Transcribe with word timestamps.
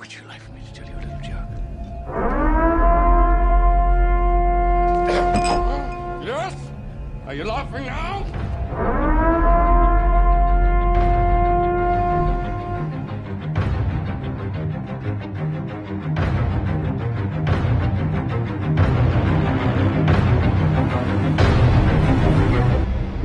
Would 0.00 0.14
you 0.14 0.22
like 0.28 0.40
me 0.54 0.62
to 0.66 0.80
tell 0.80 0.88
you 0.88 0.94
a 0.94 1.02
little 1.04 1.20
joke? 1.20 1.50
yes? 6.24 6.56
Are 7.26 7.34
you 7.34 7.44
laughing 7.44 7.84
now? 7.84 8.49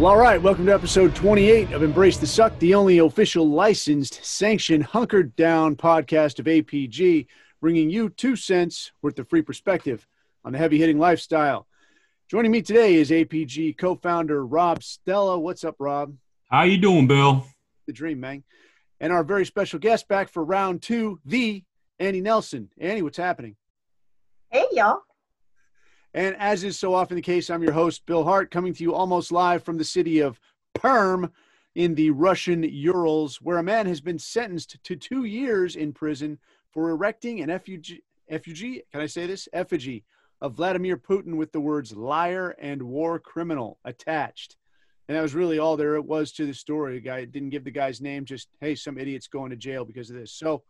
Well, 0.05 0.13
all 0.13 0.19
right. 0.19 0.39
Welcome 0.39 0.67
to 0.67 0.71
episode 0.71 1.15
28 1.15 1.71
of 1.71 1.81
Embrace 1.81 2.17
the 2.17 2.27
Suck, 2.27 2.59
the 2.59 2.75
only 2.75 2.99
official 2.99 3.49
licensed, 3.49 4.23
sanctioned, 4.23 4.83
hunkered 4.83 5.35
down 5.35 5.75
podcast 5.75 6.37
of 6.37 6.45
APG, 6.45 7.25
bringing 7.59 7.89
you 7.89 8.09
two 8.09 8.35
cents 8.35 8.91
worth 9.01 9.17
of 9.17 9.27
free 9.27 9.41
perspective 9.41 10.05
on 10.43 10.51
the 10.51 10.59
heavy 10.59 10.77
hitting 10.77 10.99
lifestyle. 10.99 11.65
Joining 12.29 12.51
me 12.51 12.61
today 12.61 12.93
is 12.93 13.09
APG 13.09 13.79
co-founder 13.79 14.45
Rob 14.45 14.83
Stella. 14.83 15.39
What's 15.39 15.63
up, 15.63 15.77
Rob? 15.79 16.13
How 16.51 16.61
you 16.65 16.77
doing, 16.77 17.07
Bill? 17.07 17.43
The 17.87 17.93
dream, 17.93 18.19
man. 18.19 18.43
And 18.99 19.11
our 19.11 19.23
very 19.23 19.43
special 19.43 19.79
guest 19.79 20.07
back 20.07 20.29
for 20.29 20.45
round 20.45 20.83
two, 20.83 21.19
the 21.25 21.63
Annie 21.97 22.21
Nelson. 22.21 22.69
Annie, 22.79 23.01
what's 23.01 23.17
happening? 23.17 23.55
Hey, 24.51 24.67
y'all. 24.71 25.01
And 26.15 26.33
as 26.39 26.63
is 26.63 26.79
so 26.79 26.93
often 26.93 27.15
the 27.15 27.21
case, 27.21 27.49
I'm 27.49 27.61
your 27.61 27.73
host, 27.73 28.05
Bill 28.05 28.23
Hart, 28.23 28.49
coming 28.49 28.73
to 28.73 28.83
you 28.83 28.95
almost 28.95 29.33
live 29.33 29.63
from 29.63 29.77
the 29.77 29.83
city 29.83 30.21
of 30.21 30.39
Perm 30.73 31.29
in 31.75 31.93
the 31.93 32.09
Russian 32.11 32.63
Urals, 32.63 33.41
where 33.41 33.57
a 33.57 33.63
man 33.63 33.85
has 33.85 33.99
been 33.99 34.17
sentenced 34.17 34.81
to 34.81 34.95
two 34.95 35.25
years 35.25 35.75
in 35.75 35.91
prison 35.91 36.39
for 36.71 36.89
erecting 36.89 37.41
an 37.41 37.49
effigy, 37.49 38.01
effigy 38.29 38.81
can 38.93 39.01
I 39.01 39.07
say 39.07 39.27
this? 39.27 39.49
Effigy 39.51 40.05
of 40.39 40.53
Vladimir 40.53 40.95
Putin 40.95 41.35
with 41.35 41.51
the 41.51 41.59
words 41.59 41.93
liar 41.93 42.55
and 42.59 42.81
war 42.81 43.19
criminal 43.19 43.77
attached. 43.83 44.55
And 45.09 45.17
that 45.17 45.21
was 45.21 45.35
really 45.35 45.59
all 45.59 45.75
there 45.75 45.95
it 45.95 46.05
was 46.05 46.31
to 46.33 46.45
the 46.45 46.53
story. 46.53 46.93
The 46.93 47.01
guy 47.01 47.25
didn't 47.25 47.49
give 47.49 47.65
the 47.65 47.71
guy's 47.71 47.99
name, 47.99 48.23
just, 48.23 48.47
hey, 48.61 48.75
some 48.75 48.97
idiot's 48.97 49.27
going 49.27 49.49
to 49.49 49.57
jail 49.57 49.83
because 49.83 50.09
of 50.09 50.15
this. 50.15 50.31
So 50.31 50.63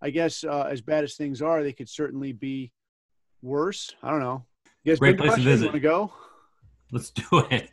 I 0.00 0.10
guess 0.10 0.44
uh, 0.44 0.68
as 0.70 0.80
bad 0.80 1.02
as 1.02 1.16
things 1.16 1.42
are, 1.42 1.64
they 1.64 1.72
could 1.72 1.88
certainly 1.88 2.32
be 2.32 2.70
worse. 3.42 3.92
I 4.00 4.10
don't 4.10 4.20
know. 4.20 4.44
Great 4.94 5.18
place 5.18 5.34
to 5.34 5.40
visit. 5.40 5.66
Want 5.66 5.74
to 5.74 5.80
go? 5.80 6.12
Let's 6.92 7.10
do 7.10 7.24
it. 7.50 7.70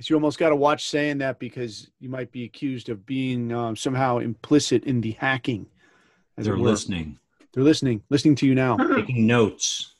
So 0.00 0.06
you 0.10 0.16
almost 0.16 0.38
got 0.38 0.48
to 0.48 0.56
watch 0.56 0.88
saying 0.88 1.18
that 1.18 1.38
because 1.38 1.88
you 2.00 2.08
might 2.08 2.32
be 2.32 2.42
accused 2.44 2.88
of 2.88 3.06
being 3.06 3.52
um, 3.52 3.76
somehow 3.76 4.18
implicit 4.18 4.82
in 4.82 5.00
the 5.00 5.12
hacking. 5.12 5.66
as 6.36 6.46
They're 6.46 6.56
listening, 6.56 7.20
They're 7.52 7.62
listening, 7.62 8.02
listening 8.10 8.34
to 8.36 8.46
you 8.46 8.56
now. 8.56 8.76
taking 8.96 9.28
notes. 9.28 9.94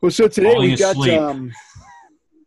Well, 0.00 0.12
so 0.12 0.28
today 0.28 0.52
Falling 0.52 0.70
we 0.70 0.76
got 0.76 1.08
um, 1.08 1.52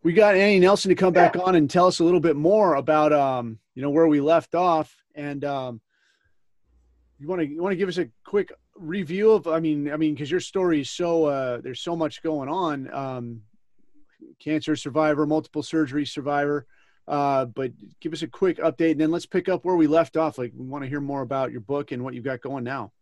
we 0.02 0.14
got 0.14 0.34
Annie 0.34 0.60
Nelson 0.60 0.88
to 0.88 0.94
come 0.94 1.12
back 1.12 1.36
on 1.36 1.56
and 1.56 1.68
tell 1.68 1.86
us 1.86 1.98
a 1.98 2.04
little 2.04 2.20
bit 2.20 2.36
more 2.36 2.76
about 2.76 3.12
um, 3.12 3.58
you 3.74 3.82
know 3.82 3.90
where 3.90 4.06
we 4.06 4.20
left 4.20 4.54
off, 4.54 4.94
and 5.14 5.44
um, 5.44 5.80
you 7.18 7.28
want 7.28 7.42
to 7.42 7.46
you 7.46 7.60
want 7.60 7.72
to 7.72 7.76
give 7.76 7.88
us 7.88 7.98
a 7.98 8.08
quick 8.24 8.50
review 8.78 9.32
of 9.32 9.46
I 9.46 9.60
mean 9.60 9.90
I 9.92 9.96
mean 9.96 10.14
because 10.14 10.30
your 10.30 10.40
story 10.40 10.80
is 10.80 10.90
so 10.90 11.26
uh, 11.26 11.60
there's 11.60 11.80
so 11.80 11.96
much 11.96 12.22
going 12.22 12.48
on, 12.48 12.92
um, 12.94 13.42
cancer 14.38 14.76
survivor, 14.76 15.26
multiple 15.26 15.62
surgery 15.62 16.06
survivor. 16.06 16.66
Uh, 17.06 17.46
but 17.46 17.72
give 18.00 18.12
us 18.12 18.20
a 18.20 18.28
quick 18.28 18.58
update, 18.58 18.92
and 18.92 19.00
then 19.00 19.10
let's 19.10 19.24
pick 19.24 19.48
up 19.48 19.64
where 19.64 19.76
we 19.76 19.86
left 19.86 20.18
off. 20.18 20.36
Like, 20.36 20.52
we 20.54 20.66
want 20.66 20.84
to 20.84 20.90
hear 20.90 21.00
more 21.00 21.22
about 21.22 21.50
your 21.50 21.62
book 21.62 21.90
and 21.90 22.04
what 22.04 22.12
you've 22.12 22.22
got 22.22 22.42
going 22.42 22.64
now. 22.64 22.92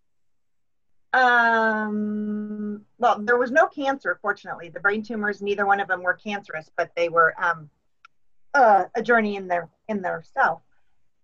Um, 1.12 2.82
well, 2.98 3.18
there 3.20 3.36
was 3.36 3.50
no 3.50 3.66
cancer, 3.66 4.18
fortunately. 4.22 4.68
The 4.68 4.78
brain 4.78 5.02
tumors, 5.02 5.42
neither 5.42 5.66
one 5.66 5.80
of 5.80 5.88
them 5.88 6.04
were 6.04 6.14
cancerous, 6.14 6.70
but 6.76 6.92
they 6.94 7.08
were 7.08 7.34
um, 7.42 7.68
uh, 8.54 8.84
a 8.94 9.02
journey 9.02 9.34
in 9.34 9.48
their 9.48 9.68
in 9.88 10.02
their 10.02 10.22
self. 10.22 10.60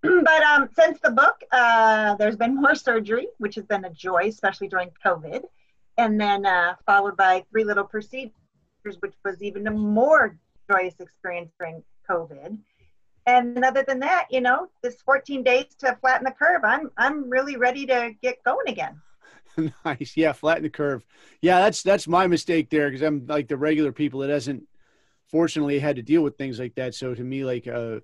but 0.25 0.43
um, 0.43 0.69
since 0.77 0.99
the 1.01 1.11
book, 1.11 1.41
uh, 1.53 2.17
there's 2.17 2.37
been 2.37 2.57
more 2.57 2.75
surgery, 2.75 3.29
which 3.39 3.55
has 3.55 3.65
been 3.65 3.85
a 3.85 3.91
joy, 3.91 4.27
especially 4.27 4.69
during 4.69 4.91
COVID, 5.05 5.43
and 5.97 6.21
then 6.21 6.45
uh, 6.45 6.75
followed 6.87 7.17
by 7.17 7.45
three 7.51 7.65
little 7.65 7.85
procedures, 7.85 8.33
which 9.01 9.15
was 9.25 9.41
even 9.43 9.67
a 9.69 9.71
more 9.71 10.37
joyous 10.71 10.95
experience 10.99 11.53
during 11.59 11.85
COVID. 12.11 12.59
And 13.27 13.65
other 13.65 13.85
than 13.87 14.01
that, 14.01 14.27
you 14.31 14.41
know, 14.41 14.69
this 14.83 15.01
14 15.03 15.45
days 15.45 15.67
to 15.79 15.97
flatten 16.01 16.25
the 16.25 16.33
curve, 16.33 16.63
I'm 16.65 16.91
I'm 16.97 17.31
really 17.31 17.57
ready 17.57 17.87
to 17.87 18.13
get 18.21 18.43
going 18.43 18.69
again. 18.69 19.01
nice. 19.85 20.17
Yeah, 20.17 20.33
flatten 20.33 20.65
the 20.65 20.71
curve. 20.71 21.05
Yeah, 21.41 21.61
that's 21.61 21.83
that's 21.83 22.09
my 22.09 22.27
mistake 22.27 22.71
there 22.71 22.89
because 22.91 23.03
I'm 23.03 23.27
like 23.27 23.47
the 23.47 23.57
regular 23.57 23.93
people 23.93 24.21
that 24.21 24.31
hasn't 24.31 24.65
fortunately 25.29 25.79
had 25.79 25.97
to 25.97 26.03
deal 26.03 26.23
with 26.23 26.37
things 26.37 26.59
like 26.59 26.75
that. 26.75 26.97
So 26.97 27.15
to 27.15 27.23
me, 27.23 27.45
like 27.45 27.69
uh, 27.69 28.01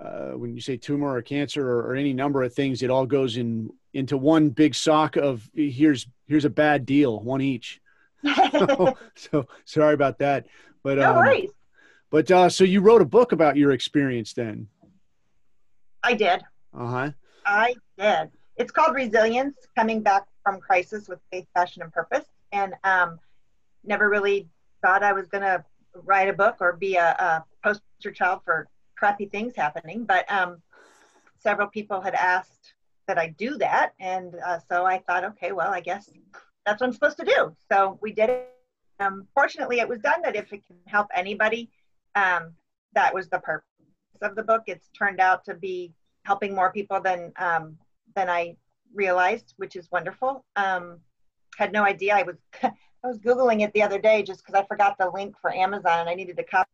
uh, 0.00 0.32
when 0.32 0.54
you 0.54 0.60
say 0.60 0.76
tumor 0.76 1.14
or 1.14 1.22
cancer 1.22 1.68
or, 1.68 1.88
or 1.88 1.94
any 1.94 2.12
number 2.12 2.42
of 2.42 2.52
things, 2.52 2.82
it 2.82 2.90
all 2.90 3.06
goes 3.06 3.36
in 3.36 3.70
into 3.94 4.16
one 4.16 4.50
big 4.50 4.74
sock 4.74 5.16
of 5.16 5.48
here's 5.54 6.06
here's 6.26 6.44
a 6.44 6.50
bad 6.50 6.84
deal, 6.84 7.20
one 7.20 7.40
each. 7.40 7.80
so, 8.52 8.96
so 9.14 9.46
sorry 9.64 9.94
about 9.94 10.18
that. 10.18 10.46
But 10.82 10.98
no 10.98 11.10
um, 11.10 11.16
worries. 11.16 11.50
but 12.10 12.30
uh, 12.30 12.48
so 12.48 12.64
you 12.64 12.80
wrote 12.80 13.02
a 13.02 13.06
book 13.06 13.32
about 13.32 13.56
your 13.56 13.72
experience 13.72 14.32
then. 14.32 14.68
I 16.02 16.14
did. 16.14 16.42
Uh 16.76 16.86
huh. 16.86 17.10
I 17.44 17.74
did. 17.98 18.30
It's 18.56 18.70
called 18.70 18.94
Resilience 18.94 19.56
Coming 19.76 20.02
Back 20.02 20.24
from 20.42 20.60
Crisis 20.60 21.08
with 21.08 21.20
Faith, 21.30 21.46
Passion, 21.54 21.82
and 21.82 21.92
Purpose. 21.92 22.24
And 22.52 22.74
um, 22.84 23.18
never 23.84 24.08
really 24.08 24.48
thought 24.82 25.02
I 25.02 25.12
was 25.12 25.26
going 25.28 25.42
to 25.42 25.64
write 25.94 26.28
a 26.28 26.32
book 26.32 26.56
or 26.60 26.74
be 26.74 26.96
a, 26.96 27.10
a 27.10 27.44
poster 27.62 28.10
child 28.12 28.40
for 28.44 28.68
crappy 28.98 29.26
things 29.26 29.54
happening. 29.56 30.04
But 30.04 30.30
um, 30.30 30.60
several 31.38 31.68
people 31.68 32.00
had 32.00 32.14
asked 32.14 32.74
that 33.06 33.18
I 33.18 33.28
do 33.38 33.56
that. 33.58 33.92
And 34.00 34.34
uh, 34.46 34.58
so 34.70 34.84
I 34.84 34.98
thought, 34.98 35.24
okay, 35.24 35.52
well, 35.52 35.72
I 35.72 35.80
guess 35.80 36.10
that's 36.66 36.80
what 36.80 36.88
I'm 36.88 36.92
supposed 36.92 37.18
to 37.18 37.24
do. 37.24 37.56
So 37.70 37.98
we 38.02 38.12
did 38.12 38.30
it. 38.30 38.54
Um, 39.00 39.26
fortunately, 39.34 39.78
it 39.80 39.88
was 39.88 40.00
done 40.00 40.22
that 40.22 40.36
if 40.36 40.52
it 40.52 40.66
can 40.66 40.76
help 40.86 41.06
anybody, 41.14 41.70
um, 42.14 42.52
that 42.94 43.14
was 43.14 43.28
the 43.28 43.38
purpose 43.38 43.64
of 44.22 44.34
the 44.34 44.42
book. 44.42 44.62
It's 44.66 44.88
turned 44.88 45.20
out 45.20 45.44
to 45.44 45.54
be 45.54 45.92
helping 46.24 46.54
more 46.54 46.72
people 46.72 47.00
than 47.00 47.32
um, 47.36 47.78
than 48.16 48.28
I 48.28 48.56
realized, 48.92 49.54
which 49.56 49.76
is 49.76 49.88
wonderful. 49.92 50.44
Um, 50.56 50.98
had 51.56 51.72
no 51.72 51.84
idea. 51.84 52.16
I 52.16 52.22
was 52.22 52.36
I 52.62 53.06
was 53.06 53.18
googling 53.18 53.62
it 53.62 53.72
the 53.72 53.82
other 53.82 54.00
day 54.00 54.22
just 54.22 54.44
because 54.44 54.60
I 54.60 54.66
forgot 54.66 54.96
the 54.98 55.10
link 55.10 55.36
for 55.40 55.54
Amazon 55.54 56.00
and 56.00 56.08
I 56.08 56.14
needed 56.14 56.36
to 56.38 56.42
copy 56.42 56.68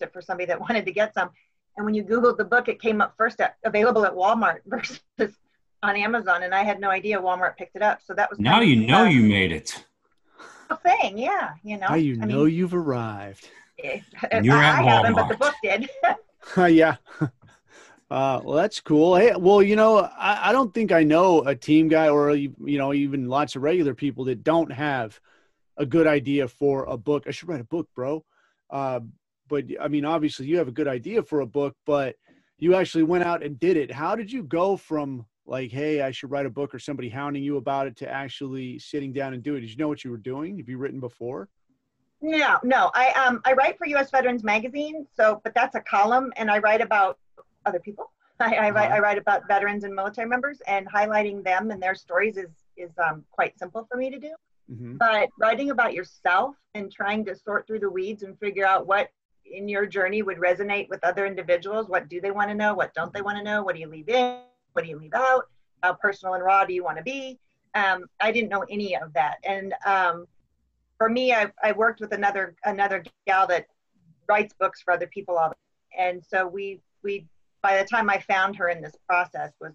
it 0.00 0.12
for 0.12 0.20
somebody 0.20 0.46
that 0.46 0.60
wanted 0.60 0.84
to 0.84 0.92
get 0.92 1.14
some. 1.14 1.30
And 1.76 1.84
when 1.84 1.94
you 1.94 2.04
googled 2.04 2.36
the 2.36 2.44
book, 2.44 2.68
it 2.68 2.80
came 2.80 3.00
up 3.00 3.14
first 3.16 3.40
at, 3.40 3.56
available 3.64 4.04
at 4.04 4.14
Walmart 4.14 4.58
versus 4.66 5.00
on 5.82 5.96
Amazon, 5.96 6.42
and 6.44 6.54
I 6.54 6.62
had 6.64 6.80
no 6.80 6.90
idea 6.90 7.20
Walmart 7.20 7.56
picked 7.56 7.76
it 7.76 7.82
up. 7.82 8.00
So 8.04 8.14
that 8.14 8.30
was 8.30 8.38
Now 8.38 8.52
kind 8.52 8.62
of 8.62 8.68
you 8.68 8.86
know 8.86 9.04
a 9.04 9.10
you 9.10 9.22
made 9.22 9.52
it. 9.52 9.84
thing. 10.82 11.18
Yeah, 11.18 11.50
you 11.62 11.76
know. 11.78 11.88
Now 11.88 11.94
you 11.96 12.16
I 12.20 12.26
know 12.26 12.44
mean, 12.44 12.54
you've 12.54 12.74
arrived. 12.74 13.48
eh, 13.82 14.00
You're 14.32 14.54
I, 14.54 14.70
at 14.70 14.78
I 14.80 14.82
haven't, 14.82 15.14
but 15.14 15.28
the 15.28 15.34
Walmart. 15.34 15.38
book 15.38 15.54
did. 15.62 15.90
yeah. 16.74 16.96
Uh, 18.10 18.40
well, 18.44 18.56
that's 18.56 18.80
cool. 18.80 19.16
Hey, 19.16 19.34
well, 19.36 19.62
you 19.62 19.76
know, 19.76 19.98
I, 19.98 20.50
I 20.50 20.52
don't 20.52 20.72
think 20.72 20.92
I 20.92 21.02
know 21.02 21.42
a 21.44 21.54
team 21.54 21.88
guy 21.88 22.08
or 22.08 22.34
you 22.34 22.54
know 22.78 22.92
even 22.92 23.28
lots 23.28 23.56
of 23.56 23.62
regular 23.62 23.94
people 23.94 24.24
that 24.26 24.44
don't 24.44 24.70
have 24.72 25.18
a 25.76 25.84
good 25.86 26.06
idea 26.06 26.46
for 26.48 26.84
a 26.84 26.96
book. 26.96 27.24
I 27.26 27.30
should 27.32 27.48
write 27.48 27.60
a 27.60 27.64
book, 27.64 27.88
bro. 27.94 28.24
Uh, 28.70 29.00
but 29.48 29.64
I 29.80 29.88
mean, 29.88 30.04
obviously, 30.04 30.46
you 30.46 30.58
have 30.58 30.68
a 30.68 30.72
good 30.72 30.88
idea 30.88 31.22
for 31.22 31.40
a 31.40 31.46
book, 31.46 31.76
but 31.86 32.16
you 32.58 32.74
actually 32.74 33.04
went 33.04 33.24
out 33.24 33.42
and 33.42 33.58
did 33.58 33.76
it. 33.76 33.90
How 33.90 34.14
did 34.14 34.30
you 34.30 34.42
go 34.42 34.76
from 34.76 35.26
like, 35.46 35.70
hey, 35.70 36.00
I 36.00 36.10
should 36.10 36.30
write 36.30 36.46
a 36.46 36.50
book, 36.50 36.74
or 36.74 36.78
somebody 36.78 37.08
hounding 37.08 37.42
you 37.42 37.56
about 37.56 37.86
it, 37.86 37.96
to 37.96 38.10
actually 38.10 38.78
sitting 38.78 39.12
down 39.12 39.34
and 39.34 39.42
do 39.42 39.54
it? 39.56 39.60
Did 39.60 39.70
you 39.70 39.76
know 39.76 39.88
what 39.88 40.04
you 40.04 40.10
were 40.10 40.16
doing? 40.16 40.58
Have 40.58 40.68
you 40.68 40.78
written 40.78 41.00
before? 41.00 41.48
No, 42.20 42.58
no. 42.62 42.90
I 42.94 43.10
um 43.10 43.40
I 43.44 43.52
write 43.52 43.76
for 43.76 43.86
U.S. 43.88 44.10
Veterans 44.10 44.42
Magazine, 44.42 45.06
so 45.14 45.40
but 45.44 45.54
that's 45.54 45.74
a 45.74 45.80
column, 45.80 46.32
and 46.36 46.50
I 46.50 46.58
write 46.58 46.80
about 46.80 47.18
other 47.66 47.80
people. 47.80 48.10
I, 48.40 48.54
I 48.54 48.70
write 48.70 48.86
Uh-huh. 48.86 48.96
I 48.96 48.98
write 49.00 49.18
about 49.18 49.46
veterans 49.46 49.84
and 49.84 49.94
military 49.94 50.28
members, 50.28 50.62
and 50.66 50.90
highlighting 50.90 51.44
them 51.44 51.70
and 51.70 51.82
their 51.82 51.94
stories 51.94 52.36
is 52.38 52.50
is 52.76 52.92
um 52.98 53.24
quite 53.30 53.58
simple 53.58 53.86
for 53.90 53.98
me 53.98 54.10
to 54.10 54.18
do. 54.18 54.34
Mm-hmm. 54.72 54.96
But 54.96 55.28
writing 55.38 55.70
about 55.70 55.92
yourself 55.92 56.56
and 56.74 56.90
trying 56.90 57.24
to 57.26 57.36
sort 57.36 57.66
through 57.66 57.80
the 57.80 57.90
weeds 57.90 58.22
and 58.22 58.38
figure 58.38 58.64
out 58.64 58.86
what 58.86 59.10
in 59.44 59.68
your 59.68 59.86
journey 59.86 60.22
would 60.22 60.38
resonate 60.38 60.88
with 60.88 61.02
other 61.04 61.26
individuals. 61.26 61.88
What 61.88 62.08
do 62.08 62.20
they 62.20 62.30
want 62.30 62.50
to 62.50 62.54
know? 62.54 62.74
What 62.74 62.94
don't 62.94 63.12
they 63.12 63.22
want 63.22 63.38
to 63.38 63.44
know? 63.44 63.62
What 63.62 63.74
do 63.74 63.80
you 63.80 63.88
leave 63.88 64.08
in? 64.08 64.38
What 64.72 64.84
do 64.84 64.90
you 64.90 64.98
leave 64.98 65.14
out? 65.14 65.48
How 65.82 65.92
personal 65.94 66.34
and 66.34 66.44
raw 66.44 66.64
do 66.64 66.72
you 66.72 66.82
want 66.82 66.98
to 66.98 67.04
be? 67.04 67.38
Um, 67.74 68.06
I 68.20 68.32
didn't 68.32 68.50
know 68.50 68.64
any 68.70 68.96
of 68.96 69.12
that, 69.14 69.38
and 69.44 69.74
um, 69.84 70.26
for 70.96 71.08
me, 71.08 71.32
I, 71.32 71.50
I 71.62 71.72
worked 71.72 72.00
with 72.00 72.12
another 72.12 72.54
another 72.64 73.04
gal 73.26 73.46
that 73.48 73.66
writes 74.28 74.54
books 74.58 74.80
for 74.80 74.92
other 74.92 75.06
people 75.06 75.36
all 75.36 75.50
the 75.50 75.56
and 75.98 76.24
so 76.24 76.46
we 76.46 76.80
we 77.02 77.26
by 77.62 77.78
the 77.78 77.84
time 77.84 78.10
I 78.10 78.18
found 78.18 78.56
her 78.56 78.68
in 78.68 78.80
this 78.82 78.96
process 79.08 79.52
was 79.60 79.72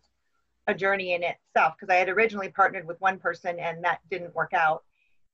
a 0.68 0.74
journey 0.74 1.14
in 1.14 1.24
itself 1.24 1.74
because 1.76 1.92
I 1.92 1.98
had 1.98 2.10
originally 2.10 2.50
partnered 2.50 2.86
with 2.86 3.02
one 3.02 3.18
person 3.18 3.60
and 3.60 3.84
that 3.84 4.00
didn't 4.12 4.36
work 4.36 4.54
out. 4.54 4.84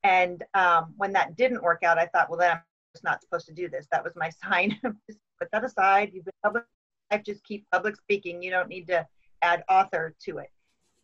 And 0.02 0.42
um, 0.54 0.94
when 0.96 1.12
that 1.12 1.36
didn't 1.36 1.62
work 1.62 1.82
out, 1.82 1.98
I 1.98 2.06
thought, 2.06 2.30
well, 2.30 2.38
then 2.38 2.52
I'm 2.52 2.62
not 3.02 3.22
supposed 3.22 3.46
to 3.46 3.52
do 3.52 3.68
this. 3.68 3.86
That 3.90 4.04
was 4.04 4.14
my 4.16 4.30
sign. 4.44 4.78
put 4.82 5.50
that 5.52 5.64
aside. 5.64 6.10
You've 6.12 6.24
been 6.24 6.34
public 6.42 6.64
life, 7.10 7.22
just 7.24 7.44
keep 7.44 7.66
public 7.70 7.96
speaking. 7.96 8.42
You 8.42 8.50
don't 8.50 8.68
need 8.68 8.86
to 8.88 9.06
add 9.42 9.64
author 9.68 10.14
to 10.24 10.38
it. 10.38 10.50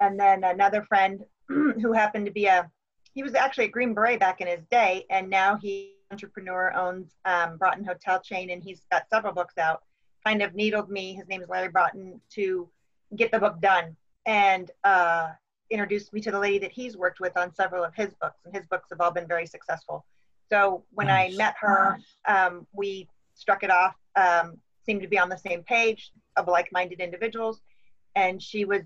And 0.00 0.18
then 0.18 0.44
another 0.44 0.82
friend 0.82 1.24
who 1.48 1.92
happened 1.92 2.26
to 2.26 2.32
be 2.32 2.46
a, 2.46 2.70
he 3.14 3.22
was 3.22 3.34
actually 3.34 3.66
a 3.66 3.68
Green 3.68 3.94
Beret 3.94 4.20
back 4.20 4.40
in 4.40 4.48
his 4.48 4.64
day, 4.70 5.04
and 5.10 5.28
now 5.28 5.56
he 5.56 5.96
entrepreneur 6.10 6.72
owns 6.74 7.16
um, 7.24 7.56
Broughton 7.56 7.84
Hotel 7.84 8.20
chain, 8.20 8.50
and 8.50 8.62
he's 8.62 8.82
got 8.90 9.08
several 9.08 9.32
books 9.32 9.58
out. 9.58 9.82
Kind 10.24 10.42
of 10.42 10.54
needled 10.54 10.90
me. 10.90 11.14
His 11.14 11.26
name 11.28 11.42
is 11.42 11.48
Larry 11.48 11.68
Broughton 11.68 12.20
to 12.34 12.68
get 13.16 13.32
the 13.32 13.38
book 13.38 13.60
done, 13.60 13.96
and 14.26 14.70
uh, 14.84 15.30
introduced 15.70 16.12
me 16.12 16.20
to 16.20 16.30
the 16.30 16.38
lady 16.38 16.58
that 16.58 16.72
he's 16.72 16.96
worked 16.96 17.20
with 17.20 17.36
on 17.36 17.54
several 17.54 17.82
of 17.82 17.94
his 17.94 18.14
books, 18.20 18.38
and 18.44 18.54
his 18.54 18.66
books 18.66 18.88
have 18.90 19.00
all 19.00 19.10
been 19.10 19.26
very 19.26 19.46
successful. 19.46 20.04
So 20.52 20.84
when 20.93 21.06
nice. 21.06 21.32
I 21.32 21.37
met 21.37 21.54
her, 21.60 21.99
um, 22.26 22.66
we 22.72 23.08
struck 23.34 23.62
it 23.62 23.70
off. 23.70 23.94
Um, 24.16 24.58
seemed 24.84 25.00
to 25.00 25.08
be 25.08 25.19
on 25.19 25.31
the 25.31 25.38
same 25.38 25.62
page 25.62 26.12
of 26.37 26.46
like-minded 26.46 27.00
individuals, 27.00 27.62
and 28.16 28.43
she 28.43 28.66
was 28.66 28.82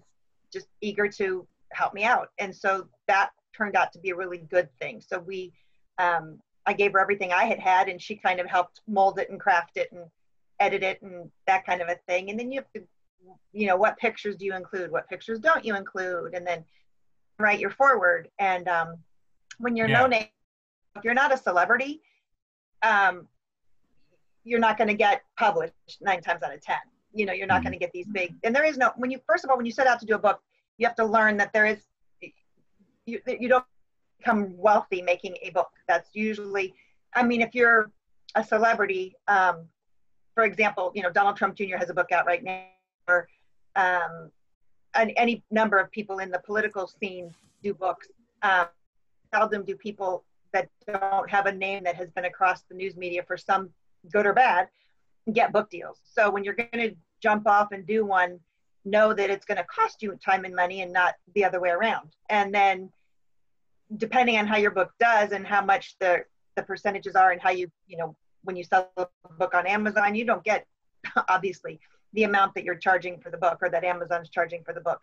just 0.52 0.68
eager 0.80 1.08
to 1.08 1.46
help 1.72 1.92
me 1.92 2.04
out. 2.04 2.28
And 2.38 2.54
so 2.54 2.86
that 3.08 3.30
turned 3.56 3.74
out 3.74 3.92
to 3.94 3.98
be 3.98 4.10
a 4.10 4.14
really 4.14 4.38
good 4.38 4.68
thing. 4.78 5.00
So 5.00 5.18
we, 5.18 5.52
um, 5.98 6.38
I 6.66 6.72
gave 6.72 6.92
her 6.92 7.00
everything 7.00 7.32
I 7.32 7.44
had 7.44 7.58
had, 7.58 7.88
and 7.88 8.00
she 8.00 8.14
kind 8.14 8.38
of 8.38 8.46
helped 8.46 8.82
mold 8.86 9.18
it 9.18 9.30
and 9.30 9.40
craft 9.40 9.76
it 9.76 9.90
and 9.90 10.04
edit 10.60 10.84
it 10.84 11.02
and 11.02 11.30
that 11.48 11.66
kind 11.66 11.82
of 11.82 11.88
a 11.88 11.96
thing. 12.06 12.30
And 12.30 12.38
then 12.38 12.52
you 12.52 12.60
have 12.60 12.72
to, 12.74 12.82
you 13.52 13.66
know, 13.66 13.76
what 13.76 13.98
pictures 13.98 14.36
do 14.36 14.44
you 14.44 14.54
include? 14.54 14.92
What 14.92 15.08
pictures 15.08 15.40
don't 15.40 15.64
you 15.64 15.74
include? 15.74 16.34
And 16.34 16.46
then 16.46 16.64
write 17.38 17.58
your 17.58 17.70
forward. 17.70 18.28
And 18.38 18.68
um, 18.68 18.98
when 19.58 19.74
you're 19.74 19.88
yeah. 19.88 20.02
no 20.02 20.06
name, 20.06 20.28
if 20.96 21.04
you're 21.04 21.14
not 21.14 21.32
a 21.32 21.36
celebrity, 21.36 22.00
um, 22.82 23.26
you're 24.44 24.60
not 24.60 24.78
going 24.78 24.88
to 24.88 24.94
get 24.94 25.22
published 25.38 25.74
nine 26.00 26.22
times 26.22 26.42
out 26.42 26.54
of 26.54 26.60
ten. 26.60 26.76
You 27.12 27.26
know, 27.26 27.32
you're 27.32 27.46
not 27.46 27.56
mm-hmm. 27.56 27.64
going 27.64 27.72
to 27.72 27.78
get 27.78 27.92
these 27.92 28.06
big. 28.06 28.34
And 28.44 28.54
there 28.54 28.64
is 28.64 28.76
no 28.76 28.92
when 28.96 29.10
you 29.10 29.20
first 29.26 29.44
of 29.44 29.50
all 29.50 29.56
when 29.56 29.66
you 29.66 29.72
set 29.72 29.86
out 29.86 30.00
to 30.00 30.06
do 30.06 30.14
a 30.14 30.18
book, 30.18 30.40
you 30.78 30.86
have 30.86 30.96
to 30.96 31.04
learn 31.04 31.36
that 31.38 31.52
there 31.52 31.66
is 31.66 31.78
you 33.06 33.20
you 33.26 33.48
don't 33.48 33.64
become 34.18 34.56
wealthy 34.56 35.02
making 35.02 35.36
a 35.42 35.50
book. 35.50 35.70
That's 35.88 36.10
usually, 36.14 36.74
I 37.14 37.22
mean, 37.22 37.40
if 37.40 37.54
you're 37.54 37.90
a 38.34 38.44
celebrity, 38.44 39.14
um, 39.28 39.66
for 40.34 40.44
example, 40.44 40.92
you 40.94 41.02
know 41.02 41.10
Donald 41.10 41.36
Trump 41.36 41.56
Jr. 41.56 41.76
has 41.78 41.90
a 41.90 41.94
book 41.94 42.12
out 42.12 42.26
right 42.26 42.42
now, 42.42 42.64
or 43.08 43.28
um, 43.76 44.30
any 44.94 45.44
number 45.50 45.78
of 45.78 45.90
people 45.90 46.18
in 46.18 46.30
the 46.30 46.40
political 46.40 46.86
scene 46.86 47.34
do 47.62 47.74
books. 47.74 48.08
Um, 48.42 48.66
seldom 49.34 49.64
do 49.64 49.76
people 49.76 50.24
that 50.56 50.68
don't 50.86 51.30
have 51.30 51.46
a 51.46 51.52
name 51.52 51.84
that 51.84 51.96
has 51.96 52.10
been 52.10 52.24
across 52.24 52.62
the 52.62 52.74
news 52.74 52.96
media 52.96 53.22
for 53.26 53.36
some 53.36 53.70
good 54.12 54.26
or 54.26 54.32
bad, 54.32 54.68
get 55.32 55.52
book 55.52 55.70
deals. 55.70 56.00
So 56.04 56.30
when 56.30 56.44
you're 56.44 56.54
going 56.54 56.70
to 56.72 56.96
jump 57.20 57.48
off 57.48 57.72
and 57.72 57.86
do 57.86 58.04
one, 58.04 58.40
know 58.84 59.12
that 59.12 59.30
it's 59.30 59.44
going 59.44 59.58
to 59.58 59.64
cost 59.64 60.02
you 60.02 60.16
time 60.24 60.44
and 60.44 60.54
money 60.54 60.80
and 60.80 60.92
not 60.92 61.14
the 61.34 61.44
other 61.44 61.60
way 61.60 61.70
around. 61.70 62.10
And 62.30 62.54
then 62.54 62.90
depending 63.96 64.36
on 64.38 64.46
how 64.46 64.56
your 64.56 64.70
book 64.70 64.92
does 64.98 65.32
and 65.32 65.46
how 65.46 65.64
much 65.64 65.96
the 66.00 66.24
the 66.54 66.62
percentages 66.62 67.14
are 67.14 67.32
and 67.32 67.40
how 67.40 67.50
you 67.50 67.70
you 67.86 67.98
know 67.98 68.16
when 68.44 68.56
you 68.56 68.64
sell 68.64 68.90
a 68.96 69.06
book 69.38 69.54
on 69.54 69.66
Amazon, 69.66 70.14
you 70.14 70.24
don't 70.24 70.44
get 70.44 70.66
obviously 71.28 71.80
the 72.12 72.22
amount 72.22 72.54
that 72.54 72.64
you're 72.64 72.76
charging 72.76 73.18
for 73.18 73.30
the 73.30 73.36
book 73.36 73.58
or 73.60 73.68
that 73.68 73.84
Amazon's 73.84 74.30
charging 74.30 74.62
for 74.64 74.72
the 74.72 74.80
book. 74.80 75.02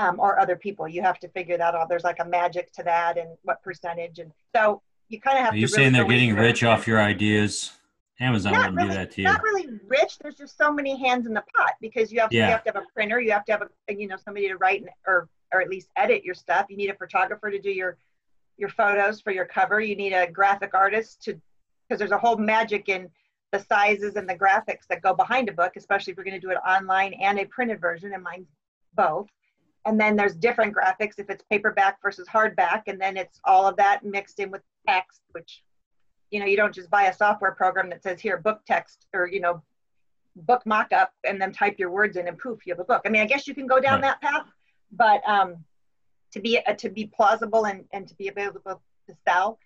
Um, 0.00 0.20
or 0.20 0.38
other 0.38 0.54
people. 0.54 0.86
You 0.86 1.02
have 1.02 1.18
to 1.18 1.28
figure 1.30 1.58
that 1.58 1.74
out. 1.74 1.88
There's 1.88 2.04
like 2.04 2.20
a 2.20 2.24
magic 2.24 2.70
to 2.74 2.84
that 2.84 3.18
and 3.18 3.30
what 3.42 3.60
percentage. 3.64 4.20
And 4.20 4.30
so 4.54 4.80
you 5.08 5.20
kind 5.20 5.38
of 5.38 5.44
have 5.44 5.54
Are 5.54 5.56
you 5.56 5.66
to. 5.66 5.72
Saying 5.72 5.92
they're 5.92 6.04
getting 6.04 6.34
rich 6.34 6.62
off 6.62 6.86
your 6.86 7.00
ideas? 7.00 7.72
Amazon 8.20 8.52
not 8.52 8.58
wouldn't 8.58 8.76
really, 8.76 8.88
do 8.88 8.94
that 8.94 9.10
to 9.12 9.20
you. 9.20 9.28
Not 9.28 9.42
really 9.42 9.68
rich. 9.86 10.18
There's 10.18 10.34
just 10.34 10.58
so 10.58 10.72
many 10.72 10.98
hands 10.98 11.26
in 11.26 11.34
the 11.34 11.44
pot 11.54 11.74
because 11.80 12.10
you 12.10 12.20
have 12.20 12.30
to, 12.30 12.36
yeah. 12.36 12.46
you 12.46 12.52
have 12.52 12.64
to 12.64 12.72
have 12.72 12.82
a 12.82 12.86
printer. 12.92 13.20
You 13.20 13.30
have 13.30 13.44
to 13.44 13.52
have 13.52 13.62
a 13.62 13.94
you 13.94 14.08
know 14.08 14.16
somebody 14.16 14.48
to 14.48 14.56
write 14.56 14.80
and 14.80 14.90
or 15.06 15.28
or 15.52 15.60
at 15.60 15.68
least 15.68 15.88
edit 15.96 16.24
your 16.24 16.34
stuff. 16.34 16.66
You 16.68 16.76
need 16.76 16.90
a 16.90 16.94
photographer 16.94 17.50
to 17.50 17.60
do 17.60 17.70
your 17.70 17.96
your 18.56 18.70
photos 18.70 19.20
for 19.20 19.30
your 19.30 19.44
cover. 19.44 19.80
You 19.80 19.94
need 19.94 20.12
a 20.12 20.30
graphic 20.30 20.74
artist 20.74 21.22
to 21.24 21.40
because 21.88 21.98
there's 21.98 22.10
a 22.10 22.18
whole 22.18 22.36
magic 22.36 22.88
in 22.88 23.08
the 23.52 23.60
sizes 23.60 24.16
and 24.16 24.28
the 24.28 24.34
graphics 24.34 24.86
that 24.90 25.00
go 25.00 25.14
behind 25.14 25.48
a 25.48 25.52
book, 25.52 25.72
especially 25.76 26.10
if 26.10 26.16
you're 26.16 26.24
going 26.24 26.38
to 26.38 26.44
do 26.44 26.50
it 26.50 26.58
online 26.68 27.14
and 27.14 27.38
a 27.38 27.46
printed 27.46 27.80
version. 27.80 28.12
And 28.12 28.22
mine's 28.22 28.48
both. 28.94 29.28
And 29.88 29.98
then 29.98 30.16
there's 30.16 30.34
different 30.34 30.76
graphics 30.76 31.14
if 31.18 31.30
it's 31.30 31.42
paperback 31.50 32.02
versus 32.02 32.28
hardback, 32.28 32.82
and 32.88 33.00
then 33.00 33.16
it's 33.16 33.40
all 33.44 33.66
of 33.66 33.74
that 33.76 34.04
mixed 34.04 34.38
in 34.38 34.50
with 34.50 34.60
text, 34.86 35.22
which 35.32 35.62
you 36.30 36.40
know 36.40 36.44
you 36.44 36.58
don't 36.58 36.74
just 36.74 36.90
buy 36.90 37.04
a 37.04 37.14
software 37.14 37.52
program 37.52 37.88
that 37.88 38.02
says 38.02 38.20
here 38.20 38.36
book 38.36 38.60
text 38.66 39.06
or 39.14 39.26
you 39.26 39.40
know 39.40 39.62
book 40.36 40.60
mock-up 40.66 41.14
and 41.24 41.40
then 41.40 41.50
type 41.52 41.78
your 41.78 41.90
words 41.90 42.18
in 42.18 42.28
and 42.28 42.38
poof 42.38 42.66
you 42.66 42.72
have 42.72 42.80
a 42.80 42.84
book 42.84 43.00
i 43.06 43.08
mean 43.08 43.22
i 43.22 43.24
guess 43.24 43.48
you 43.48 43.54
can 43.54 43.66
go 43.66 43.80
down 43.80 44.02
right. 44.02 44.02
that 44.02 44.20
path 44.20 44.46
but 44.92 45.26
um, 45.26 45.56
to 46.30 46.38
be 46.38 46.58
uh, 46.66 46.74
to 46.74 46.90
be 46.90 47.06
plausible 47.06 47.66
and, 47.66 47.84
and 47.92 48.06
to 48.06 48.14
be 48.16 48.28
available 48.28 48.80
to 49.08 49.16
sell 49.26 49.58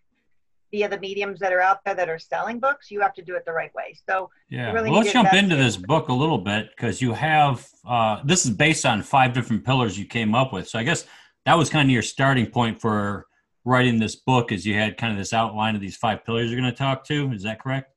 via 0.73 0.89
the 0.89 0.99
mediums 0.99 1.39
that 1.39 1.53
are 1.53 1.61
out 1.61 1.85
there 1.85 1.95
that 1.95 2.09
are 2.09 2.19
selling 2.19 2.59
books 2.59 2.91
you 2.91 3.01
have 3.01 3.15
to 3.15 3.23
do 3.23 3.37
it 3.37 3.45
the 3.47 3.53
right 3.53 3.73
way 3.75 3.97
so 4.09 4.29
yeah 4.49 4.73
really 4.73 4.91
well, 4.91 5.01
let's 5.01 5.13
jump 5.13 5.33
into 5.33 5.55
this 5.55 5.77
book 5.77 6.09
a 6.09 6.13
little 6.13 6.39
bit 6.39 6.71
because 6.75 7.01
you 7.01 7.13
have 7.13 7.65
uh, 7.87 8.21
this 8.25 8.45
is 8.45 8.51
based 8.51 8.85
on 8.85 9.03
five 9.03 9.33
different 9.33 9.65
pillars 9.65 9.99
you 9.99 10.05
came 10.05 10.35
up 10.35 10.53
with 10.53 10.67
so 10.67 10.79
i 10.79 10.83
guess 10.83 11.05
that 11.45 11.57
was 11.57 11.71
kind 11.71 11.89
of 11.89 11.93
your 11.93 12.03
starting 12.03 12.47
point 12.47 12.81
for 12.81 13.27
writing 13.65 13.99
this 13.99 14.17
book 14.17 14.53
is 14.53 14.67
you 14.67 14.75
had 14.75 14.97
kind 14.97 15.13
of 15.13 15.19
this 15.19 15.33
outline 15.33 15.75
of 15.75 15.81
these 15.81 15.97
five 15.97 16.25
pillars 16.25 16.51
you're 16.51 16.61
going 16.61 16.71
to 16.71 16.77
talk 16.77 17.05
to. 17.05 17.31
Is 17.33 17.43
that 17.43 17.61
correct? 17.61 17.93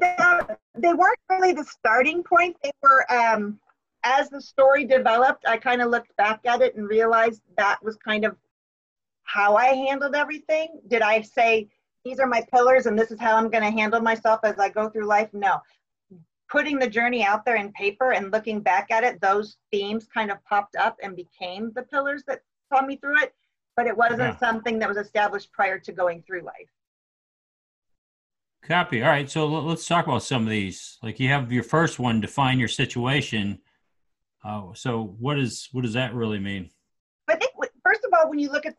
Yeah, 0.00 0.40
they, 0.76 0.92
weren't 0.92 1.18
really 1.30 1.52
the 1.52 1.64
starting 1.64 2.22
point. 2.22 2.56
They 2.62 2.72
were, 2.82 3.10
um, 3.12 3.58
as 4.02 4.28
the 4.30 4.40
story 4.40 4.84
developed, 4.84 5.46
I 5.46 5.56
kind 5.56 5.82
of 5.82 5.90
looked 5.90 6.16
back 6.16 6.40
at 6.46 6.62
it 6.62 6.76
and 6.76 6.88
realized 6.88 7.42
that 7.56 7.82
was 7.82 7.96
kind 7.96 8.24
of 8.24 8.36
how 9.28 9.56
I 9.56 9.66
handled 9.66 10.14
everything. 10.14 10.80
Did 10.88 11.02
I 11.02 11.20
say, 11.22 11.68
these 12.04 12.20
are 12.20 12.26
my 12.26 12.44
pillars 12.52 12.86
and 12.86 12.98
this 12.98 13.10
is 13.10 13.20
how 13.20 13.36
I'm 13.36 13.50
going 13.50 13.64
to 13.64 13.70
handle 13.70 14.00
myself 14.00 14.40
as 14.42 14.58
I 14.58 14.68
go 14.68 14.88
through 14.88 15.06
life? 15.06 15.28
No. 15.32 15.60
Putting 16.50 16.78
the 16.78 16.88
journey 16.88 17.24
out 17.24 17.44
there 17.44 17.56
in 17.56 17.72
paper 17.72 18.12
and 18.12 18.32
looking 18.32 18.60
back 18.60 18.90
at 18.90 19.04
it, 19.04 19.20
those 19.20 19.56
themes 19.70 20.06
kind 20.12 20.30
of 20.30 20.42
popped 20.44 20.76
up 20.76 20.96
and 21.02 21.14
became 21.14 21.72
the 21.74 21.82
pillars 21.82 22.22
that 22.26 22.40
saw 22.72 22.82
me 22.82 22.96
through 22.96 23.22
it 23.22 23.34
but 23.78 23.86
it 23.86 23.96
wasn't 23.96 24.18
yeah. 24.18 24.36
something 24.38 24.80
that 24.80 24.88
was 24.88 24.98
established 24.98 25.52
prior 25.52 25.78
to 25.78 25.92
going 25.92 26.20
through 26.26 26.40
life. 26.40 26.68
Copy. 28.64 29.04
All 29.04 29.08
right. 29.08 29.30
So 29.30 29.46
let's 29.46 29.86
talk 29.86 30.08
about 30.08 30.24
some 30.24 30.42
of 30.42 30.48
these. 30.48 30.98
Like 31.00 31.20
you 31.20 31.28
have 31.28 31.52
your 31.52 31.62
first 31.62 32.00
one, 32.00 32.20
define 32.20 32.58
your 32.58 32.66
situation. 32.66 33.60
Uh, 34.44 34.74
so 34.74 35.14
what 35.20 35.38
is 35.38 35.68
what 35.70 35.82
does 35.82 35.92
that 35.92 36.12
really 36.12 36.40
mean? 36.40 36.70
I 37.28 37.36
think 37.36 37.52
first 37.84 38.00
of 38.04 38.10
all, 38.18 38.28
when 38.28 38.40
you 38.40 38.50
look 38.50 38.66
at 38.66 38.74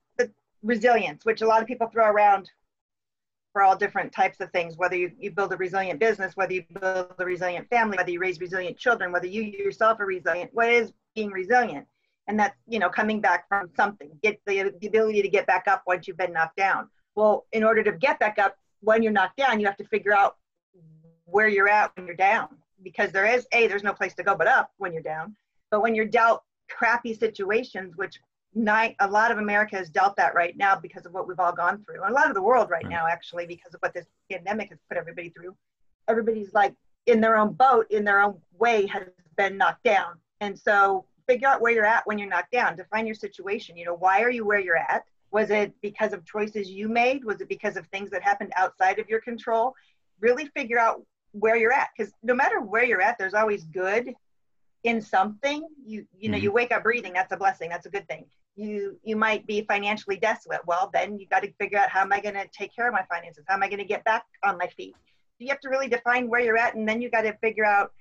resilience, 0.64 1.26
which 1.26 1.42
a 1.42 1.48
lot 1.48 1.62
of 1.62 1.68
people 1.68 1.88
throw 1.88 2.06
around 2.06 2.50
for 3.54 3.64
all 3.64 3.76
different 3.76 4.12
types 4.12 4.40
of 4.42 4.52
things, 4.52 4.78
whether 4.78 4.96
you, 4.96 5.12
you 5.18 5.32
build 5.32 5.52
a 5.52 5.58
resilient 5.58 6.00
business, 6.00 6.36
whether 6.36 6.54
you 6.54 6.64
build 6.80 7.08
a 7.18 7.26
resilient 7.26 7.68
family, 7.70 7.98
whether 7.98 8.12
you 8.12 8.20
raise 8.20 8.40
resilient 8.40 8.78
children, 8.78 9.12
whether 9.12 9.26
you 9.26 9.42
yourself 9.42 10.00
are 10.00 10.06
resilient, 10.06 10.52
what 10.54 10.70
is 10.70 10.92
being 11.16 11.32
resilient? 11.32 11.88
and 12.30 12.40
that's 12.40 12.56
you 12.68 12.80
know 12.80 12.90
coming 12.90 13.20
back 13.20 13.48
from 13.50 13.70
something 13.76 14.10
get 14.24 14.40
the, 14.46 14.72
the 14.80 14.88
ability 14.88 15.22
to 15.22 15.28
get 15.28 15.46
back 15.48 15.68
up 15.68 15.84
once 15.86 16.08
you've 16.08 16.18
been 16.18 16.32
knocked 16.32 16.56
down. 16.56 16.88
Well 17.16 17.46
in 17.52 17.64
order 17.64 17.84
to 17.84 17.92
get 17.92 18.20
back 18.20 18.40
up 18.40 18.56
when 18.80 19.04
you're 19.04 19.12
knocked 19.12 19.38
down 19.38 19.60
you 19.60 19.66
have 19.66 19.78
to 19.78 19.84
figure 19.84 20.16
out 20.16 20.38
where 21.26 21.48
you're 21.50 21.68
at 21.68 21.92
when 21.98 22.06
you're 22.06 22.16
down. 22.16 22.48
Because 22.82 23.12
there 23.12 23.26
is 23.26 23.46
a 23.52 23.68
there's 23.68 23.84
no 23.84 23.94
place 23.94 24.14
to 24.14 24.24
go 24.24 24.36
but 24.36 24.48
up 24.48 24.72
when 24.78 24.94
you're 24.94 25.02
down. 25.02 25.36
But 25.72 25.82
when 25.82 25.96
you're 25.96 26.06
dealt 26.06 26.44
crappy 26.70 27.14
situations 27.16 27.98
which 27.98 28.20
night 28.56 28.96
a 29.00 29.08
lot 29.08 29.32
of 29.32 29.38
america 29.38 29.76
has 29.76 29.90
dealt 29.90 30.16
that 30.16 30.34
right 30.34 30.58
now 30.58 30.76
because 30.76 31.06
of 31.06 31.14
what 31.14 31.28
we've 31.28 31.40
all 31.40 31.52
gone 31.52 31.84
through 31.86 32.02
and 32.02 32.12
a 32.12 32.14
lot 32.14 32.28
of 32.28 32.34
the 32.34 32.42
world 32.42 32.70
right, 32.70 32.84
right. 32.84 32.90
now 32.90 33.06
actually 33.08 33.46
because 33.46 33.74
of 33.74 33.80
what 33.82 33.94
this 33.94 34.06
pandemic 34.32 34.70
has 34.70 34.80
put 34.88 34.98
everybody 34.98 35.30
through. 35.30 35.56
Everybody's 36.08 36.54
like 36.54 36.74
in 37.06 37.22
their 37.22 37.38
own 37.38 37.54
boat 37.54 37.88
in 37.90 38.04
their 38.04 38.22
own 38.22 38.38
way 38.58 38.86
has 38.88 39.04
been 39.38 39.58
knocked 39.58 39.84
down. 39.84 40.14
And 40.42 40.58
so 40.58 41.06
figure 41.28 41.48
out 41.48 41.62
where 41.62 41.72
you're 41.72 41.86
at 41.86 42.06
when 42.08 42.18
you're 42.18 42.30
knocked 42.30 42.52
down. 42.52 42.76
Define 42.76 43.06
your 43.06 43.16
situation. 43.16 43.78
You 43.78 43.86
know 43.86 43.96
why 43.96 44.22
are 44.22 44.32
you 44.32 44.46
where 44.46 44.60
you're 44.60 44.78
at? 44.78 45.04
Was 45.32 45.50
it 45.52 45.74
because 45.82 46.14
of 46.14 46.26
choices 46.26 46.70
you 46.70 46.90
made? 46.90 47.24
Was 47.24 47.42
it 47.42 47.50
because 47.50 47.78
of 47.78 47.86
things 47.88 48.10
that 48.12 48.24
happened 48.24 48.52
outside 48.56 49.00
of 49.00 49.08
your 49.10 49.22
control? 49.22 49.76
Really 50.20 50.48
figure 50.48 50.80
out 50.80 51.04
where 51.34 51.56
you're 51.56 51.74
at 51.74 51.90
because 51.96 52.12
no 52.24 52.34
matter 52.34 52.60
where 52.60 52.84
you're 52.84 53.04
at 53.04 53.16
there's 53.20 53.36
always 53.36 53.64
good 53.66 54.16
in 54.84 55.02
something 55.02 55.68
you 55.86 56.06
you 56.18 56.30
know 56.30 56.38
mm-hmm. 56.38 56.44
you 56.44 56.52
wake 56.52 56.72
up 56.72 56.84
breathing 56.84 57.14
that's 57.14 57.32
a 57.34 57.38
blessing 57.38 57.70
that's 57.70 57.86
a 57.86 57.90
good 57.90 58.08
thing 58.08 58.26
you 58.56 58.98
you 59.04 59.16
might 59.16 59.46
be 59.46 59.62
financially 59.62 60.16
desolate 60.16 60.62
well 60.66 60.90
then 60.94 61.20
you 61.20 61.28
got 61.28 61.42
to 61.42 61.52
figure 61.54 61.78
out 61.78 61.90
how 61.90 62.02
am 62.02 62.14
i 62.14 62.20
going 62.20 62.36
to 62.36 62.48
take 62.48 62.74
care 62.74 62.88
of 62.88 62.94
my 62.94 63.04
finances 63.10 63.44
how 63.48 63.56
am 63.56 63.64
i 63.64 63.68
going 63.68 63.80
to 63.80 63.86
get 63.86 64.04
back 64.06 64.26
on 64.44 64.58
my 64.58 64.68
feet 64.68 64.96
you 65.38 65.48
have 65.50 65.60
to 65.60 65.70
really 65.70 65.88
define 65.88 66.30
where 66.30 66.42
you're 66.42 66.58
at 66.58 66.76
and 66.76 66.88
then 66.88 67.02
you 67.02 67.10
got 67.10 67.22
to 67.22 67.34
figure 67.38 67.66
out 67.66 67.92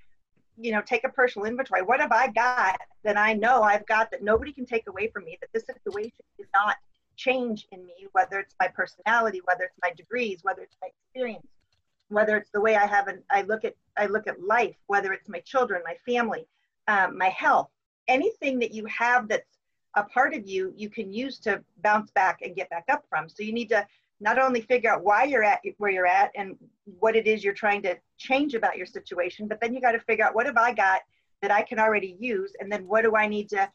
you 0.61 0.73
know, 0.73 0.83
take 0.83 1.05
a 1.05 1.09
personal 1.09 1.47
inventory. 1.47 1.83
What 1.83 2.01
have 2.01 2.13
I 2.13 2.29
got 2.29 2.81
that 3.05 3.17
I 3.17 3.33
know 3.33 3.63
I've 3.63 3.87
got 3.87 4.11
that 4.11 4.23
nobody 4.23 4.53
can 4.53 4.67
take 4.67 4.89
away 4.89 5.09
from 5.09 5.25
me? 5.25 5.39
That 5.41 5.51
this 5.55 5.67
situation 5.67 6.25
did 6.37 6.49
not 6.55 6.77
change 7.17 7.67
in 7.71 7.85
me, 7.85 8.09
whether 8.13 8.39
it's 8.41 8.55
my 8.61 8.69
personality, 8.69 9.41
whether 9.45 9.65
it's 9.65 9.79
my 9.81 9.93
degrees, 9.97 10.41
whether 10.43 10.63
it's 10.63 10.77
my 10.83 10.89
experience, 10.89 11.47
whether 12.09 12.37
it's 12.37 12.51
the 12.51 12.61
way 12.61 12.75
I 12.77 12.87
have 12.87 13.07
an 13.07 13.23
I 13.31 13.43
look 13.43 13.65
at 13.65 13.75
I 13.97 14.07
look 14.07 14.27
at 14.27 14.43
life, 14.43 14.77
whether 14.89 15.13
it's 15.13 15.29
my 15.29 15.41
children, 15.41 15.83
my 15.85 15.97
family, 16.13 16.47
um, 16.89 17.17
my 17.17 17.29
health, 17.29 17.69
anything 18.09 18.59
that 18.59 18.73
you 18.73 18.85
have 18.87 19.29
that's 19.29 19.59
a 19.95 20.03
part 20.05 20.35
of 20.35 20.49
you, 20.49 20.73
you 20.77 20.91
can 20.91 21.13
use 21.13 21.39
to 21.41 21.63
bounce 21.83 22.11
back 22.11 22.41
and 22.43 22.57
get 22.57 22.69
back 22.71 22.85
up 22.91 23.05
from. 23.09 23.29
So 23.29 23.43
you 23.43 23.53
need 23.53 23.69
to 23.69 23.87
not 24.21 24.39
only 24.39 24.63
figure 24.63 24.91
out 24.91 25.05
why 25.05 25.25
you're 25.25 25.45
at 25.45 25.61
where 25.77 25.91
you're 25.91 26.07
at 26.07 26.33
and 26.35 26.57
what 26.99 27.15
it 27.15 27.27
is 27.27 27.45
you're 27.45 27.55
trying 27.55 27.83
to 27.83 27.97
change 28.17 28.55
about 28.55 28.77
your 28.77 28.87
situation, 28.87 29.47
but 29.47 29.61
then 29.61 29.73
you 29.73 29.81
got 29.81 29.93
to 29.93 30.01
figure 30.01 30.25
out 30.25 30.35
what 30.35 30.47
have 30.47 30.57
I 30.57 30.73
got 30.73 31.03
that 31.41 31.53
I 31.53 31.63
can 31.63 31.79
already 31.79 32.17
use, 32.19 32.53
and 32.59 32.71
then 32.73 32.89
what 32.89 33.03
do 33.03 33.15
I 33.15 33.29
need 33.29 33.49
to 33.51 33.71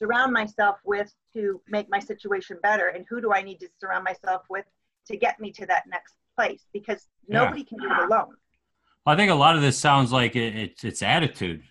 surround 0.00 0.32
myself 0.32 0.76
with 0.84 1.12
to 1.34 1.60
make 1.68 1.90
my 1.90 1.98
situation 1.98 2.56
better, 2.62 2.88
and 2.88 3.04
who 3.08 3.20
do 3.20 3.32
I 3.32 3.42
need 3.42 3.58
to 3.60 3.68
surround 3.80 4.04
myself 4.04 4.42
with 4.48 4.64
to 5.08 5.16
get 5.16 5.40
me 5.40 5.50
to 5.52 5.66
that 5.66 5.84
next 5.88 6.14
place? 6.36 6.66
Because 6.72 7.08
nobody 7.26 7.62
yeah. 7.62 7.66
can 7.66 7.78
do 7.78 7.92
it 7.92 8.06
alone. 8.06 8.36
I 9.06 9.16
think 9.16 9.30
a 9.30 9.34
lot 9.34 9.56
of 9.56 9.62
this 9.62 9.76
sounds 9.76 10.12
like 10.12 10.36
it, 10.36 10.54
it's 10.54 10.84
it's 10.84 11.02
attitude. 11.02 11.64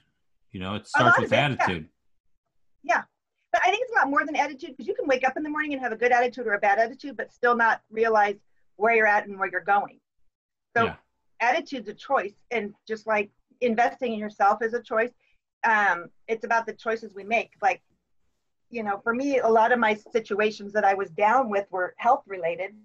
You 0.51 0.59
know, 0.59 0.75
it 0.75 0.87
starts 0.87 1.19
with 1.19 1.31
it, 1.31 1.35
attitude. 1.35 1.87
Yeah. 2.83 2.95
yeah. 2.95 3.03
But 3.51 3.61
I 3.63 3.69
think 3.69 3.83
it's 3.83 3.91
a 3.93 3.95
lot 3.95 4.09
more 4.09 4.25
than 4.25 4.35
attitude 4.35 4.71
because 4.71 4.87
you 4.87 4.95
can 4.95 5.07
wake 5.07 5.27
up 5.27 5.37
in 5.37 5.43
the 5.43 5.49
morning 5.49 5.73
and 5.73 5.81
have 5.81 5.91
a 5.91 5.95
good 5.95 6.11
attitude 6.11 6.47
or 6.47 6.53
a 6.53 6.59
bad 6.59 6.79
attitude, 6.79 7.17
but 7.17 7.31
still 7.33 7.55
not 7.55 7.81
realize 7.89 8.35
where 8.75 8.95
you're 8.95 9.07
at 9.07 9.27
and 9.27 9.37
where 9.39 9.49
you're 9.49 9.61
going. 9.61 9.99
So 10.75 10.85
yeah. 10.85 10.95
attitude's 11.39 11.89
a 11.89 11.93
choice, 11.93 12.35
and 12.51 12.73
just 12.87 13.07
like 13.07 13.31
investing 13.61 14.13
in 14.13 14.19
yourself 14.19 14.61
is 14.61 14.73
a 14.73 14.81
choice. 14.81 15.11
Um, 15.63 16.09
it's 16.27 16.45
about 16.45 16.65
the 16.65 16.73
choices 16.73 17.13
we 17.13 17.23
make. 17.23 17.53
Like, 17.61 17.81
you 18.69 18.83
know, 18.83 18.99
for 19.03 19.13
me, 19.13 19.39
a 19.39 19.47
lot 19.47 19.71
of 19.71 19.79
my 19.79 19.95
situations 19.95 20.71
that 20.73 20.85
I 20.85 20.93
was 20.93 21.09
down 21.09 21.49
with 21.49 21.65
were 21.71 21.95
health 21.97 22.23
related. 22.27 22.75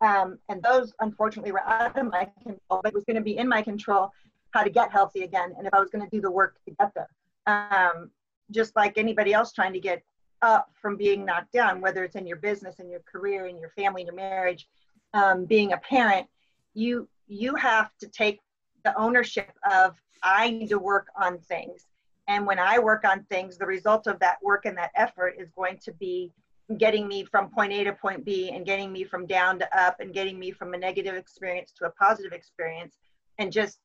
Um, 0.00 0.38
and 0.48 0.62
those 0.62 0.92
unfortunately 1.00 1.52
were 1.52 1.62
out 1.62 1.96
of 1.96 2.10
my 2.10 2.28
control, 2.42 2.80
but 2.82 2.86
it 2.86 2.94
was 2.94 3.04
going 3.04 3.16
to 3.16 3.22
be 3.22 3.36
in 3.36 3.48
my 3.48 3.62
control 3.62 4.10
how 4.52 4.62
to 4.62 4.70
get 4.70 4.92
healthy 4.92 5.22
again 5.22 5.54
and 5.56 5.66
if 5.66 5.74
I 5.74 5.80
was 5.80 5.90
going 5.90 6.04
to 6.04 6.10
do 6.10 6.20
the 6.20 6.30
work 6.30 6.56
to 6.66 6.74
get 6.78 6.92
there. 6.94 7.08
Um, 7.46 8.10
just 8.50 8.76
like 8.76 8.98
anybody 8.98 9.32
else 9.32 9.52
trying 9.52 9.72
to 9.72 9.80
get 9.80 10.02
up 10.42 10.70
from 10.80 10.96
being 10.96 11.24
knocked 11.24 11.52
down, 11.52 11.80
whether 11.80 12.04
it's 12.04 12.16
in 12.16 12.26
your 12.26 12.36
business, 12.36 12.80
in 12.80 12.90
your 12.90 13.00
career, 13.00 13.46
in 13.46 13.58
your 13.58 13.70
family, 13.70 14.02
in 14.02 14.06
your 14.06 14.16
marriage, 14.16 14.68
um, 15.14 15.44
being 15.44 15.72
a 15.72 15.78
parent, 15.78 16.26
you 16.74 17.08
you 17.28 17.54
have 17.54 17.90
to 17.98 18.08
take 18.08 18.40
the 18.84 18.96
ownership 18.98 19.50
of 19.70 19.94
I 20.22 20.50
need 20.50 20.68
to 20.68 20.78
work 20.78 21.06
on 21.20 21.38
things. 21.38 21.86
And 22.28 22.46
when 22.46 22.58
I 22.58 22.78
work 22.78 23.04
on 23.04 23.24
things, 23.24 23.58
the 23.58 23.66
result 23.66 24.06
of 24.06 24.18
that 24.20 24.38
work 24.42 24.64
and 24.64 24.76
that 24.76 24.90
effort 24.94 25.36
is 25.38 25.50
going 25.50 25.78
to 25.84 25.92
be 25.92 26.30
getting 26.78 27.08
me 27.08 27.24
from 27.24 27.50
point 27.50 27.72
A 27.72 27.84
to 27.84 27.92
point 27.92 28.24
B 28.24 28.50
and 28.50 28.64
getting 28.64 28.92
me 28.92 29.04
from 29.04 29.26
down 29.26 29.58
to 29.58 29.78
up 29.78 30.00
and 30.00 30.14
getting 30.14 30.38
me 30.38 30.50
from 30.50 30.74
a 30.74 30.78
negative 30.78 31.14
experience 31.14 31.72
to 31.78 31.86
a 31.86 31.90
positive 31.90 32.32
experience. 32.32 32.96
And 33.38 33.52
just 33.52 33.78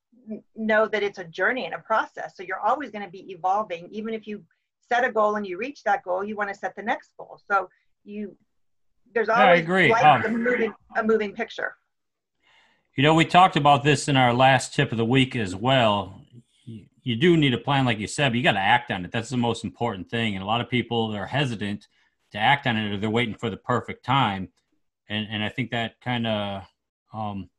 know 0.55 0.87
that 0.87 1.03
it's 1.03 1.19
a 1.19 1.23
journey 1.23 1.65
and 1.65 1.73
a 1.73 1.79
process. 1.79 2.35
So 2.35 2.43
you're 2.43 2.59
always 2.59 2.91
going 2.91 3.03
to 3.03 3.11
be 3.11 3.31
evolving. 3.31 3.87
Even 3.91 4.13
if 4.13 4.27
you 4.27 4.43
set 4.87 5.03
a 5.03 5.11
goal 5.11 5.35
and 5.35 5.45
you 5.45 5.57
reach 5.57 5.83
that 5.83 6.03
goal, 6.03 6.23
you 6.23 6.35
want 6.35 6.49
to 6.49 6.55
set 6.55 6.75
the 6.75 6.83
next 6.83 7.11
goal. 7.17 7.39
So 7.49 7.69
you 8.03 8.35
there's 9.13 9.29
always 9.29 9.59
I 9.59 9.63
agree. 9.63 9.91
Um, 9.91 10.25
a 10.25 10.29
moving 10.29 10.73
a 10.95 11.03
moving 11.03 11.33
picture. 11.33 11.75
You 12.95 13.03
know, 13.03 13.13
we 13.13 13.25
talked 13.25 13.55
about 13.55 13.83
this 13.83 14.07
in 14.07 14.17
our 14.17 14.33
last 14.33 14.73
tip 14.73 14.91
of 14.91 14.97
the 14.97 15.05
week 15.05 15.35
as 15.35 15.55
well. 15.55 16.21
You, 16.65 16.85
you 17.03 17.15
do 17.15 17.37
need 17.37 17.53
a 17.53 17.57
plan, 17.59 17.85
like 17.85 17.99
you 17.99 18.07
said, 18.07 18.29
but 18.29 18.37
you 18.37 18.43
got 18.43 18.53
to 18.53 18.59
act 18.59 18.89
on 18.89 19.05
it. 19.05 19.11
That's 19.11 19.29
the 19.29 19.37
most 19.37 19.63
important 19.63 20.09
thing. 20.09 20.33
And 20.33 20.43
a 20.43 20.47
lot 20.47 20.61
of 20.61 20.69
people 20.69 21.15
are 21.15 21.27
hesitant 21.27 21.87
to 22.31 22.39
act 22.39 22.65
on 22.65 22.75
it, 22.75 22.93
or 22.93 22.97
they're 22.97 23.09
waiting 23.09 23.35
for 23.35 23.49
the 23.49 23.57
perfect 23.57 24.03
time. 24.03 24.49
And 25.09 25.27
and 25.29 25.43
I 25.43 25.49
think 25.49 25.71
that 25.71 26.01
kind 26.01 26.27
of 26.27 26.63
um, 27.13 27.49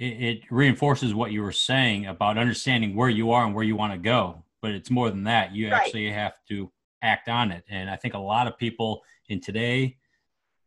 it, 0.00 0.04
it 0.04 0.40
reinforces 0.50 1.14
what 1.14 1.30
you 1.30 1.42
were 1.42 1.52
saying 1.52 2.06
about 2.06 2.38
understanding 2.38 2.96
where 2.96 3.08
you 3.08 3.30
are 3.30 3.44
and 3.44 3.54
where 3.54 3.64
you 3.64 3.76
want 3.76 3.92
to 3.92 3.98
go. 3.98 4.42
But 4.60 4.72
it's 4.72 4.90
more 4.90 5.10
than 5.10 5.24
that. 5.24 5.54
You 5.54 5.70
right. 5.70 5.80
actually 5.80 6.10
have 6.10 6.34
to 6.48 6.72
act 7.02 7.28
on 7.28 7.52
it. 7.52 7.64
And 7.68 7.88
I 7.88 7.96
think 7.96 8.14
a 8.14 8.18
lot 8.18 8.48
of 8.48 8.58
people 8.58 9.02
in 9.28 9.40
today, 9.40 9.96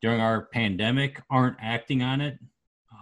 during 0.01 0.21
our 0.21 0.43
pandemic, 0.45 1.21
aren't 1.29 1.57
acting 1.59 2.01
on 2.01 2.21
it 2.21 2.39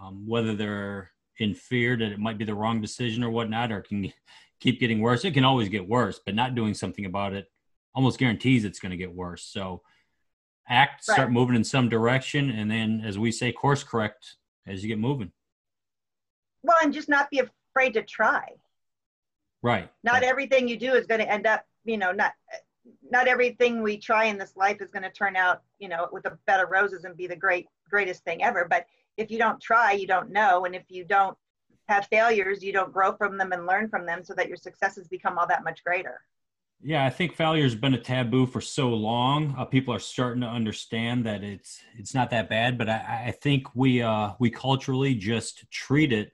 um, 0.02 0.26
whether 0.26 0.54
they're 0.54 1.10
in 1.38 1.54
fear 1.54 1.96
that 1.96 2.12
it 2.12 2.18
might 2.18 2.38
be 2.38 2.44
the 2.44 2.54
wrong 2.54 2.80
decision 2.80 3.22
or 3.22 3.30
whatnot, 3.30 3.72
or 3.72 3.80
can 3.80 4.12
keep 4.60 4.80
getting 4.80 5.00
worse. 5.00 5.24
It 5.24 5.32
can 5.32 5.44
always 5.44 5.68
get 5.68 5.88
worse, 5.88 6.20
but 6.24 6.34
not 6.34 6.54
doing 6.54 6.74
something 6.74 7.06
about 7.06 7.32
it 7.32 7.46
almost 7.94 8.18
guarantees 8.18 8.64
it's 8.64 8.78
going 8.78 8.90
to 8.90 8.96
get 8.96 9.14
worse. 9.14 9.44
So 9.44 9.82
act, 10.68 11.06
right. 11.08 11.14
start 11.14 11.32
moving 11.32 11.56
in 11.56 11.64
some 11.64 11.88
direction, 11.88 12.50
and 12.50 12.70
then, 12.70 13.02
as 13.04 13.18
we 13.18 13.32
say, 13.32 13.52
course 13.52 13.84
correct 13.84 14.36
as 14.66 14.82
you 14.82 14.88
get 14.88 14.98
moving. 14.98 15.32
Well, 16.62 16.76
and 16.82 16.92
just 16.92 17.08
not 17.08 17.30
be 17.30 17.40
afraid 17.40 17.94
to 17.94 18.02
try. 18.02 18.48
Right. 19.62 19.90
Not 20.02 20.14
right. 20.14 20.22
everything 20.24 20.68
you 20.68 20.76
do 20.76 20.94
is 20.94 21.06
going 21.06 21.20
to 21.20 21.30
end 21.30 21.46
up, 21.46 21.64
you 21.84 21.96
know, 21.96 22.12
not 22.12 22.32
not 23.10 23.28
everything 23.28 23.82
we 23.82 23.96
try 23.96 24.24
in 24.24 24.38
this 24.38 24.56
life 24.56 24.80
is 24.80 24.90
going 24.90 25.04
to 25.04 25.10
turn 25.10 25.36
out, 25.36 25.62
you 25.78 25.88
know, 25.88 26.08
with 26.12 26.26
a 26.26 26.36
bed 26.46 26.60
of 26.60 26.70
roses 26.70 27.04
and 27.04 27.16
be 27.16 27.26
the 27.26 27.36
great 27.36 27.68
greatest 27.88 28.24
thing 28.24 28.42
ever. 28.42 28.66
But 28.68 28.86
if 29.16 29.30
you 29.30 29.38
don't 29.38 29.60
try, 29.60 29.92
you 29.92 30.06
don't 30.06 30.30
know. 30.30 30.64
And 30.64 30.74
if 30.74 30.84
you 30.88 31.04
don't 31.04 31.36
have 31.88 32.06
failures, 32.06 32.62
you 32.62 32.72
don't 32.72 32.92
grow 32.92 33.12
from 33.12 33.36
them 33.36 33.52
and 33.52 33.66
learn 33.66 33.88
from 33.88 34.06
them 34.06 34.24
so 34.24 34.34
that 34.34 34.48
your 34.48 34.56
successes 34.56 35.08
become 35.08 35.38
all 35.38 35.46
that 35.46 35.64
much 35.64 35.84
greater. 35.84 36.20
Yeah, 36.84 37.04
I 37.04 37.10
think 37.10 37.34
failure 37.34 37.62
has 37.62 37.76
been 37.76 37.94
a 37.94 38.00
taboo 38.00 38.46
for 38.46 38.60
so 38.60 38.88
long. 38.88 39.54
Uh, 39.56 39.64
people 39.64 39.94
are 39.94 40.00
starting 40.00 40.40
to 40.40 40.48
understand 40.48 41.24
that 41.26 41.44
it's 41.44 41.80
it's 41.96 42.14
not 42.14 42.30
that 42.30 42.48
bad, 42.48 42.76
but 42.76 42.88
I, 42.88 43.26
I 43.28 43.30
think 43.30 43.68
we 43.76 44.02
uh, 44.02 44.32
we 44.40 44.50
culturally 44.50 45.14
just 45.14 45.70
treat 45.70 46.12
it 46.12 46.32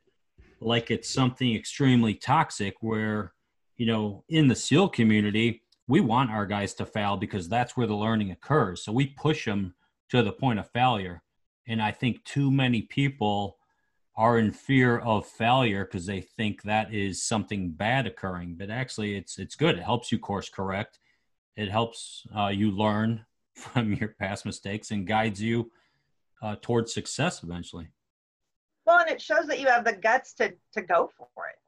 like 0.61 0.91
it's 0.91 1.11
something 1.11 1.55
extremely 1.55 2.15
toxic. 2.15 2.77
Where 2.81 3.33
you 3.77 3.87
know, 3.87 4.25
in 4.29 4.49
the 4.49 4.57
SEAL 4.57 4.91
community, 4.91 5.63
we 5.87 6.01
want 6.01 6.31
our 6.31 6.47
guys 6.47 6.75
to 6.75 6.87
fail 6.87 7.17
because 7.17 7.49
that's 7.49 7.77
where 7.77 7.87
the 7.87 7.95
learning 7.95 8.31
occurs. 8.31 8.83
So 8.83 8.93
we 8.93 9.07
push 9.07 9.45
them 9.45 9.75
to 10.11 10.23
the 10.23 10.33
point 10.33 10.59
of 10.59 10.71
failure. 10.71 11.23
And 11.67 11.81
I 11.81 11.93
think 11.93 12.25
too 12.25 12.51
many 12.51 12.83
people 12.83 13.59
are 14.17 14.39
in 14.39 14.51
fear 14.51 14.99
of 14.99 15.27
failure 15.27 15.85
because 15.85 16.07
they 16.07 16.21
think 16.21 16.63
that 16.63 16.93
is 16.93 17.23
something 17.23 17.71
bad 17.71 18.07
occurring. 18.07 18.57
But 18.59 18.69
actually, 18.69 19.17
it's 19.17 19.39
it's 19.39 19.55
good. 19.55 19.79
It 19.79 19.85
helps 19.85 20.11
you 20.11 20.19
course 20.19 20.49
correct. 20.49 20.99
It 21.57 21.71
helps 21.71 22.27
uh, 22.37 22.49
you 22.49 22.71
learn 22.71 23.25
from 23.55 23.93
your 23.93 24.09
past 24.09 24.45
mistakes 24.45 24.91
and 24.91 25.07
guides 25.07 25.41
you 25.41 25.71
uh, 26.43 26.57
towards 26.61 26.93
success 26.93 27.43
eventually. 27.43 27.89
Well, 28.89 29.01
and 29.01 29.11
it 29.11 29.21
shows 29.21 29.47
that 29.49 29.61
you 29.61 29.67
have 29.67 29.85
the 29.85 29.93
guts 29.93 30.33
to 30.37 30.55
to 30.73 30.81
go 30.81 31.11
for 31.19 31.29
it. 31.49 31.59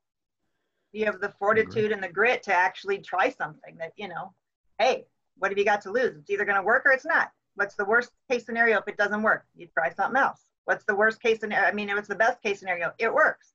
You 0.92 1.04
have 1.04 1.20
the 1.20 1.28
fortitude 1.28 1.92
and 1.92 2.02
the 2.02 2.08
grit 2.08 2.42
to 2.44 2.54
actually 2.54 2.96
try 2.96 3.28
something 3.28 3.76
that 3.76 3.92
you 3.96 4.08
know. 4.08 4.32
Hey, 4.78 5.04
what 5.36 5.50
have 5.50 5.58
you 5.58 5.66
got 5.66 5.82
to 5.82 5.92
lose? 5.92 6.16
It's 6.16 6.30
either 6.30 6.46
going 6.46 6.56
to 6.56 6.62
work 6.62 6.86
or 6.86 6.92
it's 6.92 7.04
not. 7.04 7.30
What's 7.56 7.74
the 7.74 7.84
worst 7.84 8.10
case 8.30 8.46
scenario 8.46 8.78
if 8.78 8.88
it 8.88 8.96
doesn't 8.96 9.22
work? 9.22 9.44
You 9.54 9.66
try 9.66 9.90
something 9.90 10.18
else. 10.18 10.40
What's 10.64 10.86
the 10.86 10.94
worst 10.94 11.20
case 11.20 11.40
scenario? 11.40 11.68
I 11.68 11.72
mean, 11.72 11.90
if 11.90 11.98
it's 11.98 12.08
the 12.08 12.14
best 12.14 12.40
case 12.40 12.60
scenario, 12.60 12.90
it 12.98 13.12
works. 13.12 13.52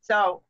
So, 0.00 0.40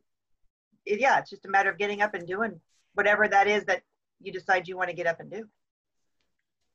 yeah, 0.87 1.19
it's 1.19 1.31
just 1.31 1.47
a 1.47 1.49
matter 1.49 1.71
of 1.71 1.79
getting 1.79 2.01
up 2.01 2.15
and 2.15 2.29
doing 2.29 2.61
whatever 2.95 3.27
that 3.27 3.49
is 3.49 3.65
that 3.65 3.83
you 4.21 4.31
decide 4.31 4.69
you 4.69 4.77
want 4.77 4.91
to 4.91 4.95
get 4.95 5.09
up 5.09 5.19
and 5.19 5.33
do. 5.33 5.49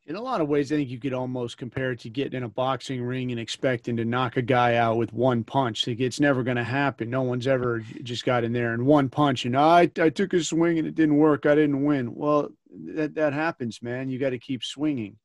In 0.08 0.16
a 0.16 0.22
lot 0.22 0.42
of 0.42 0.48
ways, 0.48 0.72
I 0.72 0.78
think 0.78 0.90
you 0.90 1.00
could 1.00 1.14
almost 1.14 1.58
compare 1.58 1.92
it 1.92 2.00
to 2.00 2.10
getting 2.10 2.38
in 2.38 2.44
a 2.44 2.50
boxing 2.50 3.04
ring 3.04 3.32
and 3.32 3.40
expecting 3.40 3.96
to 3.98 4.06
knock 4.06 4.36
a 4.36 4.42
guy 4.42 4.76
out 4.76 4.98
with 4.98 5.14
one 5.14 5.44
punch. 5.44 5.86
Like 5.86 6.00
it's 6.00 6.20
never 6.20 6.42
going 6.42 6.58
to 6.58 6.64
happen. 6.64 7.10
No 7.10 7.22
one's 7.22 7.46
ever 7.46 7.82
just 8.02 8.26
got 8.26 8.44
in 8.44 8.52
there 8.52 8.74
and 8.74 8.86
one 8.86 9.10
punch 9.10 9.46
and 9.46 9.56
I, 9.56 9.92
I 10.00 10.10
took 10.10 10.34
a 10.34 10.44
swing 10.44 10.80
and 10.80 10.88
it 10.88 10.96
didn't 10.96 11.18
work. 11.18 11.46
I 11.46 11.54
didn't 11.54 11.84
win. 11.84 12.16
Well, 12.16 12.50
that 12.96 13.14
that 13.16 13.34
happens, 13.34 13.82
man. 13.82 14.10
You 14.10 14.18
got 14.18 14.32
to 14.32 14.40
keep 14.40 14.64
swinging. 14.64 15.18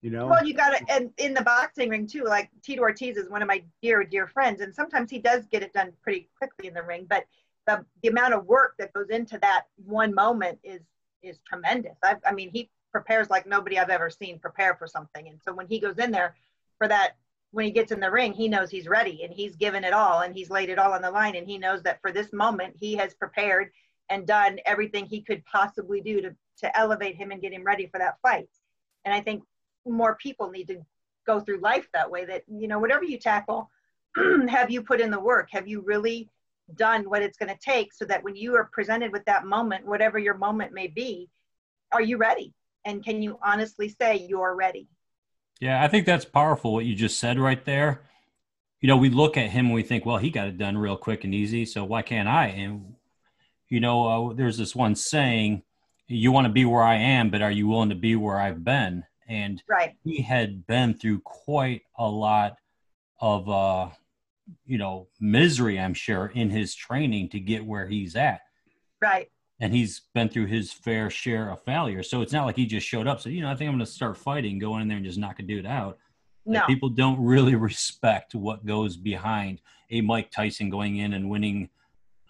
You 0.00 0.10
know. 0.10 0.28
Well, 0.28 0.46
you 0.46 0.54
got 0.54 0.78
to, 0.78 0.94
and 0.94 1.10
in 1.18 1.34
the 1.34 1.42
boxing 1.42 1.88
ring 1.88 2.06
too. 2.06 2.22
Like 2.22 2.50
Tito 2.62 2.82
Ortiz 2.82 3.16
is 3.16 3.28
one 3.28 3.42
of 3.42 3.48
my 3.48 3.64
dear, 3.82 4.04
dear 4.04 4.28
friends, 4.28 4.60
and 4.60 4.72
sometimes 4.72 5.10
he 5.10 5.18
does 5.18 5.44
get 5.50 5.64
it 5.64 5.72
done 5.72 5.92
pretty 6.02 6.28
quickly 6.38 6.68
in 6.68 6.74
the 6.74 6.84
ring. 6.84 7.06
But 7.08 7.24
the 7.66 7.84
the 8.02 8.08
amount 8.10 8.34
of 8.34 8.46
work 8.46 8.74
that 8.78 8.92
goes 8.92 9.10
into 9.10 9.38
that 9.38 9.64
one 9.84 10.14
moment 10.14 10.60
is 10.62 10.82
is 11.20 11.40
tremendous. 11.44 11.96
I, 12.04 12.16
I 12.24 12.32
mean, 12.32 12.50
he 12.50 12.70
prepares 12.98 13.30
like 13.30 13.46
nobody 13.46 13.78
I've 13.78 13.90
ever 13.90 14.10
seen 14.10 14.38
prepare 14.38 14.74
for 14.74 14.86
something, 14.86 15.28
and 15.28 15.38
so 15.44 15.52
when 15.52 15.68
he 15.68 15.78
goes 15.78 15.98
in 15.98 16.10
there 16.10 16.34
for 16.78 16.88
that 16.88 17.16
when 17.50 17.64
he 17.64 17.70
gets 17.70 17.92
in 17.92 18.00
the 18.00 18.10
ring, 18.10 18.32
he 18.32 18.48
knows 18.48 18.70
he's 18.70 18.88
ready 18.88 19.22
and 19.24 19.32
he's 19.32 19.56
given 19.56 19.84
it 19.84 19.94
all 19.94 20.20
and 20.20 20.34
he's 20.34 20.50
laid 20.50 20.68
it 20.68 20.78
all 20.78 20.92
on 20.92 21.00
the 21.00 21.10
line 21.10 21.34
and 21.34 21.46
he 21.46 21.56
knows 21.56 21.82
that 21.82 21.98
for 22.02 22.12
this 22.12 22.30
moment 22.32 22.74
he 22.78 22.94
has 22.94 23.14
prepared 23.14 23.70
and 24.10 24.26
done 24.26 24.58
everything 24.66 25.06
he 25.06 25.22
could 25.22 25.42
possibly 25.46 26.02
do 26.02 26.20
to, 26.20 26.34
to 26.58 26.78
elevate 26.78 27.16
him 27.16 27.30
and 27.30 27.40
get 27.40 27.54
him 27.54 27.64
ready 27.64 27.86
for 27.86 27.98
that 27.98 28.18
fight. 28.20 28.50
And 29.06 29.14
I 29.14 29.22
think 29.22 29.42
more 29.86 30.16
people 30.16 30.50
need 30.50 30.68
to 30.68 30.84
go 31.26 31.40
through 31.40 31.60
life 31.60 31.88
that 31.94 32.10
way 32.10 32.26
that 32.26 32.42
you 32.48 32.68
know 32.68 32.78
whatever 32.78 33.04
you 33.04 33.18
tackle 33.18 33.70
have 34.48 34.70
you 34.70 34.82
put 34.82 35.00
in 35.00 35.10
the 35.10 35.20
work 35.20 35.48
have 35.50 35.66
you 35.66 35.80
really 35.80 36.28
done 36.74 37.08
what 37.08 37.22
it's 37.22 37.38
going 37.38 37.48
to 37.48 37.58
take 37.60 37.92
so 37.92 38.04
that 38.04 38.22
when 38.22 38.36
you 38.36 38.54
are 38.54 38.68
presented 38.72 39.12
with 39.12 39.24
that 39.24 39.46
moment, 39.46 39.86
whatever 39.86 40.18
your 40.18 40.36
moment 40.36 40.72
may 40.72 40.86
be, 40.86 41.28
are 41.92 42.02
you 42.02 42.16
ready? 42.16 42.52
And 42.84 43.04
can 43.04 43.22
you 43.22 43.38
honestly 43.42 43.88
say 43.88 44.26
you're 44.28 44.54
ready? 44.54 44.88
Yeah, 45.60 45.82
I 45.82 45.88
think 45.88 46.06
that's 46.06 46.24
powerful 46.24 46.72
what 46.72 46.84
you 46.84 46.94
just 46.94 47.18
said 47.18 47.38
right 47.38 47.64
there. 47.64 48.02
You 48.80 48.86
know, 48.86 48.96
we 48.96 49.10
look 49.10 49.36
at 49.36 49.50
him 49.50 49.66
and 49.66 49.74
we 49.74 49.82
think, 49.82 50.06
well, 50.06 50.18
he 50.18 50.30
got 50.30 50.46
it 50.46 50.56
done 50.56 50.78
real 50.78 50.96
quick 50.96 51.24
and 51.24 51.34
easy, 51.34 51.64
so 51.64 51.84
why 51.84 52.02
can't 52.02 52.28
I? 52.28 52.46
And 52.46 52.94
you 53.68 53.80
know, 53.80 54.30
uh, 54.30 54.34
there's 54.34 54.56
this 54.56 54.74
one 54.74 54.94
saying, 54.94 55.62
"You 56.06 56.32
want 56.32 56.46
to 56.46 56.52
be 56.52 56.64
where 56.64 56.82
I 56.82 56.94
am, 56.94 57.30
but 57.30 57.42
are 57.42 57.50
you 57.50 57.66
willing 57.66 57.90
to 57.90 57.94
be 57.94 58.16
where 58.16 58.40
I've 58.40 58.64
been?" 58.64 59.04
And 59.28 59.62
right. 59.68 59.94
he 60.04 60.22
had 60.22 60.66
been 60.66 60.94
through 60.94 61.20
quite 61.20 61.82
a 61.98 62.08
lot 62.08 62.56
of, 63.20 63.50
uh, 63.50 63.90
you 64.64 64.78
know, 64.78 65.08
misery, 65.20 65.78
I'm 65.78 65.92
sure, 65.92 66.32
in 66.34 66.48
his 66.48 66.74
training 66.74 67.28
to 67.30 67.40
get 67.40 67.66
where 67.66 67.86
he's 67.86 68.16
at. 68.16 68.40
Right 69.02 69.28
and 69.60 69.74
he's 69.74 70.02
been 70.14 70.28
through 70.28 70.46
his 70.46 70.72
fair 70.72 71.10
share 71.10 71.50
of 71.50 71.62
failure. 71.62 72.02
So 72.02 72.22
it's 72.22 72.32
not 72.32 72.46
like 72.46 72.56
he 72.56 72.66
just 72.66 72.86
showed 72.86 73.06
up. 73.06 73.20
So 73.20 73.28
you 73.28 73.42
know, 73.42 73.50
I 73.50 73.54
think 73.54 73.68
I'm 73.68 73.74
going 73.74 73.84
to 73.84 73.90
start 73.90 74.16
fighting, 74.16 74.58
go 74.58 74.78
in 74.78 74.88
there 74.88 74.96
and 74.96 75.06
just 75.06 75.18
knock 75.18 75.38
a 75.40 75.42
dude 75.42 75.66
out. 75.66 75.98
No. 76.46 76.64
people 76.66 76.88
don't 76.88 77.22
really 77.22 77.54
respect 77.56 78.34
what 78.34 78.64
goes 78.64 78.96
behind 78.96 79.60
a 79.90 80.00
Mike 80.00 80.30
Tyson 80.30 80.70
going 80.70 80.96
in 80.98 81.12
and 81.12 81.28
winning, 81.28 81.68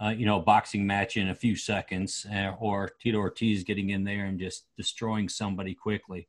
uh, 0.01 0.09
you 0.09 0.27
know, 0.27 0.39
a 0.39 0.43
boxing 0.43 0.87
match 0.87 1.17
in 1.17 1.29
a 1.29 1.35
few 1.35 1.57
seconds, 1.57 2.27
uh, 2.33 2.53
or 2.59 2.91
Tito 3.01 3.19
Ortiz 3.19 3.65
getting 3.65 3.91
in 3.91 4.05
there 4.05 4.27
and 4.27 4.39
just 4.39 4.67
destroying 4.77 5.29
somebody 5.29 5.75
quickly. 5.75 6.29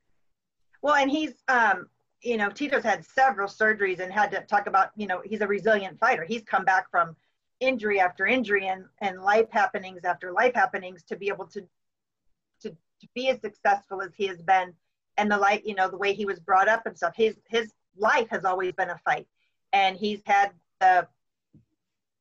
Well, 0.82 0.96
and 0.96 1.10
he's, 1.10 1.34
um, 1.48 1.88
you 2.22 2.38
know, 2.38 2.50
Tito's 2.50 2.84
had 2.84 3.06
several 3.06 3.48
surgeries 3.48 4.00
and 4.00 4.12
had 4.12 4.32
to 4.32 4.42
talk 4.42 4.68
about, 4.68 4.92
you 4.96 5.08
know, 5.08 5.22
he's 5.24 5.42
a 5.42 5.48
resilient 5.48 6.00
fighter. 6.00 6.24
He's 6.24 6.44
come 6.44 6.66
back 6.66 6.90
from 6.90 7.16
injury 7.60 8.00
after 8.00 8.26
injury 8.26 8.68
and, 8.68 8.86
and 9.00 9.22
life 9.22 9.50
happenings 9.52 10.04
after 10.04 10.32
life 10.32 10.54
happenings 10.54 11.04
to 11.04 11.16
be 11.16 11.28
able 11.28 11.46
to, 11.46 11.62
to, 12.62 12.70
to 12.70 13.08
be 13.16 13.30
as 13.30 13.40
successful 13.42 14.02
as 14.02 14.12
he 14.16 14.28
has 14.28 14.42
been. 14.42 14.74
And 15.18 15.30
the 15.30 15.38
light 15.38 15.66
you 15.66 15.76
know 15.76 15.90
the 15.90 15.98
way 15.98 16.14
he 16.14 16.26
was 16.26 16.40
brought 16.40 16.70
up 16.70 16.86
and 16.86 16.96
stuff 16.96 17.14
his 17.16 17.38
his 17.48 17.74
life 17.98 18.30
has 18.30 18.46
always 18.46 18.72
been 18.74 18.90
a 18.90 18.98
fight. 19.00 19.28
And 19.74 19.98
he's 19.98 20.22
had 20.26 20.52
the 20.80 21.08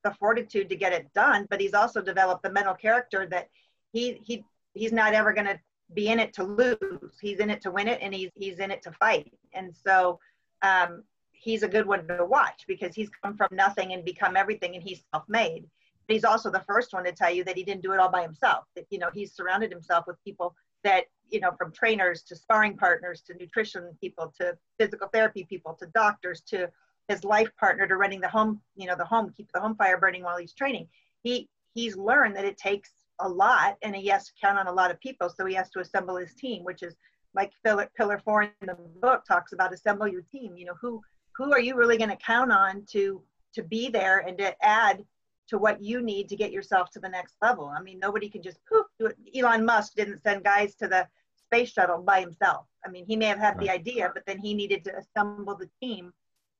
the 0.04 0.14
fortitude 0.14 0.68
to 0.68 0.76
get 0.76 0.92
it 0.92 1.12
done 1.12 1.46
but 1.50 1.60
he's 1.60 1.74
also 1.74 2.00
developed 2.00 2.42
the 2.42 2.50
mental 2.50 2.74
character 2.74 3.26
that 3.26 3.48
he 3.92 4.20
he 4.24 4.44
he's 4.74 4.92
not 4.92 5.12
ever 5.12 5.32
going 5.32 5.46
to 5.46 5.58
be 5.94 6.08
in 6.08 6.20
it 6.20 6.32
to 6.34 6.44
lose. 6.44 7.18
He's 7.20 7.38
in 7.38 7.50
it 7.50 7.62
to 7.62 7.70
win 7.70 7.88
it 7.88 8.00
and 8.02 8.14
he's 8.14 8.30
he's 8.34 8.58
in 8.58 8.70
it 8.70 8.82
to 8.82 8.92
fight. 8.92 9.32
And 9.52 9.74
so 9.74 10.18
um 10.62 11.04
he's 11.40 11.62
a 11.62 11.68
good 11.68 11.86
one 11.86 12.06
to 12.08 12.24
watch 12.24 12.64
because 12.66 12.94
he's 12.94 13.10
come 13.22 13.36
from 13.36 13.48
nothing 13.52 13.92
and 13.92 14.04
become 14.04 14.36
everything 14.36 14.74
and 14.74 14.82
he's 14.82 15.02
self-made. 15.12 15.64
But 16.06 16.14
he's 16.14 16.24
also 16.24 16.50
the 16.50 16.64
first 16.66 16.92
one 16.92 17.04
to 17.04 17.12
tell 17.12 17.32
you 17.32 17.44
that 17.44 17.56
he 17.56 17.62
didn't 17.62 17.82
do 17.82 17.92
it 17.92 18.00
all 18.00 18.10
by 18.10 18.22
himself 18.22 18.64
that 18.74 18.86
you 18.90 18.98
know 18.98 19.10
he's 19.12 19.34
surrounded 19.34 19.70
himself 19.70 20.06
with 20.06 20.22
people 20.24 20.54
that 20.84 21.04
you 21.30 21.40
know 21.40 21.52
from 21.58 21.72
trainers 21.72 22.22
to 22.22 22.36
sparring 22.36 22.76
partners 22.76 23.20
to 23.22 23.34
nutrition 23.34 23.96
people 24.00 24.32
to 24.40 24.56
physical 24.78 25.08
therapy 25.08 25.44
people 25.44 25.74
to 25.74 25.86
doctors 25.88 26.40
to 26.42 26.68
his 27.08 27.24
life 27.24 27.50
partner 27.58 27.86
to 27.86 27.96
running 27.96 28.20
the 28.20 28.28
home 28.28 28.60
you 28.76 28.86
know 28.86 28.96
the 28.96 29.04
home 29.04 29.32
keep 29.36 29.50
the 29.52 29.60
home 29.60 29.74
fire 29.76 29.98
burning 29.98 30.22
while 30.22 30.38
he's 30.38 30.54
training. 30.54 30.88
He 31.22 31.48
he's 31.74 31.96
learned 31.96 32.36
that 32.36 32.44
it 32.44 32.56
takes 32.56 32.90
a 33.20 33.28
lot 33.28 33.76
and 33.82 33.94
he 33.94 34.06
has 34.08 34.26
to 34.26 34.32
count 34.40 34.58
on 34.58 34.68
a 34.68 34.72
lot 34.72 34.90
of 34.90 35.00
people. 35.00 35.28
So 35.28 35.44
he 35.44 35.54
has 35.54 35.68
to 35.70 35.80
assemble 35.80 36.16
his 36.16 36.34
team 36.34 36.64
which 36.64 36.82
is 36.82 36.96
like 37.34 37.52
pillar, 37.64 37.90
pillar 37.96 38.18
four 38.24 38.42
in 38.42 38.50
the 38.62 38.76
book 39.00 39.24
talks 39.26 39.52
about 39.52 39.74
assemble 39.74 40.08
your 40.08 40.22
team. 40.22 40.56
You 40.56 40.66
know 40.66 40.76
who 40.80 41.02
who 41.38 41.52
are 41.52 41.60
you 41.60 41.76
really 41.76 41.96
going 41.96 42.10
to 42.10 42.16
count 42.16 42.52
on 42.52 42.84
to 42.90 43.22
to 43.54 43.62
be 43.62 43.88
there 43.88 44.18
and 44.18 44.36
to 44.36 44.54
add 44.62 45.04
to 45.48 45.56
what 45.56 45.82
you 45.82 46.02
need 46.02 46.28
to 46.28 46.36
get 46.36 46.52
yourself 46.52 46.90
to 46.90 47.00
the 47.00 47.08
next 47.08 47.36
level? 47.40 47.72
I 47.74 47.80
mean 47.80 47.98
nobody 47.98 48.28
can 48.28 48.42
just 48.42 48.58
poof 48.68 48.86
do 48.98 49.06
it. 49.06 49.16
Elon 49.34 49.64
musk 49.64 49.94
didn't 49.94 50.22
send 50.22 50.44
guys 50.44 50.74
to 50.76 50.88
the 50.88 51.06
space 51.36 51.72
shuttle 51.72 52.02
by 52.02 52.20
himself. 52.20 52.66
I 52.84 52.90
mean 52.90 53.06
he 53.06 53.16
may 53.16 53.26
have 53.26 53.38
had 53.38 53.56
right. 53.56 53.66
the 53.66 53.70
idea 53.70 54.10
but 54.12 54.24
then 54.26 54.38
he 54.38 54.52
needed 54.52 54.84
to 54.84 54.96
assemble 54.96 55.56
the 55.56 55.70
team 55.80 56.12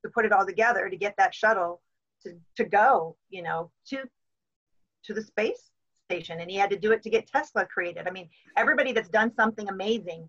to 0.05 0.11
put 0.11 0.25
it 0.25 0.33
all 0.33 0.47
together 0.47 0.89
to 0.89 0.97
get 0.97 1.15
that 1.19 1.35
shuttle 1.35 1.83
to, 2.23 2.35
to 2.57 2.65
go 2.65 3.17
you 3.29 3.43
know 3.43 3.71
to 3.89 4.05
to 5.05 5.13
the 5.13 5.23
space 5.23 5.71
station. 6.11 6.41
And 6.41 6.51
he 6.51 6.57
had 6.57 6.71
to 6.71 6.79
do 6.79 6.93
it 6.93 7.03
to 7.03 7.11
get 7.11 7.27
tesla 7.27 7.67
created. 7.67 8.07
I 8.07 8.13
mean 8.13 8.29
everybody 8.57 8.93
that's 8.93 9.09
done 9.09 9.35
something 9.35 9.69
amazing 9.69 10.29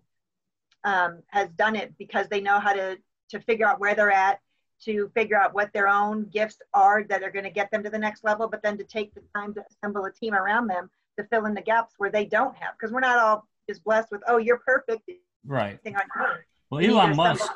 um, 0.84 1.22
has 1.28 1.48
done 1.50 1.76
it 1.76 1.94
because 1.98 2.26
they 2.28 2.40
know 2.40 2.58
how 2.58 2.72
to 2.72 2.98
to 3.30 3.40
figure 3.40 3.66
out 3.66 3.80
where 3.80 3.94
they're 3.94 4.12
at, 4.12 4.40
to 4.84 5.10
figure 5.14 5.36
out 5.36 5.54
what 5.54 5.72
their 5.72 5.88
own 5.88 6.24
gifts 6.32 6.58
are 6.74 7.04
that 7.04 7.22
are 7.22 7.30
going 7.30 7.44
to 7.44 7.50
get 7.50 7.70
them 7.70 7.82
to 7.82 7.90
the 7.90 7.98
next 7.98 8.24
level, 8.24 8.48
but 8.48 8.62
then 8.62 8.78
to 8.78 8.84
take 8.84 9.14
the 9.14 9.22
time 9.34 9.52
to 9.54 9.64
assemble 9.70 10.04
a 10.04 10.12
team 10.12 10.34
around 10.34 10.66
them 10.66 10.90
to 11.18 11.24
fill 11.24 11.46
in 11.46 11.54
the 11.54 11.60
gaps 11.60 11.94
where 11.98 12.10
they 12.10 12.24
don't 12.24 12.56
have. 12.56 12.74
Because 12.78 12.92
we're 12.92 13.00
not 13.00 13.18
all 13.18 13.46
just 13.68 13.84
blessed 13.84 14.10
with, 14.10 14.22
oh, 14.26 14.38
you're 14.38 14.60
perfect. 14.66 15.10
Right. 15.46 15.78
Well, 16.70 16.84
Elon 16.84 17.16
Musk, 17.16 17.50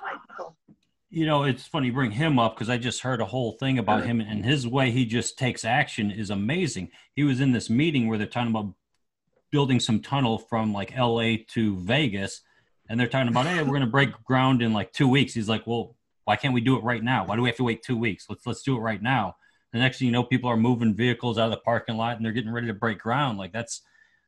you 1.10 1.26
know, 1.26 1.44
it's 1.44 1.66
funny 1.66 1.86
you 1.86 1.92
bring 1.92 2.10
him 2.10 2.38
up 2.38 2.56
because 2.56 2.68
I 2.68 2.76
just 2.76 3.02
heard 3.02 3.20
a 3.20 3.26
whole 3.26 3.52
thing 3.52 3.78
about 3.78 4.04
him 4.04 4.20
and 4.20 4.44
his 4.44 4.66
way 4.66 4.90
he 4.90 5.06
just 5.06 5.38
takes 5.38 5.64
action 5.64 6.10
is 6.10 6.30
amazing. 6.30 6.90
He 7.14 7.22
was 7.22 7.40
in 7.40 7.52
this 7.52 7.70
meeting 7.70 8.08
where 8.08 8.18
they're 8.18 8.26
talking 8.26 8.50
about 8.50 8.74
building 9.52 9.78
some 9.78 10.00
tunnel 10.00 10.38
from 10.38 10.72
like 10.72 10.96
LA 10.98 11.36
to 11.50 11.76
Vegas 11.78 12.42
and 12.88 12.98
they're 12.98 13.08
talking 13.08 13.28
about, 13.28 13.46
hey, 13.46 13.62
we're 13.62 13.68
going 13.68 13.80
to 13.80 13.86
break 13.86 14.10
ground 14.24 14.62
in 14.62 14.72
like 14.72 14.92
two 14.92 15.08
weeks. 15.08 15.34
He's 15.34 15.48
like, 15.48 15.66
well, 15.66 15.96
why 16.24 16.36
can't 16.36 16.54
we 16.54 16.60
do 16.60 16.76
it 16.76 16.84
right 16.84 17.02
now? 17.02 17.26
Why 17.26 17.36
do 17.36 17.42
we 17.42 17.48
have 17.48 17.56
to 17.56 17.64
wait 17.64 17.82
two 17.82 17.96
weeks? 17.96 18.26
Let's 18.28 18.46
let's 18.46 18.62
do 18.62 18.76
it 18.76 18.80
right 18.80 19.02
now. 19.02 19.36
The 19.72 19.78
next 19.78 19.98
thing 19.98 20.06
you 20.06 20.12
know, 20.12 20.22
people 20.22 20.48
are 20.48 20.56
moving 20.56 20.94
vehicles 20.94 21.38
out 21.38 21.46
of 21.46 21.50
the 21.50 21.58
parking 21.58 21.96
lot 21.96 22.16
and 22.16 22.24
they're 22.24 22.32
getting 22.32 22.52
ready 22.52 22.68
to 22.68 22.74
break 22.74 22.98
ground. 22.98 23.38
Like 23.38 23.52
that's 23.52 23.82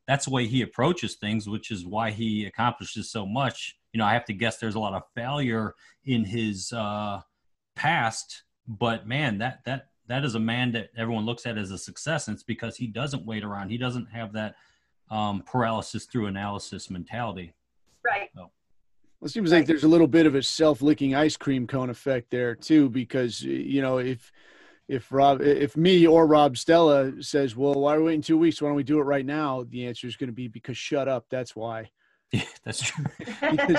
that's 0.07 0.27
the 0.27 0.31
way 0.31 0.47
he 0.47 0.63
approaches 0.63 1.15
things, 1.15 1.49
which 1.49 1.71
is 1.71 1.85
why 1.85 2.11
he 2.11 2.47
accomplishes 2.47 3.11
so 3.11 3.27
much. 3.27 3.77
You 3.93 3.99
know, 3.99 4.05
I 4.05 4.13
have 4.13 4.25
to 4.27 4.33
guess 4.33 4.59
there's 4.59 4.75
a 4.75 4.81
lot 4.81 4.95
of 4.95 5.03
failure 5.15 5.75
in 6.05 6.25
his 6.25 6.73
uh, 6.73 7.21
past, 7.75 8.45
but 8.69 9.07
man, 9.07 9.39
that 9.39 9.65
that 9.65 9.89
that 10.09 10.25
is 10.25 10.35
a 10.35 10.41
man 10.41 10.73
that 10.73 10.91
everyone 10.97 11.27
looks 11.27 11.47
at 11.47 11.59
as 11.59 11.71
a 11.71 11.79
success, 11.79 12.29
and 12.29 12.35
it's 12.35 12.45
because 12.45 12.77
he 12.77 12.87
doesn't 12.87 13.27
wait 13.27 13.43
around. 13.43 13.71
He 13.71 13.79
doesn't 13.79 14.07
have 14.07 14.33
that 14.35 14.55
um, 15.11 15.43
paralysis 15.45 16.05
through 16.05 16.27
analysis 16.27 16.91
mentality. 16.91 17.55
Right. 18.07 18.31
So. 18.35 18.51
Well, 19.21 19.27
it 19.27 19.31
seems 19.31 19.51
like 19.51 19.67
there's 19.67 19.85
a 19.85 19.89
little 19.89 20.07
bit 20.07 20.27
of 20.27 20.35
a 20.35 20.43
self-licking 20.43 21.15
ice 21.15 21.37
cream 21.37 21.67
cone 21.67 21.91
effect 21.91 22.31
there 22.31 22.55
too, 22.55 22.91
because 22.91 23.41
you 23.43 23.81
know 23.81 23.99
if 23.99 24.31
if 24.89 25.11
Rob, 25.11 25.41
if 25.41 25.77
me 25.77 26.07
or 26.07 26.27
Rob 26.27 26.57
Stella 26.57 27.23
says, 27.23 27.57
"Well, 27.57 27.75
why 27.75 27.95
are 27.95 27.99
we 27.99 28.07
waiting 28.07 28.23
two 28.23 28.39
weeks? 28.39 28.61
Why 28.61 28.69
don't 28.69 28.77
we 28.77 28.85
do 28.85 28.99
it 28.99 29.05
right 29.05 29.25
now?" 29.25 29.65
The 29.69 29.87
answer 29.87 30.07
is 30.07 30.17
going 30.17 30.29
to 30.29 30.35
be 30.35 30.49
because 30.49 30.77
shut 30.77 31.09
up. 31.09 31.27
That's 31.31 31.57
why. 31.57 31.91
Yeah, 32.31 32.43
that's 32.65 32.83
true. 32.83 33.05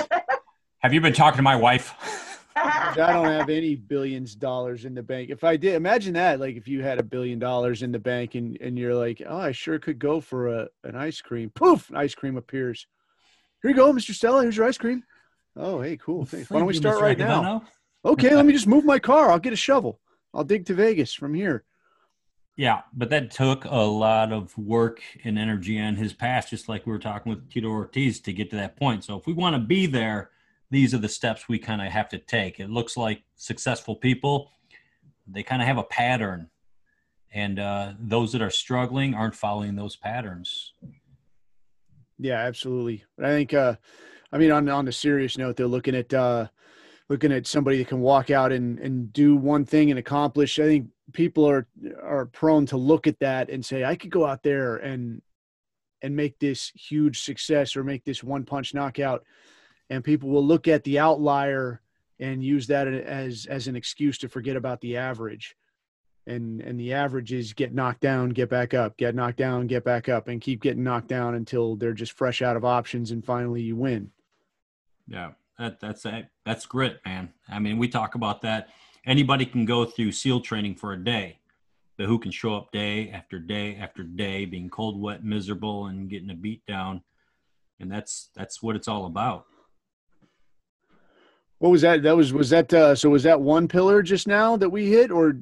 have 0.79 0.93
you 0.93 1.01
been 1.01 1.13
talking 1.13 1.37
to 1.37 1.43
my 1.43 1.55
wife? 1.55 1.93
I 2.55 2.93
don't 3.13 3.27
have 3.27 3.49
any 3.49 3.75
billions 3.75 4.33
dollars 4.33 4.85
in 4.85 4.95
the 4.95 5.03
bank. 5.03 5.29
If 5.29 5.43
I 5.43 5.57
did, 5.57 5.75
imagine 5.75 6.13
that. 6.15 6.39
Like 6.39 6.55
if 6.55 6.67
you 6.67 6.81
had 6.81 6.99
a 6.99 7.03
billion 7.03 7.37
dollars 7.37 7.83
in 7.83 7.91
the 7.91 7.99
bank 7.99 8.35
and 8.35 8.57
and 8.59 8.77
you're 8.77 8.95
like, 8.95 9.21
"Oh, 9.25 9.37
I 9.37 9.51
sure 9.51 9.79
could 9.79 9.99
go 9.99 10.19
for 10.19 10.47
a 10.47 10.67
an 10.83 10.95
ice 10.95 11.21
cream." 11.21 11.51
Poof, 11.51 11.91
ice 11.93 12.15
cream 12.15 12.37
appears. 12.37 12.87
Here 13.61 13.71
you 13.71 13.75
go, 13.75 13.91
Mr. 13.91 14.13
Stella. 14.13 14.43
Here's 14.43 14.57
your 14.57 14.67
ice 14.67 14.77
cream. 14.77 15.03
Oh, 15.55 15.81
hey, 15.81 15.97
cool. 15.97 16.25
Thanks. 16.25 16.49
Why 16.49 16.59
don't 16.59 16.67
we 16.67 16.73
start 16.73 17.01
right 17.01 17.17
now? 17.17 17.63
Okay, 18.05 18.35
let 18.35 18.45
me 18.45 18.53
just 18.53 18.67
move 18.67 18.85
my 18.85 18.99
car. 18.99 19.31
I'll 19.31 19.39
get 19.39 19.53
a 19.53 19.57
shovel. 19.57 19.99
I'll 20.33 20.43
dig 20.43 20.65
to 20.67 20.73
Vegas 20.73 21.13
from 21.13 21.33
here. 21.33 21.63
Yeah, 22.55 22.81
but 22.93 23.09
that 23.11 23.31
took 23.31 23.65
a 23.65 23.75
lot 23.75 24.31
of 24.31 24.57
work 24.57 25.01
and 25.23 25.37
energy 25.37 25.79
on 25.79 25.95
his 25.95 26.13
past, 26.13 26.49
just 26.49 26.67
like 26.67 26.85
we 26.85 26.91
were 26.91 26.99
talking 26.99 27.29
with 27.29 27.49
Tito 27.51 27.67
Ortiz 27.67 28.19
to 28.21 28.33
get 28.33 28.49
to 28.49 28.55
that 28.55 28.75
point. 28.75 29.03
So 29.03 29.17
if 29.17 29.27
we 29.27 29.33
want 29.33 29.55
to 29.55 29.59
be 29.59 29.85
there, 29.85 30.31
these 30.71 30.93
are 30.93 30.97
the 30.99 31.09
steps 31.09 31.47
we 31.47 31.59
kind 31.59 31.81
of 31.81 31.89
have 31.89 32.09
to 32.09 32.17
take. 32.17 32.59
It 32.59 32.69
looks 32.69 32.97
like 32.97 33.23
successful 33.35 33.95
people, 33.95 34.51
they 35.27 35.43
kind 35.43 35.61
of 35.61 35.67
have 35.67 35.77
a 35.77 35.83
pattern. 35.83 36.49
And 37.31 37.59
uh, 37.59 37.93
those 37.99 38.31
that 38.31 38.41
are 38.41 38.49
struggling 38.49 39.13
aren't 39.13 39.35
following 39.35 39.75
those 39.75 39.95
patterns. 39.95 40.73
Yeah, 42.19 42.39
absolutely. 42.39 43.03
I 43.19 43.27
think, 43.27 43.53
uh, 43.53 43.75
I 44.31 44.37
mean, 44.37 44.51
on 44.51 44.67
on 44.69 44.87
a 44.87 44.91
serious 44.91 45.37
note, 45.37 45.55
they're 45.55 45.67
looking 45.67 45.95
at 45.95 46.13
uh, 46.13 46.47
looking 47.09 47.31
at 47.31 47.47
somebody 47.47 47.77
that 47.77 47.87
can 47.87 47.99
walk 48.01 48.29
out 48.29 48.51
and 48.51 48.79
and 48.79 49.13
do 49.13 49.35
one 49.35 49.65
thing 49.65 49.89
and 49.89 49.99
accomplish. 49.99 50.59
I 50.59 50.63
think 50.63 50.89
people 51.13 51.47
are 51.47 51.67
are 52.01 52.25
prone 52.25 52.65
to 52.67 52.77
look 52.77 53.07
at 53.07 53.19
that 53.19 53.49
and 53.49 53.65
say, 53.65 53.83
I 53.83 53.95
could 53.95 54.11
go 54.11 54.25
out 54.25 54.43
there 54.43 54.77
and 54.77 55.21
and 56.01 56.15
make 56.15 56.39
this 56.39 56.71
huge 56.75 57.21
success 57.21 57.75
or 57.75 57.83
make 57.83 58.03
this 58.03 58.23
one 58.23 58.45
punch 58.45 58.73
knockout, 58.73 59.23
and 59.89 60.03
people 60.03 60.29
will 60.29 60.45
look 60.45 60.67
at 60.67 60.83
the 60.83 60.99
outlier 60.99 61.81
and 62.19 62.43
use 62.43 62.67
that 62.67 62.87
as 62.87 63.45
as 63.45 63.67
an 63.67 63.75
excuse 63.75 64.17
to 64.19 64.29
forget 64.29 64.55
about 64.55 64.81
the 64.81 64.97
average 64.97 65.55
and 66.27 66.61
and 66.61 66.79
the 66.79 66.93
average 66.93 67.31
is 67.31 67.53
get 67.53 67.73
knocked 67.73 68.01
down, 68.01 68.29
get 68.29 68.49
back 68.49 68.73
up, 68.73 68.97
get 68.97 69.15
knocked 69.15 69.37
down, 69.37 69.65
get 69.65 69.83
back 69.83 70.09
up, 70.09 70.27
and 70.27 70.41
keep 70.41 70.61
getting 70.61 70.83
knocked 70.83 71.07
down 71.07 71.35
until 71.35 71.75
they're 71.75 71.93
just 71.93 72.11
fresh 72.11 72.41
out 72.41 72.57
of 72.57 72.65
options, 72.65 73.11
and 73.11 73.25
finally 73.25 73.61
you 73.61 73.75
win. 73.75 74.11
Yeah, 75.07 75.31
that 75.57 75.79
that's 75.79 76.05
a, 76.05 76.29
that's 76.45 76.65
grit, 76.65 76.99
man. 77.05 77.33
I 77.49 77.59
mean, 77.59 77.77
we 77.77 77.87
talk 77.87 78.15
about 78.15 78.41
that. 78.41 78.69
Anybody 79.05 79.45
can 79.45 79.65
go 79.65 79.85
through 79.85 80.11
SEAL 80.11 80.41
training 80.41 80.75
for 80.75 80.91
a 80.91 81.01
day, 81.01 81.39
but 81.97 82.07
who 82.07 82.19
can 82.19 82.31
show 82.31 82.55
up 82.55 82.71
day 82.71 83.09
after 83.09 83.39
day 83.39 83.77
after 83.77 84.03
day, 84.03 84.45
being 84.45 84.69
cold, 84.69 85.01
wet, 85.01 85.23
miserable, 85.23 85.87
and 85.87 86.09
getting 86.09 86.29
a 86.29 86.35
beat 86.35 86.65
down, 86.65 87.01
and 87.79 87.89
that's 87.89 88.29
that's 88.35 88.61
what 88.61 88.75
it's 88.75 88.89
all 88.89 89.05
about. 89.05 89.45
What 91.59 91.69
was 91.69 91.81
that? 91.81 92.03
That 92.03 92.17
was 92.17 92.33
was 92.33 92.49
that 92.49 92.71
uh, 92.73 92.95
so? 92.95 93.09
Was 93.09 93.23
that 93.23 93.39
one 93.39 93.67
pillar 93.67 94.03
just 94.03 94.27
now 94.27 94.57
that 94.57 94.69
we 94.69 94.91
hit, 94.91 95.09
or 95.09 95.37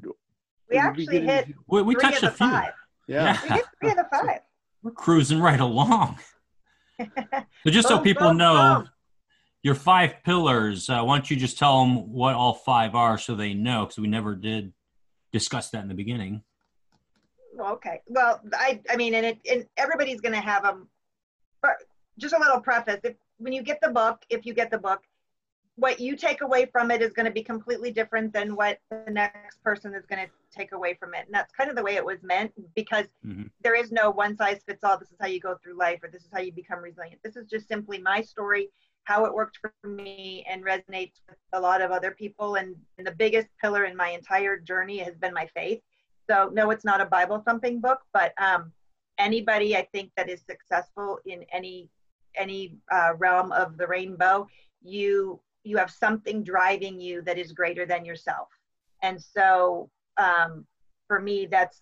we 0.69 0.77
actually 0.77 1.21
hit 1.21 1.47
we, 1.67 1.81
we 1.81 1.95
touched 1.95 2.23
a 2.23 2.31
few. 2.31 2.49
Five. 2.49 2.73
Yeah, 3.07 3.37
we 3.43 3.49
hit 3.49 3.65
three 3.81 3.89
of 3.91 3.97
the 3.97 4.07
five. 4.11 4.39
We're 4.83 4.91
cruising 4.91 5.39
right 5.39 5.59
along. 5.59 6.19
so 6.99 7.69
just 7.69 7.87
so 7.87 7.99
people 7.99 8.33
know, 8.33 8.85
your 9.63 9.75
five 9.75 10.23
pillars. 10.23 10.89
Uh, 10.89 11.03
why 11.03 11.17
don't 11.17 11.29
you 11.29 11.37
just 11.37 11.57
tell 11.57 11.81
them 11.81 12.11
what 12.11 12.35
all 12.35 12.53
five 12.53 12.95
are, 12.95 13.17
so 13.17 13.35
they 13.35 13.53
know? 13.53 13.85
Because 13.85 13.99
we 13.99 14.07
never 14.07 14.35
did 14.35 14.73
discuss 15.31 15.69
that 15.71 15.81
in 15.81 15.87
the 15.87 15.95
beginning. 15.95 16.43
Okay. 17.59 18.01
Well, 18.07 18.41
I 18.53 18.81
I 18.89 18.95
mean, 18.95 19.15
and 19.15 19.25
it 19.25 19.39
and 19.49 19.65
everybody's 19.77 20.21
going 20.21 20.35
to 20.35 20.41
have 20.41 20.63
them. 20.63 20.87
But 21.61 21.77
Just 22.17 22.35
a 22.35 22.39
little 22.39 22.59
preface. 22.59 22.99
If 23.03 23.15
when 23.37 23.53
you 23.53 23.63
get 23.63 23.79
the 23.81 23.89
book, 23.89 24.23
if 24.29 24.45
you 24.45 24.53
get 24.53 24.71
the 24.71 24.77
book, 24.77 25.01
what 25.77 25.99
you 25.99 26.15
take 26.15 26.41
away 26.41 26.65
from 26.65 26.89
it 26.89 27.01
is 27.01 27.11
going 27.11 27.25
to 27.25 27.31
be 27.31 27.43
completely 27.43 27.91
different 27.91 28.31
than 28.31 28.55
what 28.55 28.79
the 28.89 29.11
next 29.11 29.61
person 29.61 29.93
is 29.93 30.05
going 30.05 30.25
to 30.25 30.31
take 30.55 30.71
away 30.71 30.93
from 30.93 31.13
it. 31.13 31.25
And 31.25 31.33
that's 31.33 31.53
kind 31.53 31.69
of 31.69 31.75
the 31.75 31.83
way 31.83 31.95
it 31.95 32.05
was 32.05 32.23
meant 32.23 32.53
because 32.75 33.07
mm-hmm. 33.25 33.43
there 33.61 33.75
is 33.75 33.91
no 33.91 34.09
one 34.09 34.37
size 34.37 34.61
fits 34.65 34.83
all. 34.83 34.97
This 34.97 35.09
is 35.09 35.17
how 35.19 35.27
you 35.27 35.41
go 35.41 35.57
through 35.61 35.77
life, 35.77 35.99
or 36.01 36.09
this 36.09 36.23
is 36.23 36.29
how 36.33 36.39
you 36.39 36.53
become 36.53 36.79
resilient. 36.79 37.19
This 37.23 37.35
is 37.35 37.47
just 37.47 37.67
simply 37.67 37.97
my 37.97 38.21
story, 38.21 38.69
how 39.03 39.25
it 39.25 39.33
worked 39.33 39.59
for 39.59 39.73
me, 39.87 40.45
and 40.49 40.63
resonates 40.63 41.19
with 41.27 41.37
a 41.51 41.59
lot 41.59 41.81
of 41.81 41.91
other 41.91 42.11
people. 42.11 42.55
And, 42.55 42.75
and 42.97 43.05
the 43.05 43.11
biggest 43.11 43.47
pillar 43.61 43.83
in 43.83 43.97
my 43.97 44.09
entire 44.09 44.57
journey 44.57 44.99
has 44.99 45.15
been 45.15 45.33
my 45.33 45.47
faith. 45.53 45.81
So, 46.29 46.49
no, 46.53 46.71
it's 46.71 46.85
not 46.85 47.01
a 47.01 47.05
Bible 47.05 47.43
thumping 47.45 47.81
book, 47.81 47.99
but 48.13 48.33
um, 48.41 48.71
anybody 49.17 49.75
I 49.75 49.87
think 49.91 50.11
that 50.15 50.29
is 50.29 50.41
successful 50.41 51.19
in 51.25 51.43
any 51.51 51.89
any 52.37 52.75
uh, 52.91 53.13
realm 53.17 53.53
of 53.53 53.77
the 53.77 53.87
rainbow, 53.87 54.45
you 54.81 55.39
you 55.65 55.77
have 55.77 55.91
something 55.91 56.43
driving 56.43 56.99
you 56.99 57.21
that 57.23 57.37
is 57.37 57.51
greater 57.51 57.85
than 57.85 58.05
yourself. 58.05 58.49
And 59.01 59.21
so 59.21 59.89
um, 60.17 60.65
for 61.07 61.19
me 61.19 61.45
that's 61.45 61.81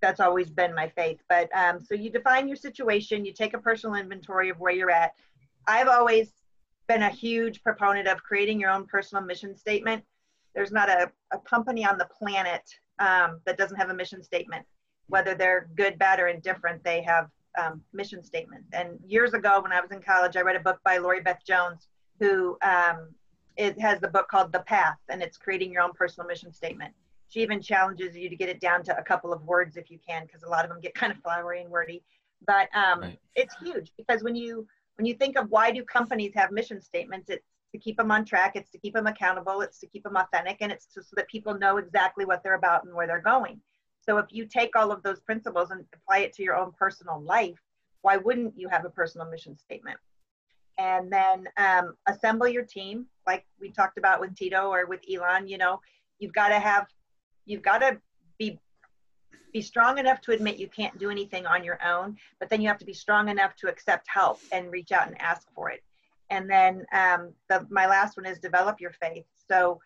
that's 0.00 0.20
always 0.20 0.48
been 0.48 0.74
my 0.74 0.88
faith. 0.88 1.20
But 1.28 1.50
um, 1.56 1.80
so 1.80 1.94
you 1.94 2.10
define 2.10 2.46
your 2.46 2.56
situation 2.56 3.24
you 3.24 3.32
take 3.32 3.54
a 3.54 3.58
personal 3.58 3.96
inventory 3.96 4.48
of 4.48 4.58
where 4.58 4.72
you're 4.72 4.90
at. 4.90 5.12
I've 5.66 5.88
always 5.88 6.32
been 6.86 7.02
a 7.02 7.10
huge 7.10 7.62
proponent 7.62 8.08
of 8.08 8.22
creating 8.22 8.60
your 8.60 8.70
own 8.70 8.86
personal 8.86 9.22
mission 9.24 9.54
statement. 9.56 10.02
There's 10.54 10.72
not 10.72 10.88
a, 10.88 11.10
a 11.32 11.38
company 11.40 11.84
on 11.84 11.98
the 11.98 12.08
planet 12.18 12.62
um, 12.98 13.40
that 13.44 13.58
doesn't 13.58 13.76
have 13.76 13.90
a 13.90 13.94
mission 13.94 14.22
statement. 14.22 14.64
Whether 15.08 15.34
they're 15.34 15.68
good 15.74 15.98
bad 15.98 16.20
or 16.20 16.28
indifferent 16.28 16.82
they 16.84 17.02
have 17.02 17.28
um, 17.58 17.82
mission 17.92 18.22
statements 18.22 18.68
and 18.72 18.98
years 19.06 19.34
ago 19.34 19.60
when 19.60 19.72
i 19.72 19.80
was 19.80 19.90
in 19.90 20.00
college 20.00 20.36
i 20.36 20.40
read 20.40 20.56
a 20.56 20.60
book 20.60 20.78
by 20.84 20.98
laurie 20.98 21.20
beth 21.20 21.40
jones 21.46 21.88
who 22.20 22.58
um, 22.62 23.08
it 23.56 23.78
has 23.80 24.00
the 24.00 24.08
book 24.08 24.28
called 24.28 24.52
The 24.52 24.60
Path, 24.60 24.98
and 25.08 25.22
it's 25.22 25.36
creating 25.36 25.72
your 25.72 25.82
own 25.82 25.92
personal 25.92 26.26
mission 26.26 26.52
statement. 26.52 26.94
She 27.28 27.42
even 27.42 27.60
challenges 27.60 28.16
you 28.16 28.30
to 28.30 28.36
get 28.36 28.48
it 28.48 28.60
down 28.60 28.82
to 28.84 28.98
a 28.98 29.02
couple 29.02 29.32
of 29.32 29.42
words 29.42 29.76
if 29.76 29.90
you 29.90 29.98
can, 30.06 30.24
because 30.24 30.42
a 30.42 30.48
lot 30.48 30.64
of 30.64 30.70
them 30.70 30.80
get 30.80 30.94
kind 31.00 31.12
of 31.12 31.18
flowery 31.18 31.60
and 31.60 31.70
wordy. 31.70 32.02
But 32.46 32.68
um, 32.74 33.00
right. 33.00 33.18
it's 33.34 33.56
huge 33.62 33.92
because 33.96 34.22
when 34.22 34.36
you 34.36 34.66
when 34.96 35.06
you 35.06 35.14
think 35.14 35.36
of 35.36 35.50
why 35.50 35.70
do 35.70 35.82
companies 35.84 36.32
have 36.34 36.50
mission 36.50 36.80
statements, 36.80 37.30
it's 37.30 37.46
to 37.72 37.78
keep 37.78 37.96
them 37.96 38.10
on 38.10 38.24
track, 38.24 38.52
it's 38.54 38.70
to 38.70 38.78
keep 38.78 38.94
them 38.94 39.06
accountable, 39.06 39.60
it's 39.60 39.78
to 39.80 39.86
keep 39.86 40.02
them 40.02 40.16
authentic, 40.16 40.58
and 40.60 40.72
it's 40.72 40.86
to, 40.86 41.02
so 41.02 41.10
that 41.16 41.28
people 41.28 41.54
know 41.58 41.76
exactly 41.76 42.24
what 42.24 42.42
they're 42.42 42.54
about 42.54 42.84
and 42.84 42.94
where 42.94 43.06
they're 43.06 43.20
going. 43.20 43.60
So 44.00 44.18
if 44.18 44.26
you 44.30 44.46
take 44.46 44.74
all 44.74 44.90
of 44.90 45.02
those 45.02 45.20
principles 45.20 45.70
and 45.70 45.84
apply 45.94 46.20
it 46.20 46.32
to 46.34 46.42
your 46.42 46.56
own 46.56 46.72
personal 46.78 47.20
life, 47.20 47.58
why 48.02 48.16
wouldn't 48.16 48.58
you 48.58 48.68
have 48.68 48.84
a 48.84 48.90
personal 48.90 49.28
mission 49.28 49.56
statement? 49.56 49.98
And 50.78 51.12
then 51.12 51.48
um, 51.56 51.94
assemble 52.06 52.48
your 52.48 52.64
team 52.64 53.06
like 53.26 53.44
we 53.60 53.70
talked 53.70 53.98
about 53.98 54.20
with 54.20 54.34
tito 54.34 54.70
or 54.70 54.86
with 54.86 55.00
elon 55.12 55.46
you 55.46 55.58
know 55.58 55.80
you've 56.18 56.32
got 56.32 56.48
to 56.48 56.58
have 56.58 56.86
you've 57.44 57.62
got 57.62 57.78
to 57.78 57.98
be 58.38 58.58
be 59.52 59.62
strong 59.62 59.98
enough 59.98 60.20
to 60.20 60.32
admit 60.32 60.58
you 60.58 60.68
can't 60.68 60.98
do 60.98 61.10
anything 61.10 61.46
on 61.46 61.64
your 61.64 61.78
own 61.84 62.16
but 62.38 62.50
then 62.50 62.60
you 62.60 62.68
have 62.68 62.78
to 62.78 62.84
be 62.84 62.92
strong 62.92 63.28
enough 63.28 63.56
to 63.56 63.68
accept 63.68 64.06
help 64.08 64.38
and 64.52 64.70
reach 64.70 64.92
out 64.92 65.06
and 65.06 65.20
ask 65.20 65.48
for 65.54 65.70
it. 65.70 65.82
And 66.30 66.50
then 66.50 66.84
um, 66.92 67.32
the, 67.48 67.66
my 67.70 67.86
last 67.86 68.18
one 68.18 68.26
is 68.26 68.38
develop 68.38 68.78
your 68.78 68.92
faith. 68.92 69.24
So 69.50 69.80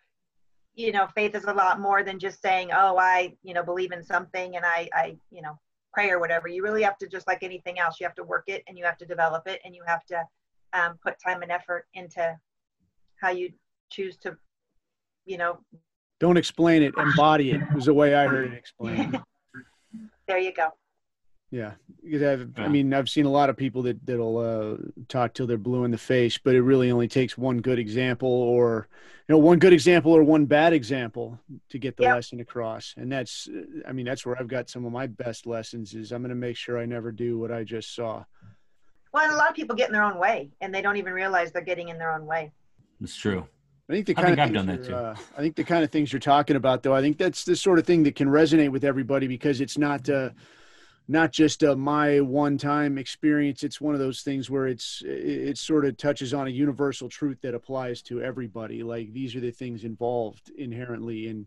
you 0.75 0.91
know 0.91 1.07
faith 1.15 1.35
is 1.37 1.45
a 1.45 1.53
lot 1.53 1.81
more 1.81 2.03
than 2.03 2.19
just 2.19 2.41
saying 2.41 2.71
oh 2.75 2.97
i 2.97 3.31
you 3.43 3.53
know 3.53 3.63
believe 3.63 3.93
in 3.93 4.03
something 4.03 4.57
and 4.57 4.65
i 4.65 4.89
i 4.95 5.15
you 5.31 5.43
know 5.43 5.59
pray 5.93 6.11
or 6.11 6.19
whatever. 6.19 6.49
You 6.49 6.63
really 6.63 6.83
have 6.83 6.99
to 6.99 7.07
just 7.07 7.27
like 7.27 7.43
anything 7.43 7.79
else 7.79 8.01
you 8.01 8.07
have 8.07 8.15
to 8.17 8.25
work 8.25 8.45
it 8.47 8.63
and 8.67 8.79
you 8.79 8.85
have 8.85 8.99
to 8.99 9.07
develop 9.07 9.47
it 9.47 9.61
and 9.65 9.75
you 9.75 9.83
have 9.87 10.05
to 10.07 10.25
um, 10.73 10.99
put 11.05 11.15
time 11.25 11.43
and 11.43 11.51
effort 11.51 11.87
into 11.95 12.37
how 13.21 13.31
you 13.31 13.53
choose 13.91 14.17
to, 14.19 14.37
you 15.25 15.39
know. 15.39 15.59
Don't 16.21 16.37
explain 16.37 16.83
it, 16.83 16.95
embody 16.97 17.51
it 17.51 17.61
was 17.75 17.87
the 17.87 17.95
way 17.95 18.15
I 18.15 18.27
heard 18.27 18.53
it 18.53 18.57
explained. 18.57 19.21
there 20.29 20.39
you 20.39 20.53
go. 20.53 20.69
Yeah, 21.53 21.73
because 22.03 22.23
I've, 22.23 22.49
I 22.57 22.69
mean, 22.69 22.95
I've 22.95 23.11
seen 23.11 23.27
a 23.27 23.31
lot 23.31 23.51
of 23.51 23.59
people 23.59 23.83
that 23.83 24.07
that'll 24.07 24.39
uh, 24.39 24.77
talk 25.09 25.35
till 25.35 25.47
they're 25.47 25.59
blue 25.59 25.85
in 25.85 25.91
the 25.91 25.99
face, 25.99 26.39
but 26.39 26.55
it 26.55 26.63
really 26.63 26.91
only 26.91 27.09
takes 27.09 27.37
one 27.37 27.59
good 27.59 27.79
example, 27.79 28.31
or 28.31 28.89
you 29.29 29.35
know, 29.35 29.39
one 29.39 29.59
good 29.59 29.75
example 29.75 30.13
or 30.13 30.23
one 30.23 30.47
bad 30.47 30.73
example 30.73 31.39
to 31.69 31.79
get 31.79 31.99
the 31.99 32.05
yep. 32.05 32.15
lesson 32.15 32.41
across. 32.41 32.95
And 32.97 33.13
that's, 33.13 33.51
I 33.87 33.93
mean, 33.93 34.07
that's 34.07 34.25
where 34.25 34.39
I've 34.39 34.49
got 34.49 34.71
some 34.71 34.87
of 34.87 34.93
my 34.93 35.07
best 35.07 35.47
lessons. 35.47 35.95
Is 35.95 36.11
I'm 36.11 36.23
going 36.23 36.31
to 36.31 36.35
make 36.35 36.57
sure 36.57 36.79
I 36.79 36.87
never 36.87 37.13
do 37.13 37.39
what 37.39 37.53
I 37.53 37.65
just 37.65 37.95
saw. 37.95 38.25
Well, 39.13 39.25
and 39.25 39.33
a 39.33 39.37
lot 39.37 39.51
of 39.51 39.55
people 39.55 39.77
get 39.77 39.89
in 39.89 39.93
their 39.93 40.05
own 40.05 40.19
way, 40.19 40.51
and 40.61 40.75
they 40.75 40.83
don't 40.83 40.97
even 40.97 41.13
realize 41.13 41.53
they're 41.53 41.63
getting 41.63 41.89
in 41.89 41.99
their 41.99 42.13
own 42.13 42.27
way. 42.27 42.53
It's 43.03 43.17
true. 43.17 43.47
I 43.91 43.95
think 43.95 44.07
the 44.07 44.15
kind 44.15 44.27
I 44.27 44.31
think 44.31 44.39
of 44.39 44.47
I've 44.47 44.55
done 44.55 44.67
that 44.67 44.85
too. 44.85 44.95
Uh, 44.95 45.15
I 45.37 45.41
think 45.41 45.57
the 45.57 45.65
kind 45.65 45.85
of 45.85 45.91
things 45.91 46.13
you're 46.13 46.21
talking 46.21 46.57
about, 46.57 46.83
though, 46.83 46.95
I 46.95 47.03
think 47.03 47.19
that's 47.19 47.45
the 47.45 47.57
sort 47.57 47.79
of 47.79 47.87
thing 47.87 48.05
that 48.05 48.15
can 48.15 48.29
resonate 48.29 48.71
with 48.71 48.85
everybody 48.85 49.27
because 49.27 49.61
it's 49.61 49.77
not 49.77 50.09
uh, 50.09 50.31
not 51.09 51.33
just 51.33 51.63
uh, 51.63 51.77
my 51.77 52.21
one-time 52.21 52.97
experience. 52.97 53.65
It's 53.65 53.81
one 53.81 53.93
of 53.93 54.01
those 54.01 54.23
things 54.23 54.49
where 54.49 54.67
it's 54.67 55.03
it 55.05 55.59
sort 55.59 55.85
of 55.85 55.97
touches 55.97 56.33
on 56.33 56.47
a 56.47 56.51
universal 56.51 57.09
truth 57.09 57.41
that 57.43 57.55
applies 57.55 58.01
to 58.03 58.23
everybody. 58.23 58.83
Like 58.83 59.13
these 59.13 59.37
are 59.37 59.41
the 59.41 59.51
things 59.51 59.85
involved 59.85 60.51
inherently 60.57 61.29
in 61.29 61.47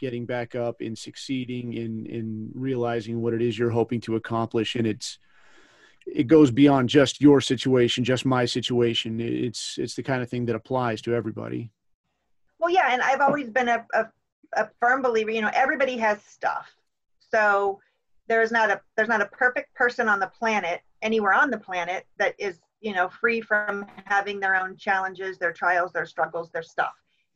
getting 0.00 0.26
back 0.26 0.54
up, 0.54 0.82
in 0.82 0.96
succeeding, 0.96 1.74
in 1.74 2.06
in 2.06 2.50
realizing 2.54 3.20
what 3.20 3.34
it 3.34 3.42
is 3.42 3.56
you're 3.56 3.70
hoping 3.70 4.00
to 4.00 4.16
accomplish, 4.16 4.74
and 4.74 4.86
it's 4.86 5.18
it 6.06 6.24
goes 6.24 6.50
beyond 6.50 6.88
just 6.88 7.20
your 7.20 7.40
situation, 7.40 8.04
just 8.04 8.24
my 8.24 8.44
situation. 8.44 9.20
It's 9.20 9.76
it's 9.78 9.94
the 9.94 10.02
kind 10.02 10.22
of 10.22 10.28
thing 10.28 10.46
that 10.46 10.56
applies 10.56 11.00
to 11.02 11.14
everybody. 11.14 11.70
Well, 12.58 12.70
yeah, 12.70 12.88
and 12.90 13.02
I've 13.02 13.20
always 13.20 13.50
been 13.50 13.68
a, 13.68 13.84
a, 13.94 14.06
a 14.54 14.68
firm 14.80 15.02
believer. 15.02 15.30
You 15.30 15.42
know, 15.42 15.50
everybody 15.54 15.96
has 15.98 16.22
stuff, 16.22 16.74
so 17.18 17.80
there's 18.28 18.52
not 18.52 18.70
a 18.70 18.80
there's 18.96 19.08
not 19.08 19.20
a 19.20 19.26
perfect 19.26 19.74
person 19.74 20.08
on 20.08 20.20
the 20.20 20.28
planet 20.38 20.80
anywhere 21.02 21.34
on 21.34 21.50
the 21.50 21.58
planet 21.58 22.06
that 22.18 22.34
is 22.38 22.60
you 22.80 22.94
know 22.94 23.08
free 23.08 23.40
from 23.40 23.86
having 24.04 24.40
their 24.40 24.56
own 24.56 24.76
challenges, 24.76 25.38
their 25.38 25.52
trials, 25.52 25.92
their 25.92 26.06
struggles, 26.06 26.50
their 26.50 26.62
stuff. 26.62 26.94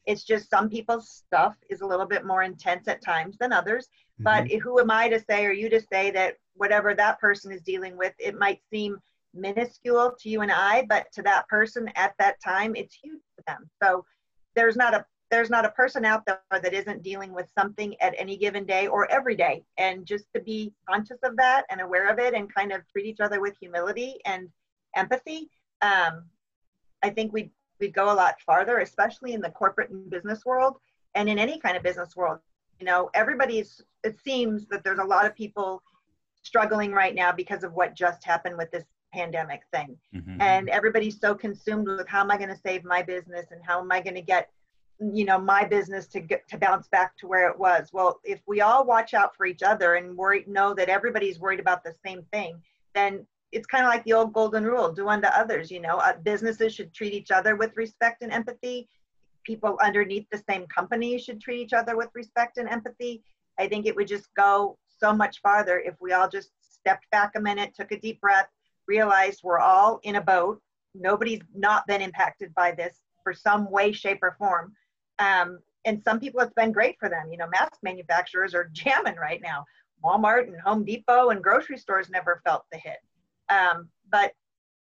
It's 0.09 0.25
just 0.25 0.51
some 0.51 0.69
people's 0.69 1.09
stuff 1.11 1.55
is 1.71 1.83
a 1.83 1.87
little 1.87 2.07
bit 2.07 2.25
more 2.25 2.43
intense 2.43 2.89
at 2.89 3.05
times 3.05 3.37
than 3.39 3.53
others. 3.53 3.87
Mm-hmm. 4.21 4.25
But 4.25 4.63
who 4.63 4.81
am 4.81 4.91
I 4.91 5.09
to 5.11 5.21
say, 5.21 5.45
or 5.45 5.53
you 5.53 5.69
to 5.69 5.81
say 5.81 6.11
that 6.13 6.37
whatever 6.55 6.95
that 6.95 7.21
person 7.21 7.53
is 7.53 7.61
dealing 7.63 7.97
with, 7.97 8.15
it 8.19 8.39
might 8.39 8.61
seem 8.73 8.99
minuscule 9.35 10.17
to 10.19 10.29
you 10.29 10.41
and 10.41 10.51
I, 10.51 10.87
but 10.89 11.07
to 11.13 11.23
that 11.23 11.47
person 11.49 11.91
at 11.95 12.15
that 12.19 12.37
time, 12.43 12.75
it's 12.75 12.95
huge 12.95 13.21
to 13.37 13.45
them. 13.47 13.69
So 13.83 14.05
there's 14.57 14.77
not 14.77 14.95
a 14.95 15.05
there's 15.31 15.51
not 15.51 15.67
a 15.67 15.71
person 15.71 16.07
out 16.07 16.25
there 16.27 16.41
that 16.51 16.73
isn't 16.73 17.03
dealing 17.03 17.35
with 17.35 17.51
something 17.57 17.95
at 18.01 18.15
any 18.17 18.39
given 18.39 18.65
day 18.65 18.87
or 18.87 19.11
every 19.11 19.37
day. 19.37 19.63
And 19.77 20.07
just 20.07 20.25
to 20.35 20.41
be 20.41 20.73
conscious 20.89 21.19
of 21.23 21.37
that 21.37 21.65
and 21.69 21.83
aware 21.83 22.11
of 22.11 22.19
it 22.19 22.33
and 22.33 22.53
kind 22.55 22.73
of 22.73 22.81
treat 22.89 23.05
each 23.05 23.21
other 23.21 23.39
with 23.39 23.55
humility 23.61 24.17
and 24.25 24.49
empathy, 24.97 25.51
um, 25.83 26.25
I 27.03 27.11
think 27.11 27.35
we 27.35 27.51
we'd 27.81 27.95
go 27.95 28.13
a 28.13 28.15
lot 28.15 28.41
farther, 28.45 28.79
especially 28.79 29.33
in 29.33 29.41
the 29.41 29.51
corporate 29.51 29.91
and 29.91 30.11
business 30.11 30.45
world 30.45 30.77
and 31.15 31.29
in 31.29 31.39
any 31.39 31.59
kind 31.59 31.77
of 31.77 31.83
business 31.83 32.17
world. 32.17 32.39
You 32.79 32.87
know, 32.87 33.11
everybody's 33.15 33.83
it 34.05 34.19
seems 34.21 34.67
that 34.69 34.85
there's 34.85 35.01
a 35.01 35.05
lot 35.05 35.27
of 35.27 35.35
people 35.35 35.83
struggling 36.43 36.93
right 36.93 37.15
now 37.15 37.33
because 37.33 37.65
of 37.65 37.73
what 37.73 37.95
just 37.95 38.25
happened 38.25 38.57
with 38.57 38.71
this 38.71 38.85
pandemic 39.13 39.63
thing. 39.73 39.97
Mm-hmm. 40.15 40.41
And 40.41 40.69
everybody's 40.69 41.19
so 41.21 41.35
consumed 41.35 41.89
with 41.89 42.07
how 42.07 42.21
am 42.21 42.31
I 42.31 42.37
going 42.37 42.51
to 42.51 42.61
save 42.65 42.85
my 42.85 43.03
business 43.03 43.47
and 43.51 43.61
how 43.65 43.81
am 43.81 43.91
I 43.91 44.01
going 44.01 44.15
to 44.15 44.23
get 44.23 44.49
you 45.01 45.25
know 45.25 45.39
my 45.39 45.65
business 45.65 46.09
to 46.09 46.21
get 46.21 46.49
to 46.49 46.59
bounce 46.59 46.89
back 46.89 47.17
to 47.19 47.27
where 47.27 47.49
it 47.49 47.59
was. 47.59 47.91
Well, 47.93 48.21
if 48.25 48.41
we 48.47 48.61
all 48.61 48.85
watch 48.85 49.15
out 49.15 49.37
for 49.37 49.47
each 49.47 49.63
other 49.63 49.95
and 49.95 50.17
worry 50.17 50.45
know 50.47 50.75
that 50.75 50.89
everybody's 50.89 51.39
worried 51.39 51.61
about 51.61 51.85
the 51.85 51.95
same 52.05 52.23
thing, 52.33 52.61
then 52.95 53.27
it's 53.53 53.67
kind 53.67 53.85
of 53.85 53.91
like 53.91 54.05
the 54.05 54.13
old 54.13 54.33
golden 54.33 54.65
rule 54.65 54.93
do 54.93 55.09
unto 55.09 55.29
others 55.29 55.71
you 55.71 55.81
know 55.81 55.97
uh, 55.99 56.13
businesses 56.23 56.75
should 56.75 56.93
treat 56.93 57.13
each 57.13 57.31
other 57.31 57.57
with 57.57 57.77
respect 57.77 58.23
and 58.23 58.33
empathy 58.33 58.89
people 59.45 59.79
underneath 59.83 60.27
the 60.31 60.43
same 60.49 60.67
company 60.67 61.19
should 61.19 61.41
treat 61.41 61.61
each 61.61 61.73
other 61.73 61.97
with 61.97 62.11
respect 62.15 62.59
and 62.59 62.69
empathy 62.69 63.23
i 63.59 63.67
think 63.67 63.87
it 63.87 63.97
would 63.97 64.09
just 64.09 64.29
go 64.37 64.77
so 64.99 65.13
much 65.13 65.41
farther 65.41 65.79
if 65.79 65.95
we 66.01 66.13
all 66.13 66.29
just 66.29 66.51
stepped 66.89 67.11
back 67.11 67.33
a 67.37 67.41
minute, 67.41 67.75
took 67.75 67.93
a 67.93 68.01
deep 68.01 68.21
breath, 68.21 68.49
realized 68.87 69.41
we're 69.43 69.59
all 69.59 70.01
in 70.03 70.17
a 70.17 70.21
boat. 70.21 70.61
Nobody's 70.95 71.43
not 71.55 71.87
been 71.87 72.01
impacted 72.01 72.55
by 72.55 72.73
this 72.73 72.97
for 73.23 73.33
some 73.33 73.71
way, 73.71 73.93
shape, 73.93 74.21
or 74.23 74.37
form. 74.39 74.73
Um, 75.19 75.59
and 75.85 76.03
some 76.03 76.21
people 76.21 76.41
it's 76.41 76.53
been 76.55 76.73
great 76.73 76.97
for 76.99 77.09
them. 77.09 77.31
You 77.31 77.39
know, 77.39 77.49
mask 77.49 77.75
manufacturers 77.83 78.55
are 78.55 78.71
jamming 78.73 79.17
right 79.17 79.41
now. 79.43 79.65
Walmart 80.05 80.47
and 80.47 80.61
Home 80.61 80.85
Depot 80.85 81.31
and 81.31 81.43
grocery 81.43 81.77
stores 81.77 82.09
never 82.09 82.41
felt 82.45 82.65
the 82.71 82.79
hit. 82.79 82.99
Um, 83.51 83.89
but 84.11 84.33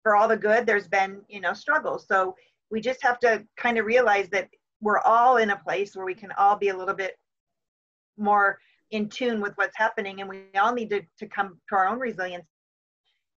for 0.03 0.17
all 0.17 0.29
the 0.29 0.37
good, 0.37 0.67
there's 0.67 0.89
been, 0.89 1.23
you 1.29 1.41
know, 1.41 1.53
struggles. 1.53 2.07
So 2.07 2.35
we 2.71 2.81
just 2.81 3.03
have 3.03 3.19
to 3.21 3.45
kind 3.57 3.79
of 3.79 3.87
realize 3.87 4.29
that 4.31 4.49
we're 4.81 5.01
all 5.01 5.39
in 5.39 5.51
a 5.51 5.57
place 5.57 5.97
where 5.97 6.07
we 6.07 6.15
can 6.15 6.33
all 6.39 6.57
be 6.57 6.69
a 6.69 6.77
little 6.77 6.95
bit 6.95 7.17
more 8.17 8.59
in 8.91 9.09
tune 9.09 9.41
with 9.41 9.53
what's 9.57 9.77
happening 9.77 10.21
and 10.21 10.29
we 10.29 10.45
all 10.59 10.73
need 10.73 10.91
to, 10.91 11.03
to 11.19 11.27
come 11.27 11.59
to 11.69 11.77
our 11.77 11.87
own 11.87 11.99
resilience 11.99 12.47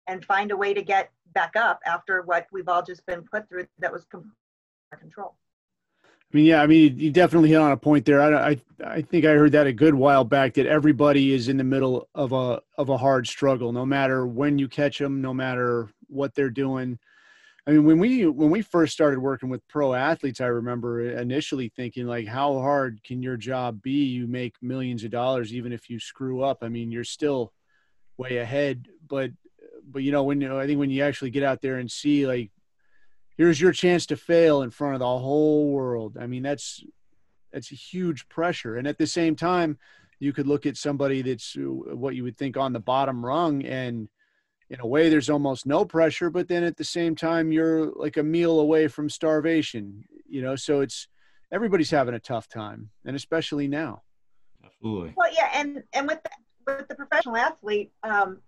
and 0.08 0.24
find 0.24 0.50
a 0.50 0.56
way 0.56 0.74
to 0.74 0.82
get 0.82 1.10
back 1.34 1.56
up 1.56 1.80
after 1.86 2.22
what 2.22 2.46
we've 2.52 2.68
all 2.68 2.82
just 2.82 3.04
been 3.06 3.22
put 3.22 3.48
through 3.48 3.66
that 3.78 3.92
was 3.92 4.04
completely 4.06 4.36
control. 4.98 5.34
I 6.32 6.36
mean, 6.36 6.46
yeah, 6.46 6.62
I 6.62 6.66
mean, 6.66 6.98
you 6.98 7.10
definitely 7.10 7.50
hit 7.50 7.56
on 7.56 7.72
a 7.72 7.76
point 7.76 8.06
there. 8.06 8.22
I, 8.22 8.52
I, 8.52 8.60
I 8.82 9.02
think 9.02 9.26
I 9.26 9.32
heard 9.32 9.52
that 9.52 9.66
a 9.66 9.72
good 9.72 9.94
while 9.94 10.24
back 10.24 10.54
that 10.54 10.66
everybody 10.66 11.32
is 11.32 11.48
in 11.48 11.58
the 11.58 11.64
middle 11.64 12.08
of 12.14 12.32
a 12.32 12.62
of 12.78 12.88
a 12.88 12.96
hard 12.96 13.26
struggle, 13.26 13.70
no 13.72 13.84
matter 13.84 14.26
when 14.26 14.58
you 14.58 14.66
catch 14.66 14.98
them, 14.98 15.20
no 15.20 15.34
matter 15.34 15.90
what 16.06 16.34
they're 16.34 16.48
doing. 16.48 16.98
I 17.66 17.72
mean, 17.72 17.84
when 17.84 17.98
we 17.98 18.26
when 18.26 18.50
we 18.50 18.62
first 18.62 18.94
started 18.94 19.18
working 19.18 19.50
with 19.50 19.66
pro 19.68 19.92
athletes, 19.92 20.40
I 20.40 20.46
remember 20.46 21.02
initially 21.02 21.68
thinking 21.68 22.06
like, 22.06 22.26
how 22.26 22.54
hard 22.54 23.04
can 23.04 23.22
your 23.22 23.36
job 23.36 23.82
be? 23.82 24.04
You 24.04 24.26
make 24.26 24.54
millions 24.62 25.04
of 25.04 25.10
dollars 25.10 25.52
even 25.52 25.70
if 25.70 25.90
you 25.90 26.00
screw 26.00 26.42
up. 26.42 26.58
I 26.62 26.68
mean, 26.68 26.90
you're 26.90 27.04
still 27.04 27.52
way 28.16 28.38
ahead, 28.38 28.88
but 29.06 29.32
but 29.84 30.02
you 30.02 30.12
know 30.12 30.22
when 30.22 30.40
you 30.40 30.58
I 30.58 30.66
think 30.66 30.78
when 30.78 30.90
you 30.90 31.02
actually 31.02 31.30
get 31.30 31.42
out 31.42 31.60
there 31.60 31.76
and 31.76 31.90
see 31.90 32.26
like 32.26 32.50
here's 33.36 33.60
your 33.60 33.72
chance 33.72 34.06
to 34.06 34.16
fail 34.16 34.62
in 34.62 34.70
front 34.70 34.94
of 34.94 35.00
the 35.00 35.06
whole 35.06 35.70
world. 35.70 36.16
I 36.20 36.26
mean, 36.26 36.42
that's 36.42 36.82
that's 37.52 37.72
a 37.72 37.76
huge 37.76 38.28
pressure. 38.28 38.76
And 38.76 38.86
at 38.86 38.98
the 38.98 39.06
same 39.06 39.36
time, 39.36 39.78
you 40.22 40.32
could 40.32 40.46
look 40.46 40.66
at 40.66 40.76
somebody 40.76 41.20
that's 41.20 41.56
uh, 41.56 41.62
what 41.62 42.14
you 42.14 42.22
would 42.22 42.36
think 42.36 42.56
on 42.56 42.72
the 42.72 42.80
bottom 42.80 43.24
rung 43.24 43.64
and 43.64 44.08
in 44.70 44.80
a 44.80 44.86
way 44.86 45.08
there's 45.08 45.28
almost 45.28 45.66
no 45.66 45.84
pressure 45.84 46.30
but 46.30 46.46
then 46.46 46.62
at 46.62 46.76
the 46.76 46.84
same 46.84 47.16
time 47.16 47.50
you're 47.50 47.92
like 47.96 48.16
a 48.16 48.22
meal 48.22 48.60
away 48.60 48.86
from 48.86 49.10
starvation 49.10 50.04
you 50.28 50.40
know 50.40 50.54
so 50.54 50.80
it's 50.80 51.08
everybody's 51.50 51.90
having 51.90 52.14
a 52.14 52.20
tough 52.20 52.48
time 52.48 52.88
and 53.04 53.16
especially 53.16 53.66
now 53.66 54.00
absolutely 54.64 55.12
well 55.16 55.30
yeah 55.34 55.50
and 55.54 55.82
and 55.92 56.06
with 56.06 56.22
the, 56.22 56.30
with 56.66 56.88
the 56.88 56.94
professional 56.94 57.36
athlete 57.36 57.90
um 58.04 58.38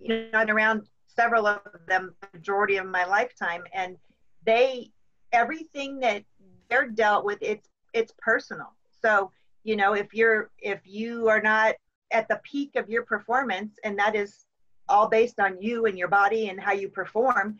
you 0.00 0.08
know 0.08 0.28
i'm 0.34 0.50
around 0.50 0.82
several 1.06 1.46
of 1.46 1.60
them 1.86 2.14
majority 2.34 2.78
of 2.78 2.86
my 2.86 3.04
lifetime 3.04 3.62
and 3.72 3.96
they 4.44 4.90
everything 5.32 6.00
that 6.00 6.24
they're 6.68 6.88
dealt 6.88 7.24
with 7.24 7.38
it's 7.40 7.68
it's 7.92 8.12
personal. 8.18 8.72
So 9.02 9.30
you 9.64 9.76
know 9.76 9.94
if 9.94 10.12
you're 10.12 10.50
if 10.58 10.80
you 10.84 11.28
are 11.28 11.40
not 11.40 11.74
at 12.12 12.28
the 12.28 12.40
peak 12.42 12.76
of 12.76 12.88
your 12.88 13.02
performance 13.04 13.78
and 13.84 13.98
that 13.98 14.14
is 14.14 14.46
all 14.88 15.08
based 15.08 15.40
on 15.40 15.60
you 15.60 15.86
and 15.86 15.96
your 15.96 16.08
body 16.08 16.48
and 16.48 16.60
how 16.60 16.72
you 16.72 16.88
perform 16.88 17.58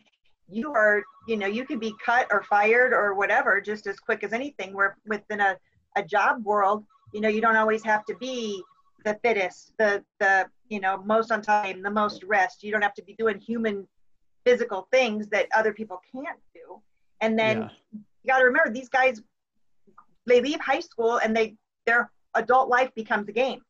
you 0.49 0.71
are 0.73 1.03
you 1.27 1.37
know 1.37 1.47
you 1.47 1.65
can 1.65 1.79
be 1.79 1.93
cut 2.03 2.27
or 2.31 2.43
fired 2.43 2.93
or 2.93 3.13
whatever 3.13 3.61
just 3.61 3.87
as 3.87 3.99
quick 3.99 4.23
as 4.23 4.33
anything. 4.33 4.73
Where 4.73 4.97
within 5.05 5.39
a, 5.39 5.57
a 5.95 6.03
job 6.03 6.43
world 6.45 6.85
you 7.13 7.21
know 7.21 7.29
you 7.29 7.41
don't 7.41 7.55
always 7.55 7.83
have 7.83 8.05
to 8.05 8.15
be 8.15 8.61
the 9.05 9.17
fittest 9.23 9.73
the 9.77 10.03
the 10.19 10.47
you 10.69 10.79
know 10.79 10.97
most 11.03 11.31
on 11.31 11.41
time 11.41 11.81
the 11.81 11.91
most 11.91 12.23
rest. 12.23 12.63
You 12.63 12.71
don't 12.71 12.81
have 12.81 12.93
to 12.95 13.03
be 13.03 13.15
doing 13.15 13.39
human 13.39 13.87
physical 14.45 14.87
things 14.91 15.27
that 15.27 15.47
other 15.55 15.73
people 15.73 16.01
can't 16.11 16.39
do. 16.53 16.81
And 17.21 17.37
then 17.37 17.61
yeah. 17.61 17.69
you 17.91 18.27
got 18.27 18.39
to 18.39 18.45
remember 18.45 18.71
these 18.71 18.89
guys, 18.89 19.21
they 20.25 20.41
leave 20.41 20.59
high 20.59 20.79
school 20.79 21.17
and 21.17 21.35
they 21.35 21.55
their 21.85 22.11
adult 22.35 22.69
life 22.69 22.93
becomes 22.95 23.27
a 23.27 23.31
game 23.31 23.61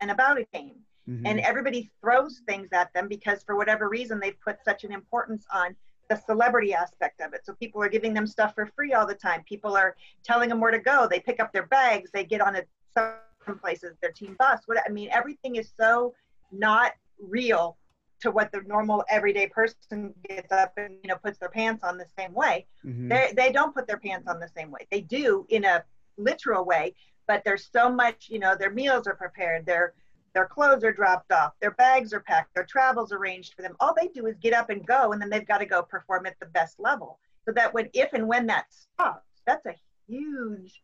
and 0.00 0.10
about 0.10 0.38
a 0.38 0.46
game. 0.52 0.76
Mm-hmm. 1.08 1.26
And 1.26 1.40
everybody 1.40 1.90
throws 2.00 2.42
things 2.48 2.68
at 2.72 2.92
them 2.92 3.06
because 3.08 3.42
for 3.44 3.56
whatever 3.56 3.88
reason 3.88 4.18
they've 4.18 4.40
put 4.40 4.56
such 4.64 4.84
an 4.84 4.92
importance 4.92 5.44
on 5.52 5.76
the 6.08 6.16
celebrity 6.16 6.74
aspect 6.74 7.20
of 7.20 7.32
it. 7.32 7.44
So 7.44 7.54
people 7.54 7.82
are 7.82 7.88
giving 7.88 8.14
them 8.14 8.26
stuff 8.26 8.54
for 8.54 8.66
free 8.66 8.92
all 8.92 9.06
the 9.06 9.14
time. 9.14 9.42
People 9.48 9.76
are 9.76 9.96
telling 10.24 10.48
them 10.48 10.60
where 10.60 10.70
to 10.70 10.78
go. 10.78 11.06
They 11.08 11.20
pick 11.20 11.40
up 11.40 11.52
their 11.52 11.66
bags. 11.66 12.10
They 12.12 12.24
get 12.24 12.40
on 12.40 12.56
a 12.56 12.62
some 12.96 13.58
places 13.60 13.96
their 14.00 14.12
team 14.12 14.34
bus. 14.38 14.62
What 14.66 14.78
I 14.84 14.90
mean, 14.90 15.08
everything 15.12 15.56
is 15.56 15.72
so 15.78 16.14
not 16.50 16.92
real 17.20 17.76
to 18.20 18.30
what 18.30 18.50
the 18.52 18.62
normal 18.66 19.04
everyday 19.08 19.46
person 19.46 20.14
gets 20.28 20.50
up 20.52 20.72
and 20.76 20.96
you 21.02 21.08
know 21.08 21.16
puts 21.16 21.38
their 21.38 21.48
pants 21.48 21.84
on 21.84 21.98
the 21.98 22.06
same 22.18 22.32
way. 22.32 22.66
Mm-hmm. 22.84 23.08
they 23.08 23.32
they 23.36 23.52
don't 23.52 23.74
put 23.74 23.86
their 23.86 23.98
pants 23.98 24.26
on 24.28 24.40
the 24.40 24.48
same 24.56 24.70
way. 24.70 24.86
They 24.90 25.00
do 25.00 25.46
in 25.48 25.64
a 25.64 25.84
literal 26.16 26.64
way 26.64 26.94
but 27.26 27.42
there's 27.44 27.68
so 27.72 27.90
much 27.90 28.28
you 28.28 28.38
know 28.38 28.56
their 28.56 28.70
meals 28.70 29.06
are 29.06 29.14
prepared 29.14 29.66
their 29.66 29.94
their 30.34 30.46
clothes 30.46 30.84
are 30.84 30.92
dropped 30.92 31.32
off 31.32 31.52
their 31.60 31.72
bags 31.72 32.12
are 32.12 32.20
packed 32.20 32.54
their 32.54 32.64
travels 32.64 33.12
arranged 33.12 33.54
for 33.54 33.62
them. 33.62 33.76
All 33.80 33.94
they 33.94 34.08
do 34.08 34.26
is 34.26 34.36
get 34.38 34.54
up 34.54 34.70
and 34.70 34.86
go 34.86 35.12
and 35.12 35.20
then 35.20 35.30
they've 35.30 35.46
got 35.46 35.58
to 35.58 35.66
go 35.66 35.82
perform 35.82 36.26
at 36.26 36.38
the 36.40 36.46
best 36.46 36.78
level. 36.78 37.18
So 37.44 37.52
that 37.52 37.72
when 37.72 37.88
if 37.92 38.12
and 38.12 38.26
when 38.26 38.46
that 38.46 38.66
stops 38.70 39.42
that's 39.46 39.66
a 39.66 39.74
huge 40.08 40.82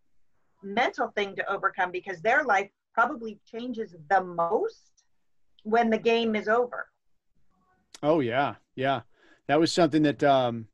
mental 0.62 1.08
thing 1.08 1.34
to 1.36 1.52
overcome 1.52 1.90
because 1.90 2.20
their 2.20 2.44
life 2.44 2.70
probably 2.94 3.40
changes 3.50 3.96
the 4.10 4.22
most 4.22 5.04
when 5.64 5.90
the 5.90 5.98
game 5.98 6.36
is 6.36 6.48
over 6.48 6.86
Oh 8.02 8.20
yeah, 8.20 8.56
yeah. 8.74 9.00
That 9.48 9.60
was 9.60 9.72
something 9.72 10.02
that 10.02 10.22
um, 10.22 10.66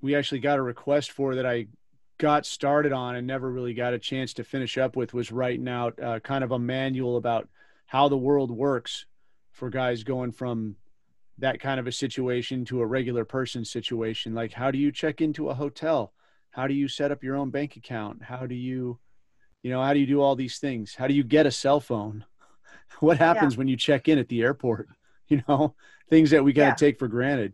we 0.00 0.14
actually 0.14 0.40
got 0.40 0.58
a 0.58 0.62
request 0.62 1.12
for 1.12 1.34
that 1.36 1.46
I 1.46 1.66
got 2.18 2.44
started 2.44 2.92
on 2.92 3.14
and 3.14 3.26
never 3.26 3.50
really 3.50 3.74
got 3.74 3.94
a 3.94 3.98
chance 3.98 4.32
to 4.34 4.44
finish 4.44 4.76
up 4.76 4.96
with 4.96 5.14
was 5.14 5.30
writing 5.30 5.68
out 5.68 6.00
uh, 6.02 6.18
kind 6.20 6.42
of 6.42 6.50
a 6.50 6.58
manual 6.58 7.16
about 7.16 7.48
how 7.86 8.08
the 8.08 8.16
world 8.16 8.50
works 8.50 9.06
for 9.52 9.70
guys 9.70 10.02
going 10.02 10.32
from 10.32 10.76
that 11.38 11.60
kind 11.60 11.78
of 11.78 11.86
a 11.86 11.92
situation 11.92 12.64
to 12.64 12.80
a 12.80 12.86
regular 12.86 13.24
person 13.24 13.64
situation. 13.64 14.34
Like, 14.34 14.52
how 14.52 14.70
do 14.70 14.78
you 14.78 14.90
check 14.90 15.20
into 15.20 15.48
a 15.48 15.54
hotel? 15.54 16.12
How 16.50 16.66
do 16.66 16.74
you 16.74 16.88
set 16.88 17.12
up 17.12 17.22
your 17.22 17.36
own 17.36 17.50
bank 17.50 17.76
account? 17.76 18.22
How 18.22 18.46
do 18.46 18.54
you, 18.54 18.98
you 19.62 19.70
know, 19.70 19.82
how 19.82 19.94
do 19.94 20.00
you 20.00 20.06
do 20.06 20.20
all 20.20 20.34
these 20.34 20.58
things? 20.58 20.96
How 20.96 21.06
do 21.06 21.14
you 21.14 21.22
get 21.22 21.46
a 21.46 21.50
cell 21.50 21.80
phone? 21.80 22.24
What 23.00 23.18
happens 23.18 23.52
yeah. 23.52 23.58
when 23.58 23.68
you 23.68 23.76
check 23.76 24.08
in 24.08 24.18
at 24.18 24.28
the 24.28 24.40
airport? 24.40 24.88
You 25.30 25.42
know, 25.46 25.74
things 26.08 26.30
that 26.30 26.42
we 26.42 26.54
kind 26.54 26.68
yeah. 26.68 26.72
of 26.72 26.78
take 26.78 26.98
for 26.98 27.06
granted. 27.06 27.52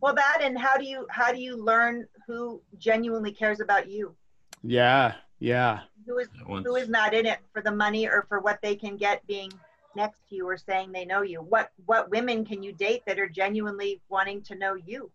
Well 0.00 0.14
that 0.14 0.38
and 0.42 0.58
how 0.58 0.76
do 0.76 0.84
you 0.84 1.06
how 1.10 1.32
do 1.32 1.40
you 1.40 1.56
learn 1.56 2.06
who 2.26 2.60
genuinely 2.76 3.30
cares 3.30 3.60
about 3.60 3.88
you? 3.88 4.16
Yeah 4.64 5.14
yeah. 5.38 5.80
Who 6.06 6.18
is 6.18 6.28
who 6.46 6.76
is 6.76 6.88
not 6.88 7.14
in 7.14 7.26
it 7.26 7.40
for 7.52 7.60
the 7.60 7.72
money 7.72 8.06
or 8.06 8.24
for 8.28 8.40
what 8.40 8.60
they 8.62 8.76
can 8.76 8.96
get 8.96 9.26
being 9.26 9.52
next 9.94 10.28
to 10.28 10.36
you 10.36 10.48
or 10.48 10.56
saying 10.56 10.92
they 10.92 11.04
know 11.04 11.22
you? 11.22 11.40
What 11.40 11.70
what 11.84 12.10
women 12.10 12.44
can 12.44 12.62
you 12.62 12.72
date 12.72 13.02
that 13.06 13.18
are 13.18 13.28
genuinely 13.28 14.00
wanting 14.08 14.42
to 14.42 14.54
know 14.54 14.74
you? 14.74 15.10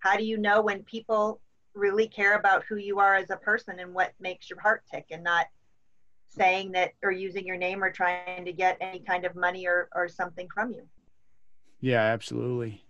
How 0.00 0.16
do 0.16 0.24
you 0.24 0.38
know 0.38 0.60
when 0.60 0.82
people 0.84 1.40
really 1.74 2.06
care 2.06 2.36
about 2.36 2.64
who 2.68 2.76
you 2.76 2.98
are 2.98 3.16
as 3.16 3.30
a 3.30 3.36
person 3.36 3.80
and 3.80 3.94
what 3.94 4.12
makes 4.20 4.50
your 4.50 4.60
heart 4.60 4.82
tick 4.90 5.06
and 5.10 5.24
not 5.24 5.46
saying 6.28 6.72
that 6.72 6.92
or 7.02 7.10
using 7.10 7.46
your 7.46 7.56
name 7.56 7.82
or 7.82 7.90
trying 7.90 8.44
to 8.44 8.52
get 8.52 8.76
any 8.80 9.00
kind 9.00 9.24
of 9.24 9.34
money 9.34 9.66
or, 9.66 9.88
or 9.94 10.08
something 10.08 10.46
from 10.54 10.72
you 10.72 10.82
yeah, 11.80 12.00
absolutely. 12.00 12.84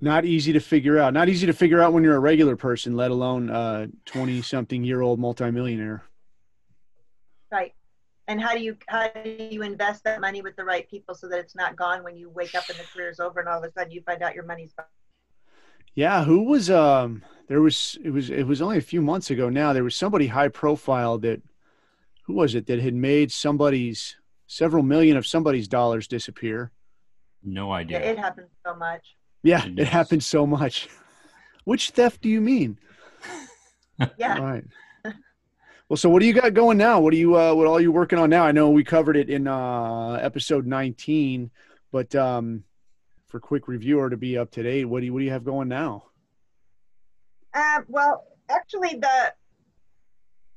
Not 0.00 0.24
easy 0.24 0.52
to 0.52 0.60
figure 0.60 0.98
out. 0.98 1.14
Not 1.14 1.28
easy 1.28 1.46
to 1.46 1.52
figure 1.52 1.80
out 1.80 1.92
when 1.92 2.04
you're 2.04 2.16
a 2.16 2.20
regular 2.20 2.54
person, 2.54 2.96
let 2.96 3.10
alone 3.10 3.50
a 3.50 3.88
20 4.04 4.42
something 4.42 4.84
year 4.84 5.00
old 5.00 5.18
multimillionaire. 5.18 6.04
Right. 7.50 7.72
And 8.28 8.40
how 8.40 8.54
do 8.54 8.60
you 8.60 8.76
how 8.88 9.08
do 9.08 9.30
you 9.30 9.62
invest 9.62 10.04
that 10.04 10.20
money 10.20 10.42
with 10.42 10.56
the 10.56 10.64
right 10.64 10.88
people 10.90 11.14
so 11.14 11.28
that 11.28 11.38
it's 11.38 11.54
not 11.54 11.76
gone 11.76 12.02
when 12.02 12.16
you 12.16 12.28
wake 12.28 12.54
up 12.54 12.68
and 12.68 12.78
the 12.78 12.82
career's 12.92 13.20
over 13.20 13.40
and 13.40 13.48
all 13.48 13.58
of 13.58 13.64
a 13.64 13.72
sudden 13.72 13.92
you 13.92 14.02
find 14.02 14.22
out 14.22 14.34
your 14.34 14.44
money's 14.44 14.72
gone? 14.74 14.86
Yeah, 15.94 16.24
who 16.24 16.42
was 16.42 16.68
um 16.68 17.22
there 17.48 17.62
was 17.62 17.96
it 18.04 18.10
was 18.10 18.28
it 18.28 18.42
was 18.42 18.60
only 18.60 18.78
a 18.78 18.82
few 18.82 19.00
months 19.00 19.30
ago 19.30 19.48
now 19.48 19.72
there 19.72 19.84
was 19.84 19.96
somebody 19.96 20.26
high 20.26 20.48
profile 20.48 21.18
that 21.18 21.40
who 22.26 22.34
was 22.34 22.54
it 22.54 22.66
that 22.66 22.80
had 22.80 22.94
made 22.94 23.30
somebody's 23.32 24.16
several 24.46 24.82
million 24.82 25.16
of 25.16 25.26
somebody's 25.26 25.68
dollars 25.68 26.06
disappear 26.06 26.72
no 27.46 27.72
idea. 27.72 28.00
Yeah, 28.00 28.06
it 28.10 28.18
happens 28.18 28.48
so 28.66 28.74
much. 28.74 29.02
Yeah, 29.42 29.64
it, 29.64 29.78
it 29.78 29.86
happens 29.86 30.26
so 30.26 30.46
much. 30.46 30.88
Which 31.64 31.90
theft 31.90 32.20
do 32.20 32.28
you 32.28 32.40
mean? 32.40 32.78
yeah. 34.18 34.36
All 34.36 34.44
right. 34.44 34.64
Well, 35.88 35.96
so 35.96 36.10
what 36.10 36.20
do 36.20 36.26
you 36.26 36.32
got 36.32 36.52
going 36.52 36.78
now? 36.78 36.98
What 36.98 37.12
are 37.12 37.16
you 37.16 37.36
uh 37.36 37.54
what 37.54 37.68
are 37.68 37.80
you 37.80 37.92
working 37.92 38.18
on 38.18 38.28
now? 38.28 38.44
I 38.44 38.50
know 38.50 38.70
we 38.70 38.82
covered 38.82 39.16
it 39.16 39.30
in 39.30 39.46
uh 39.46 40.14
episode 40.14 40.66
19, 40.66 41.50
but 41.92 42.12
um 42.16 42.64
for 43.28 43.38
quick 43.38 43.68
reviewer 43.68 44.10
to 44.10 44.16
be 44.16 44.36
up 44.36 44.50
to 44.52 44.64
date, 44.64 44.84
what 44.84 45.00
do 45.00 45.06
you 45.06 45.12
what 45.12 45.20
do 45.20 45.24
you 45.24 45.30
have 45.30 45.44
going 45.44 45.68
now? 45.68 46.06
Uh, 47.54 47.82
well, 47.86 48.24
actually 48.50 48.98
the 49.00 49.32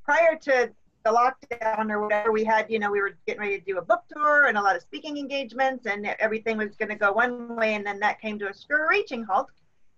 prior 0.03 0.35
to 0.41 0.71
the 1.09 1.15
lockdown 1.15 1.89
or 1.91 2.01
whatever, 2.01 2.31
we 2.31 2.43
had, 2.43 2.69
you 2.69 2.79
know, 2.79 2.91
we 2.91 3.01
were 3.01 3.17
getting 3.25 3.41
ready 3.41 3.59
to 3.59 3.65
do 3.65 3.77
a 3.77 3.81
book 3.81 4.03
tour 4.13 4.47
and 4.47 4.57
a 4.57 4.61
lot 4.61 4.75
of 4.75 4.81
speaking 4.81 5.17
engagements, 5.17 5.85
and 5.85 6.05
everything 6.19 6.57
was 6.57 6.75
going 6.75 6.89
to 6.89 6.95
go 6.95 7.11
one 7.11 7.55
way, 7.55 7.75
and 7.75 7.85
then 7.85 7.99
that 7.99 8.21
came 8.21 8.37
to 8.39 8.49
a 8.49 8.53
screeching 8.53 9.23
halt. 9.23 9.47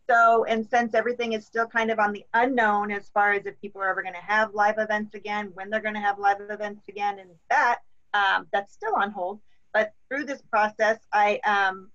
So, 0.10 0.46
and 0.46 0.66
since 0.66 0.94
everything 0.94 1.34
is 1.34 1.46
still 1.46 1.68
kind 1.68 1.92
of 1.92 2.00
on 2.00 2.12
the 2.12 2.26
unknown 2.34 2.92
as 2.92 3.10
far 3.10 3.34
as 3.34 3.46
if 3.46 3.60
people 3.62 3.82
are 3.82 3.90
ever 3.90 4.02
going 4.02 4.16
to 4.16 4.22
have 4.22 4.54
live 4.54 4.76
events 4.78 5.16
again, 5.16 5.52
when 5.54 5.70
they're 5.70 5.82
going 5.82 5.94
to 5.96 6.02
have 6.02 6.20
live 6.20 6.38
events 6.50 6.84
again, 6.90 7.20
and 7.20 7.30
that, 7.50 7.80
um, 8.14 8.48
that's 8.52 8.74
still 8.74 8.96
on 8.96 9.12
hold. 9.12 9.40
But 9.74 9.94
through 10.10 10.26
this 10.26 10.42
process, 10.42 11.00
I 11.14 11.40
um, 11.46 11.90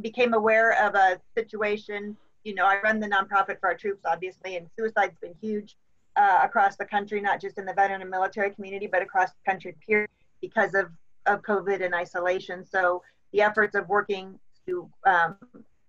became 0.00 0.34
aware 0.34 0.86
of 0.86 0.94
a 0.94 1.20
situation. 1.36 2.16
You 2.44 2.54
know, 2.54 2.66
I 2.66 2.80
run 2.82 3.00
the 3.00 3.08
nonprofit 3.08 3.58
for 3.60 3.68
our 3.68 3.76
troops, 3.76 4.02
obviously, 4.04 4.56
and 4.56 4.68
suicide's 4.76 5.18
been 5.20 5.34
huge 5.40 5.76
uh, 6.16 6.40
across 6.42 6.76
the 6.76 6.84
country, 6.84 7.20
not 7.20 7.40
just 7.40 7.58
in 7.58 7.64
the 7.64 7.74
veteran 7.74 8.00
and 8.00 8.10
military 8.10 8.50
community, 8.50 8.86
but 8.86 9.02
across 9.02 9.30
the 9.30 9.50
country, 9.50 9.76
period, 9.86 10.10
because 10.40 10.74
of, 10.74 10.86
of 11.26 11.42
COVID 11.42 11.84
and 11.84 11.94
isolation. 11.94 12.64
So 12.64 13.02
the 13.32 13.42
efforts 13.42 13.74
of 13.74 13.88
working 13.88 14.38
to 14.66 14.90
um, 15.06 15.36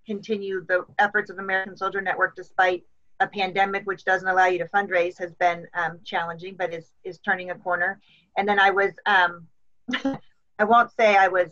continue 0.05 0.65
the 0.67 0.85
efforts 0.99 1.29
of 1.29 1.39
American 1.39 1.75
Soldier 1.75 2.01
Network 2.01 2.35
despite 2.35 2.83
a 3.19 3.27
pandemic 3.27 3.83
which 3.85 4.03
doesn't 4.03 4.27
allow 4.27 4.47
you 4.47 4.57
to 4.57 4.65
fundraise 4.65 5.17
has 5.19 5.31
been 5.33 5.67
um, 5.75 5.99
challenging, 6.03 6.55
but 6.57 6.73
is, 6.73 6.91
is 7.03 7.19
turning 7.19 7.51
a 7.51 7.55
corner. 7.55 7.99
And 8.37 8.47
then 8.47 8.59
I 8.59 8.71
was, 8.71 8.91
um, 9.05 9.47
I 10.59 10.63
won't 10.63 10.91
say 10.91 11.15
I 11.15 11.27
was 11.27 11.51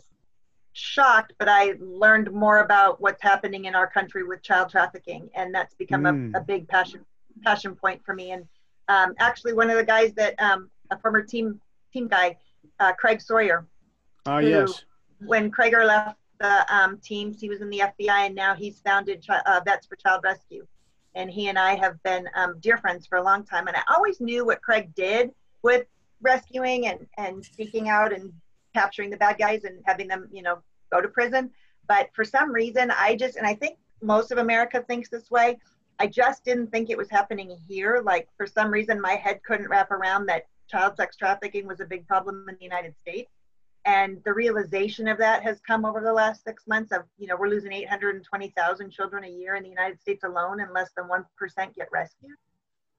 shocked, 0.72 1.32
but 1.38 1.48
I 1.48 1.74
learned 1.78 2.32
more 2.32 2.60
about 2.60 3.00
what's 3.00 3.22
happening 3.22 3.66
in 3.66 3.74
our 3.74 3.88
country 3.88 4.24
with 4.24 4.42
child 4.42 4.70
trafficking, 4.70 5.28
and 5.34 5.54
that's 5.54 5.74
become 5.74 6.02
mm. 6.02 6.34
a, 6.34 6.38
a, 6.38 6.40
big 6.40 6.68
passion 6.68 7.04
passion 7.42 7.74
point 7.74 8.00
for 8.04 8.14
me. 8.14 8.32
And 8.32 8.46
um, 8.90 9.14
actually, 9.20 9.52
one 9.52 9.70
of 9.70 9.76
the 9.76 9.84
guys 9.84 10.12
that 10.14 10.34
um, 10.42 10.68
a 10.90 10.98
former 10.98 11.22
team 11.22 11.60
team 11.92 12.08
guy, 12.08 12.36
uh, 12.80 12.92
Craig 12.94 13.20
Sawyer. 13.20 13.66
Oh 14.26 14.38
yes. 14.38 14.84
When 15.20 15.50
Craig 15.50 15.74
left 15.74 16.18
the 16.40 16.74
um, 16.74 16.98
teams, 16.98 17.40
he 17.40 17.48
was 17.48 17.60
in 17.60 17.70
the 17.70 17.80
FBI, 17.80 18.26
and 18.26 18.34
now 18.34 18.54
he's 18.54 18.80
founded 18.80 19.24
uh, 19.28 19.60
Vets 19.64 19.86
for 19.86 19.94
Child 19.96 20.22
Rescue. 20.24 20.66
And 21.14 21.30
he 21.30 21.48
and 21.48 21.58
I 21.58 21.76
have 21.76 22.02
been 22.02 22.28
um, 22.34 22.56
dear 22.60 22.78
friends 22.78 23.06
for 23.06 23.18
a 23.18 23.22
long 23.22 23.44
time. 23.44 23.68
And 23.68 23.76
I 23.76 23.82
always 23.94 24.20
knew 24.20 24.44
what 24.44 24.62
Craig 24.62 24.94
did 24.94 25.30
with 25.62 25.86
rescuing 26.20 26.86
and, 26.86 27.06
and 27.18 27.44
speaking 27.44 27.88
out 27.88 28.12
and 28.12 28.32
capturing 28.74 29.10
the 29.10 29.16
bad 29.16 29.38
guys 29.38 29.64
and 29.64 29.82
having 29.84 30.08
them, 30.08 30.28
you 30.32 30.42
know, 30.42 30.60
go 30.92 31.00
to 31.00 31.08
prison. 31.08 31.50
But 31.88 32.10
for 32.14 32.24
some 32.24 32.52
reason, 32.52 32.92
I 32.92 33.16
just, 33.16 33.36
and 33.36 33.46
I 33.46 33.54
think 33.54 33.76
most 34.00 34.30
of 34.30 34.38
America 34.38 34.84
thinks 34.86 35.08
this 35.08 35.30
way. 35.30 35.58
I 36.00 36.06
just 36.06 36.44
didn't 36.44 36.68
think 36.68 36.90
it 36.90 36.98
was 36.98 37.10
happening 37.10 37.56
here. 37.68 38.02
Like 38.04 38.28
for 38.36 38.46
some 38.46 38.70
reason, 38.70 39.00
my 39.00 39.12
head 39.12 39.40
couldn't 39.44 39.68
wrap 39.68 39.90
around 39.90 40.26
that 40.26 40.46
child 40.68 40.96
sex 40.96 41.16
trafficking 41.16 41.66
was 41.66 41.80
a 41.80 41.84
big 41.84 42.06
problem 42.08 42.46
in 42.48 42.56
the 42.58 42.64
United 42.64 42.94
States. 42.96 43.30
And 43.86 44.18
the 44.24 44.32
realization 44.32 45.08
of 45.08 45.18
that 45.18 45.42
has 45.42 45.60
come 45.60 45.84
over 45.84 46.00
the 46.00 46.12
last 46.12 46.44
six 46.44 46.66
months 46.66 46.92
of, 46.92 47.02
you 47.18 47.26
know, 47.26 47.36
we're 47.36 47.48
losing 47.48 47.72
820,000 47.72 48.90
children 48.90 49.24
a 49.24 49.28
year 49.28 49.54
in 49.54 49.62
the 49.62 49.68
United 49.68 50.00
States 50.00 50.24
alone 50.24 50.60
and 50.60 50.72
less 50.72 50.90
than 50.96 51.06
1% 51.06 51.74
get 51.74 51.88
rescued 51.92 52.36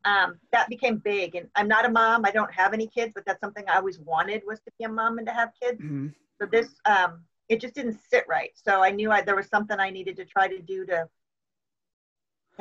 um, 0.06 0.40
that 0.52 0.70
became 0.70 0.98
big. 0.98 1.36
And 1.36 1.48
I'm 1.56 1.68
not 1.68 1.86
a 1.86 1.90
mom. 1.90 2.26
I 2.26 2.32
don't 2.32 2.52
have 2.54 2.74
any 2.74 2.88
kids, 2.88 3.12
but 3.14 3.26
that's 3.26 3.40
something 3.40 3.64
I 3.68 3.78
always 3.78 4.00
wanted 4.00 4.42
was 4.46 4.60
to 4.62 4.72
be 4.78 4.86
a 4.86 4.90
mom 4.90 5.18
and 5.18 5.28
to 5.28 5.34
have 5.34 5.52
kids. 5.62 5.82
Mm-hmm. 5.82 6.08
So 6.40 6.48
this, 6.48 6.70
um, 6.86 7.22
it 7.50 7.62
just 7.62 7.76
didn't 7.76 8.00
sit 8.10 8.26
right. 8.28 8.52
So 8.56 8.84
I 8.84 8.92
knew 8.92 9.12
I, 9.12 9.22
there 9.22 9.36
was 9.36 9.48
something 9.48 9.80
I 9.80 9.90
needed 9.90 10.16
to 10.18 10.26
try 10.26 10.48
to 10.48 10.60
do 10.60 10.86
to 10.88 11.08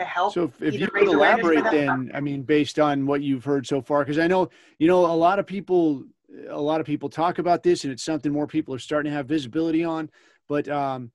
to 0.01 0.05
help. 0.05 0.35
So 0.35 0.45
if, 0.45 0.75
if 0.75 0.81
you 0.81 0.89
could 0.89 1.09
elaborate, 1.09 1.65
then 1.71 2.11
I 2.15 2.21
mean, 2.21 2.43
based 2.43 2.79
on 2.79 3.07
what 3.07 3.23
you've 3.23 3.45
heard 3.45 3.67
so 3.67 3.81
far, 3.81 4.01
because 4.05 4.19
I 4.19 4.27
know 4.27 4.51
you 4.79 4.89
know 4.89 5.07
a 5.07 5.15
lot 5.15 5.39
of 5.39 5.47
people, 5.47 6.05
a 6.49 6.61
lot 6.61 6.81
of 6.81 6.87
people 6.87 7.09
talk 7.09 7.39
about 7.39 7.63
this, 7.63 7.85
and 7.85 7.93
it's 7.93 8.05
something 8.05 8.33
more 8.33 8.47
people 8.47 8.75
are 8.75 8.79
starting 8.79 9.11
to 9.11 9.17
have 9.17 9.27
visibility 9.27 9.85
on. 9.85 10.11
But 10.49 10.69
um, 10.69 11.13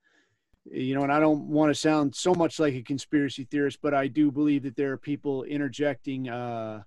you 0.71 0.95
know, 0.95 1.03
and 1.03 1.11
I 1.11 1.19
don't 1.19 1.47
want 1.47 1.69
to 1.69 1.75
sound 1.75 2.15
so 2.15 2.33
much 2.33 2.59
like 2.59 2.73
a 2.73 2.81
conspiracy 2.81 3.45
theorist, 3.45 3.79
but 3.81 3.93
I 3.93 4.07
do 4.07 4.31
believe 4.31 4.63
that 4.63 4.75
there 4.75 4.91
are 4.93 4.97
people 4.97 5.43
interjecting 5.43 6.29
uh, 6.29 6.83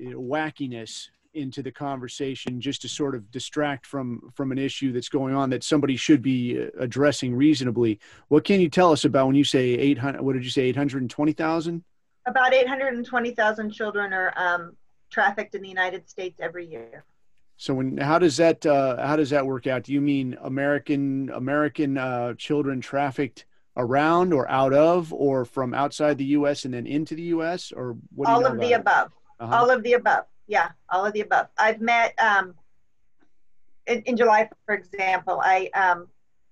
wackiness 0.00 1.08
into 1.34 1.62
the 1.62 1.70
conversation 1.70 2.60
just 2.60 2.82
to 2.82 2.88
sort 2.88 3.14
of 3.14 3.30
distract 3.30 3.86
from 3.86 4.30
from 4.34 4.52
an 4.52 4.58
issue 4.58 4.92
that's 4.92 5.08
going 5.08 5.34
on 5.34 5.50
that 5.50 5.62
somebody 5.62 5.96
should 5.96 6.22
be 6.22 6.60
uh, 6.60 6.66
addressing 6.78 7.34
reasonably. 7.34 8.00
What 8.28 8.44
can 8.44 8.60
you 8.60 8.68
tell 8.68 8.92
us 8.92 9.04
about 9.04 9.26
when 9.26 9.36
you 9.36 9.44
say 9.44 9.70
800 9.70 10.20
what 10.20 10.32
did 10.32 10.44
you 10.44 10.50
say 10.50 10.62
820,000? 10.64 11.84
About 12.26 12.52
820,000 12.52 13.70
children 13.70 14.12
are 14.12 14.32
um, 14.36 14.76
trafficked 15.10 15.54
in 15.54 15.62
the 15.62 15.68
United 15.68 16.08
States 16.08 16.38
every 16.40 16.66
year. 16.66 17.04
So 17.56 17.74
when 17.74 17.96
how 17.98 18.18
does 18.18 18.36
that 18.38 18.64
uh, 18.66 19.06
how 19.06 19.16
does 19.16 19.30
that 19.30 19.46
work 19.46 19.66
out? 19.66 19.84
Do 19.84 19.92
you 19.92 20.00
mean 20.00 20.36
American 20.42 21.30
American 21.30 21.98
uh, 21.98 22.34
children 22.34 22.80
trafficked 22.80 23.46
around 23.76 24.32
or 24.32 24.50
out 24.50 24.72
of 24.72 25.12
or 25.12 25.44
from 25.44 25.74
outside 25.74 26.18
the 26.18 26.24
U.S. 26.24 26.64
and 26.64 26.74
then 26.74 26.86
into 26.86 27.14
the 27.14 27.22
U.S. 27.22 27.72
or 27.72 27.96
what? 28.14 28.28
all 28.28 28.44
of 28.44 28.58
the 28.58 28.72
above. 28.72 29.12
Uh-huh. 29.38 29.56
All 29.56 29.70
of 29.70 29.82
the 29.82 29.94
above. 29.94 30.24
Yeah, 30.50 30.70
all 30.88 31.06
of 31.06 31.12
the 31.12 31.20
above. 31.20 31.46
I've 31.56 31.80
met 31.80 32.12
um, 32.18 32.54
in, 33.86 34.02
in 34.02 34.16
July, 34.16 34.48
for 34.66 34.74
example. 34.74 35.40
I 35.40 35.70
um, 35.74 36.08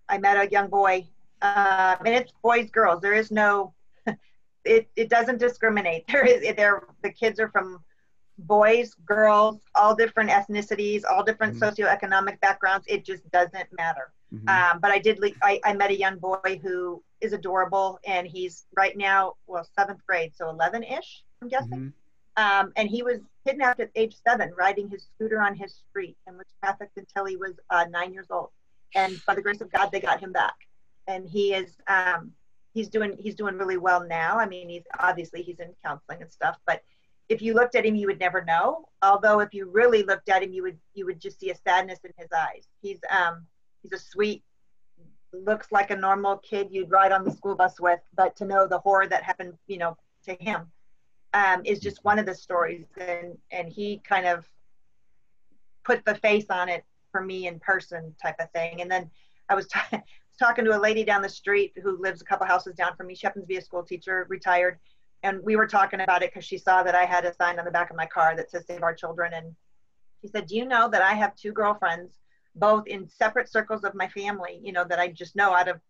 I 0.09 0.19
met 0.19 0.37
a 0.37 0.49
young 0.49 0.69
boy, 0.69 1.05
uh, 1.43 1.97
and 1.99 2.15
it's 2.15 2.33
boys, 2.41 2.71
girls. 2.71 3.01
There 3.03 3.15
is 3.15 3.33
no. 3.33 3.75
it 4.65 4.89
it 4.95 5.11
doesn't 5.11 5.39
discriminate. 5.39 6.05
There 6.07 6.25
is 6.25 6.55
there. 6.55 6.85
The 7.03 7.11
kids 7.11 7.41
are 7.41 7.49
from 7.49 7.81
boys, 8.39 8.95
girls, 9.05 9.59
all 9.75 9.97
different 9.97 10.31
ethnicities, 10.31 11.03
all 11.11 11.25
different 11.25 11.57
mm-hmm. 11.57 11.65
socioeconomic 11.65 12.39
backgrounds. 12.39 12.87
It 12.89 13.05
just 13.05 13.29
doesn't 13.33 13.67
matter. 13.77 14.13
Mm-hmm. 14.33 14.49
Um, 14.49 14.79
but 14.81 14.93
I 14.93 15.01
did. 15.01 15.19
Le- 15.19 15.41
I, 15.43 15.61
I 15.65 15.73
met 15.75 15.91
a 15.91 15.99
young 15.99 16.21
boy 16.21 16.61
who 16.63 17.03
is 17.21 17.33
adorable, 17.33 17.99
and 18.07 18.29
he's 18.29 18.67
right 18.77 18.97
now, 18.97 19.35
well, 19.49 19.67
seventh 19.77 20.07
grade, 20.07 20.37
so 20.37 20.51
eleven 20.51 20.85
ish, 20.85 21.25
I'm 21.43 21.49
guessing. 21.49 21.79
Mm-hmm. 21.79 21.89
Um, 22.39 22.73
and 22.77 22.89
he 22.89 23.03
was 23.03 23.19
kidnapped 23.45 23.81
at 23.81 23.91
age 23.97 24.15
seven, 24.27 24.53
riding 24.57 24.89
his 24.89 25.09
scooter 25.15 25.43
on 25.43 25.57
his 25.57 25.75
street, 25.91 26.17
and 26.27 26.37
was 26.37 26.47
trafficked 26.63 26.97
until 26.97 27.25
he 27.25 27.37
was 27.37 27.55
uh, 27.71 27.87
nine 27.91 28.13
years 28.15 28.29
old. 28.31 28.51
And 28.95 29.21
by 29.27 29.35
the 29.35 29.43
grace 29.43 29.61
of 29.61 29.73
God, 29.73 29.91
they 29.91 30.01
got 30.01 30.21
him 30.21 30.33
back, 30.33 30.55
and 31.09 31.29
he 31.29 31.53
is. 31.53 31.77
Um, 31.89 32.33
he's 32.75 32.89
doing. 32.89 33.17
He's 33.19 33.35
doing 33.35 33.59
really 33.59 33.77
well 33.77 34.07
now. 34.07 34.39
I 34.39 34.47
mean, 34.47 34.69
he's 34.69 34.85
obviously 34.99 35.43
he's 35.43 35.59
in 35.59 35.75
counseling 35.85 36.23
and 36.23 36.31
stuff, 36.31 36.57
but 36.65 36.83
if 37.29 37.43
you 37.43 37.55
looked 37.55 37.75
at 37.75 37.85
him, 37.85 37.95
you 37.95 38.07
would 38.07 38.21
never 38.21 38.45
know. 38.45 38.89
Although 39.03 39.41
if 39.41 39.53
you 39.53 39.69
really 39.71 40.03
looked 40.03 40.29
at 40.29 40.43
him, 40.43 40.53
you 40.53 40.63
would 40.63 40.79
you 40.95 41.07
would 41.07 41.21
just 41.21 41.41
see 41.41 41.51
a 41.51 41.57
sadness 41.57 41.99
in 42.05 42.13
his 42.17 42.29
eyes. 42.33 42.69
He's 42.81 43.01
um 43.11 43.47
he's 43.83 43.93
a 43.93 43.99
sweet, 43.99 44.45
looks 45.33 45.73
like 45.73 45.91
a 45.91 45.97
normal 45.97 46.39
kid 46.39 46.69
you'd 46.71 46.91
ride 46.91 47.13
on 47.13 47.25
the 47.25 47.31
school 47.31 47.55
bus 47.55 47.81
with, 47.81 48.01
but 48.15 48.37
to 48.37 48.45
know 48.45 48.67
the 48.67 48.79
horror 48.79 49.07
that 49.09 49.23
happened, 49.23 49.55
you 49.67 49.79
know, 49.79 49.97
to 50.25 50.35
him, 50.41 50.71
um, 51.35 51.63
is 51.65 51.81
just 51.81 52.05
one 52.05 52.19
of 52.19 52.27
the 52.27 52.35
stories. 52.35 52.87
And 52.99 53.39
and 53.51 53.69
he 53.69 54.01
kind 54.09 54.27
of 54.27 54.49
put 55.85 56.05
the 56.05 56.15
face 56.17 56.47
on 56.51 56.69
it 56.69 56.85
for 57.13 57.23
me 57.23 57.47
in 57.47 57.59
person, 57.61 58.15
type 58.23 58.37
of 58.41 58.51
thing. 58.53 58.81
And 58.81 58.91
then 58.91 59.11
I 59.49 59.55
was. 59.55 59.69
T- 59.91 59.99
talking 60.41 60.65
to 60.65 60.71
a 60.71 60.79
lady 60.79 61.03
down 61.03 61.21
the 61.21 61.29
street 61.29 61.73
who 61.83 62.01
lives 62.01 62.23
a 62.23 62.25
couple 62.25 62.47
houses 62.47 62.73
down 62.77 62.95
from 62.95 63.09
me. 63.09 63.15
She 63.17 63.27
happens 63.27 63.43
to 63.43 63.49
be 63.49 63.57
a 63.57 63.61
school 63.61 63.83
teacher, 63.83 64.25
retired 64.29 64.79
and 65.23 65.43
we 65.43 65.57
were 65.57 65.67
talking 65.67 66.01
about 66.01 66.23
it 66.23 66.31
because 66.31 66.45
she 66.45 66.59
saw 66.59 66.83
that 66.83 66.95
I 66.95 67.05
had 67.05 67.25
a 67.25 67.35
sign 67.35 67.59
on 67.59 67.65
the 67.65 67.71
back 67.71 67.91
of 67.91 67.97
my 67.97 68.07
car 68.07 68.37
that 68.37 68.51
says 68.51 68.65
Save 68.67 68.83
Our 68.83 68.95
Children. 68.95 69.33
And 69.35 69.55
she 70.21 70.29
said, 70.29 70.47
Do 70.47 70.57
you 70.57 70.65
know 70.65 70.89
that 70.89 71.03
I 71.03 71.15
have 71.15 71.35
two 71.35 71.53
girlfriends, 71.53 72.15
both 72.55 72.87
in 72.87 73.09
separate 73.09 73.49
circles 73.49 73.85
of 73.85 73.95
my 73.95 74.09
family, 74.09 74.61
you 74.63 74.73
know, 74.73 74.85
that 74.85 74.99
I 74.99 75.09
just 75.09 75.35
know 75.35 75.53
out 75.55 75.69
of 75.69 75.81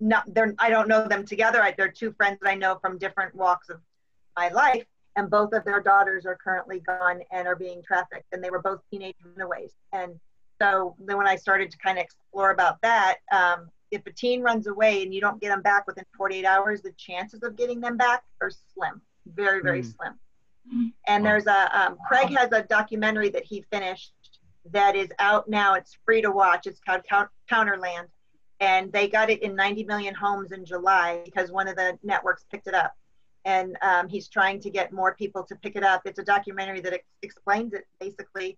not 0.00 0.24
they're 0.34 0.54
I 0.58 0.70
don't 0.70 0.88
know 0.88 1.06
them 1.06 1.24
together. 1.24 1.62
I, 1.62 1.74
they're 1.76 1.90
two 1.90 2.12
friends 2.12 2.38
that 2.40 2.48
I 2.48 2.54
know 2.54 2.78
from 2.80 2.98
different 2.98 3.34
walks 3.34 3.68
of 3.68 3.80
my 4.36 4.48
life. 4.48 4.84
And 5.16 5.28
both 5.28 5.52
of 5.52 5.64
their 5.64 5.80
daughters 5.80 6.24
are 6.24 6.38
currently 6.42 6.80
gone 6.80 7.20
and 7.30 7.46
are 7.46 7.56
being 7.56 7.82
trafficked. 7.82 8.26
And 8.32 8.42
they 8.42 8.50
were 8.50 8.62
both 8.62 8.80
teenage 8.90 9.16
runaways. 9.22 9.72
And 9.92 10.18
so 10.60 10.96
then 10.98 11.18
when 11.18 11.26
I 11.26 11.36
started 11.36 11.70
to 11.70 11.78
kind 11.78 11.98
of 11.98 12.04
explore 12.04 12.50
about 12.50 12.80
that, 12.82 13.16
um, 13.30 13.68
if 13.90 14.00
a 14.06 14.12
teen 14.12 14.40
runs 14.40 14.66
away 14.66 15.02
and 15.02 15.12
you 15.12 15.20
don't 15.20 15.40
get 15.40 15.48
them 15.48 15.60
back 15.60 15.86
within 15.86 16.04
48 16.16 16.46
hours, 16.46 16.80
the 16.80 16.92
chances 16.92 17.42
of 17.42 17.56
getting 17.56 17.80
them 17.80 17.98
back 17.98 18.22
are 18.40 18.50
slim, 18.74 19.02
very, 19.26 19.60
very 19.60 19.82
mm. 19.82 19.94
slim. 19.94 20.18
And 21.06 21.26
there's 21.26 21.46
a, 21.46 21.78
um, 21.78 21.98
Craig 22.08 22.34
has 22.36 22.52
a 22.52 22.62
documentary 22.62 23.28
that 23.30 23.44
he 23.44 23.64
finished 23.70 24.12
that 24.70 24.96
is 24.96 25.08
out 25.18 25.48
now. 25.48 25.74
It's 25.74 25.96
free 26.04 26.22
to 26.22 26.30
watch. 26.30 26.66
It's 26.66 26.80
called 26.80 27.02
Contraland. 27.50 28.06
And 28.60 28.92
they 28.92 29.08
got 29.08 29.28
it 29.28 29.42
in 29.42 29.56
90 29.56 29.84
million 29.84 30.14
homes 30.14 30.52
in 30.52 30.64
July 30.64 31.20
because 31.24 31.50
one 31.50 31.66
of 31.66 31.76
the 31.76 31.98
networks 32.02 32.44
picked 32.50 32.68
it 32.68 32.74
up. 32.74 32.94
And 33.44 33.76
um, 33.82 34.08
he's 34.08 34.28
trying 34.28 34.60
to 34.60 34.70
get 34.70 34.92
more 34.92 35.14
people 35.14 35.42
to 35.44 35.56
pick 35.56 35.76
it 35.76 35.82
up. 35.82 36.02
It's 36.04 36.18
a 36.18 36.24
documentary 36.24 36.80
that 36.80 36.92
ex- 36.92 37.08
explains 37.22 37.72
it 37.74 37.86
basically 37.98 38.56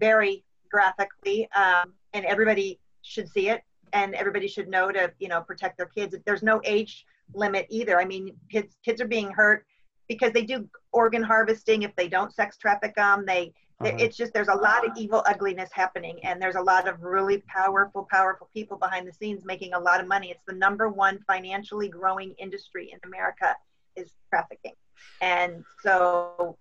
very 0.00 0.44
graphically, 0.70 1.48
um, 1.54 1.92
and 2.12 2.24
everybody 2.24 2.80
should 3.02 3.28
see 3.28 3.48
it 3.48 3.62
and 3.92 4.14
everybody 4.14 4.48
should 4.48 4.68
know 4.68 4.90
to 4.90 5.12
you 5.18 5.28
know 5.28 5.40
protect 5.40 5.76
their 5.76 5.86
kids 5.86 6.14
there's 6.26 6.42
no 6.42 6.60
age 6.64 7.06
limit 7.34 7.66
either 7.70 8.00
i 8.00 8.04
mean 8.04 8.34
kids 8.50 8.76
kids 8.84 9.00
are 9.00 9.06
being 9.06 9.30
hurt 9.30 9.64
because 10.08 10.32
they 10.32 10.42
do 10.42 10.68
organ 10.92 11.22
harvesting 11.22 11.82
if 11.82 11.94
they 11.96 12.08
don't 12.08 12.34
sex 12.34 12.56
traffic 12.56 12.94
them 12.96 13.24
they 13.26 13.52
Uh-huh. 13.78 13.92
It's 13.98 14.16
just 14.16 14.32
there's 14.32 14.48
a 14.48 14.54
lot 14.54 14.86
of 14.86 14.96
evil 14.96 15.22
ugliness 15.26 15.68
happening, 15.70 16.18
and 16.24 16.40
there's 16.40 16.56
a 16.56 16.62
lot 16.62 16.88
of 16.88 17.02
really 17.02 17.42
powerful, 17.46 18.08
powerful 18.10 18.48
people 18.54 18.78
behind 18.78 19.06
the 19.06 19.12
scenes 19.12 19.44
making 19.44 19.74
a 19.74 19.78
lot 19.78 20.00
of 20.00 20.06
money. 20.08 20.30
It's 20.30 20.46
the 20.46 20.54
number 20.54 20.88
one 20.88 21.18
financially 21.26 21.88
growing 21.88 22.34
industry 22.38 22.90
in 22.90 22.98
America 23.04 23.54
is 23.96 24.12
trafficking, 24.30 24.72
and 25.20 25.64
so 25.82 26.56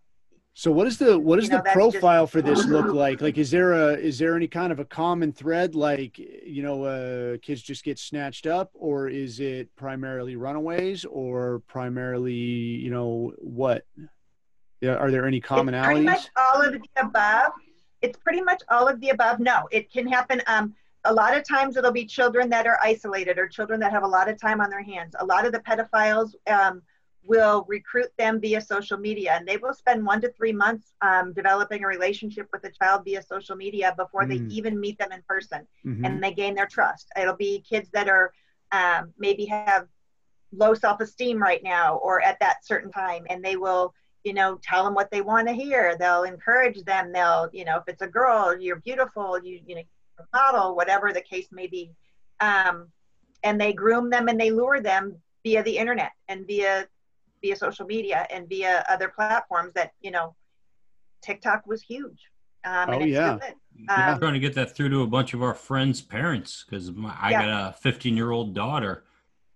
So 0.53 0.71
what 0.71 0.87
is 0.87 0.97
the 0.97 1.19
what 1.19 1.35
does 1.37 1.45
You 1.45 1.51
know, 1.51 1.57
the 1.57 1.63
that's 1.63 1.75
just- 1.75 1.91
profile 1.99 2.27
for 2.27 2.41
this 2.41 2.65
look 2.65 2.93
like? 3.03 3.21
Like, 3.21 3.37
is 3.37 3.51
there 3.51 3.73
a 3.73 3.93
is 3.93 4.17
there 4.17 4.35
any 4.35 4.47
kind 4.47 4.71
of 4.71 4.79
a 4.79 4.85
common 4.85 5.31
thread? 5.33 5.75
Like, 5.75 6.17
you 6.17 6.63
know, 6.63 6.83
uh, 6.83 7.37
kids 7.41 7.61
just 7.61 7.83
get 7.83 7.99
snatched 7.99 8.47
up, 8.47 8.71
or 8.73 9.07
is 9.09 9.39
it 9.39 9.73
primarily 9.75 10.35
runaways, 10.37 11.03
or 11.05 11.59
primarily, 11.67 12.33
you 12.33 12.89
know, 12.91 13.33
what? 13.39 13.85
Yeah, 14.81 14.95
are 14.95 15.09
there 15.11 15.25
any 15.25 15.41
commonalities? 15.41 15.81
It's 15.81 15.85
pretty 15.87 16.03
much 16.05 16.27
all 16.37 16.61
of 16.61 16.71
the 16.73 16.89
above. 17.01 17.51
It's 18.01 18.19
pretty 18.19 18.41
much 18.41 18.61
all 18.69 18.87
of 18.87 18.99
the 19.01 19.09
above. 19.09 19.39
No, 19.39 19.67
it 19.71 19.91
can 19.91 20.07
happen. 20.07 20.41
Um, 20.47 20.75
a 21.05 21.13
lot 21.13 21.35
of 21.35 21.47
times 21.47 21.75
it'll 21.77 21.91
be 21.91 22.05
children 22.05 22.49
that 22.49 22.65
are 22.67 22.77
isolated 22.83 23.37
or 23.37 23.47
children 23.47 23.79
that 23.79 23.91
have 23.91 24.03
a 24.03 24.07
lot 24.07 24.29
of 24.29 24.39
time 24.39 24.59
on 24.61 24.69
their 24.69 24.81
hands. 24.83 25.15
A 25.19 25.25
lot 25.25 25.45
of 25.45 25.51
the 25.53 25.59
pedophiles 25.59 26.33
um, 26.47 26.81
will 27.25 27.65
recruit 27.67 28.09
them 28.17 28.39
via 28.41 28.61
social 28.61 28.97
media 28.97 29.33
and 29.37 29.47
they 29.47 29.57
will 29.57 29.73
spend 29.73 30.05
one 30.05 30.21
to 30.21 30.31
three 30.33 30.53
months 30.53 30.93
um, 31.01 31.33
developing 31.33 31.83
a 31.83 31.87
relationship 31.87 32.47
with 32.53 32.63
a 32.65 32.71
child 32.71 33.03
via 33.05 33.21
social 33.21 33.55
media 33.55 33.93
before 33.97 34.25
they 34.27 34.39
Mm. 34.39 34.49
even 34.49 34.79
meet 34.79 34.97
them 34.99 35.11
in 35.11 35.21
person 35.27 35.67
Mhm. 35.85 36.05
and 36.05 36.23
they 36.23 36.31
gain 36.33 36.55
their 36.55 36.67
trust. 36.67 37.09
It'll 37.19 37.35
be 37.35 37.61
kids 37.61 37.89
that 37.91 38.09
are 38.09 38.31
um, 38.71 39.13
maybe 39.17 39.45
have 39.45 39.77
low 40.51 40.73
self-esteem 40.73 41.31
right 41.31 41.61
now 41.63 41.95
or 41.97 42.21
at 42.21 42.39
that 42.39 42.65
certain 42.65 42.91
time, 42.91 43.25
and 43.29 43.43
they 43.43 43.55
will, 43.55 43.93
you 44.23 44.33
know, 44.33 44.59
tell 44.63 44.83
them 44.83 44.93
what 44.93 45.09
they 45.11 45.21
want 45.21 45.47
to 45.47 45.53
hear. 45.53 45.95
They'll 45.97 46.23
encourage 46.23 46.83
them. 46.83 47.11
They'll, 47.11 47.49
you 47.53 47.65
know, 47.65 47.77
if 47.77 47.83
it's 47.87 48.01
a 48.01 48.07
girl, 48.07 48.55
you're 48.59 48.77
beautiful. 48.77 49.39
You, 49.43 49.61
you 49.65 49.75
know, 49.75 49.81
a 50.19 50.23
model, 50.33 50.75
whatever 50.75 51.11
the 51.13 51.21
case 51.21 51.47
may 51.51 51.67
be. 51.67 51.91
Um, 52.39 52.91
and 53.43 53.59
they 53.59 53.73
groom 53.73 54.09
them 54.09 54.27
and 54.27 54.39
they 54.39 54.51
lure 54.51 54.79
them 54.81 55.21
via 55.43 55.63
the 55.63 55.77
internet 55.77 56.11
and 56.27 56.45
via 56.47 56.87
via 57.45 57.55
social 57.55 57.85
media 57.85 58.25
and 58.33 58.49
via 58.49 58.83
other 58.89 59.09
platforms 59.15 59.71
that 59.75 59.91
you 60.01 60.11
know 60.15 60.35
tiktok 61.21 61.61
was 61.67 61.81
huge 61.81 62.21
um, 62.65 62.89
Oh, 62.89 63.03
yeah. 63.05 63.37
still. 63.37 63.57
I'm 63.89 64.13
Um, 64.13 64.19
trying 64.19 64.33
to 64.33 64.39
get 64.39 64.55
that 64.55 64.75
through 64.75 64.89
to 64.89 65.01
a 65.03 65.07
bunch 65.07 65.33
of 65.35 65.43
our 65.43 65.53
friends' 65.53 66.01
parents 66.01 66.65
because 66.67 66.91
I 67.21 67.31
Yeah. 67.31 67.41
got 67.45 67.69
a 67.69 67.77
15 67.77 68.17
year 68.17 68.31
old 68.31 68.55
daughter, 68.55 69.03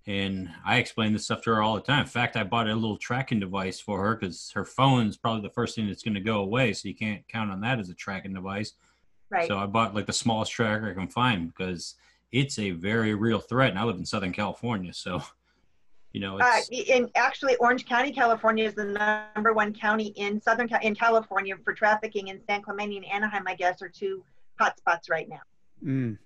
and 0.05 0.49
I 0.63 0.77
explain 0.77 1.13
this 1.13 1.25
stuff 1.25 1.41
to 1.43 1.49
her 1.51 1.61
all 1.63 1.73
the 1.75 1.81
time. 1.81 2.01
In 2.01 2.05
fact, 2.05 2.35
I 2.37 2.43
bought 2.43 2.67
a 2.67 2.75
little 2.75 2.97
tracking 2.97 3.39
device 3.39 3.79
for 3.79 3.99
her 4.03 4.15
because 4.15 4.51
her 4.51 4.65
phone's 4.65 5.17
probably 5.17 5.41
the 5.41 5.53
first 5.53 5.73
thing 5.75 5.87
that's 5.87 6.03
going 6.03 6.13
to 6.13 6.19
go 6.33 6.39
away, 6.41 6.73
so 6.73 6.87
you 6.87 6.95
can't 6.95 7.27
count 7.27 7.49
on 7.49 7.61
that 7.61 7.79
as 7.79 7.89
a 7.89 7.95
tracking 7.95 8.33
device. 8.33 8.73
right 9.31 9.47
So 9.47 9.57
I 9.57 9.65
bought 9.65 9.95
like 9.95 10.05
the 10.05 10.13
smallest 10.13 10.51
tracker 10.51 10.91
I 10.91 10.93
can 10.93 11.07
find 11.07 11.47
because 11.47 11.95
it's 12.31 12.59
a 12.59 12.71
very 12.71 13.15
real 13.15 13.39
threat, 13.39 13.71
and 13.71 13.79
I 13.79 13.83
live 13.85 13.97
in 13.97 14.05
Southern 14.05 14.33
California, 14.33 14.93
so 14.93 15.23
you 16.14 16.20
know 16.20 16.39
Uh, 16.39 16.60
in 16.72 17.10
actually, 17.16 17.55
Orange 17.57 17.86
County, 17.86 18.12
California 18.12 18.66
is 18.66 18.74
the 18.74 18.86
number 19.36 19.53
one 19.53 19.74
county 19.74 20.07
in 20.16 20.41
Southern 20.41 20.70
in 20.82 20.95
California 20.95 21.55
for 21.64 21.74
trafficking. 21.74 22.30
And 22.30 22.41
San 22.47 22.62
Clemente 22.62 22.97
and 22.97 23.05
Anaheim, 23.05 23.43
I 23.47 23.55
guess, 23.55 23.82
are 23.82 23.89
two 23.89 24.24
hotspots 24.60 25.10
right 25.10 25.30
now. 25.30 25.41
Mm. 25.84 26.18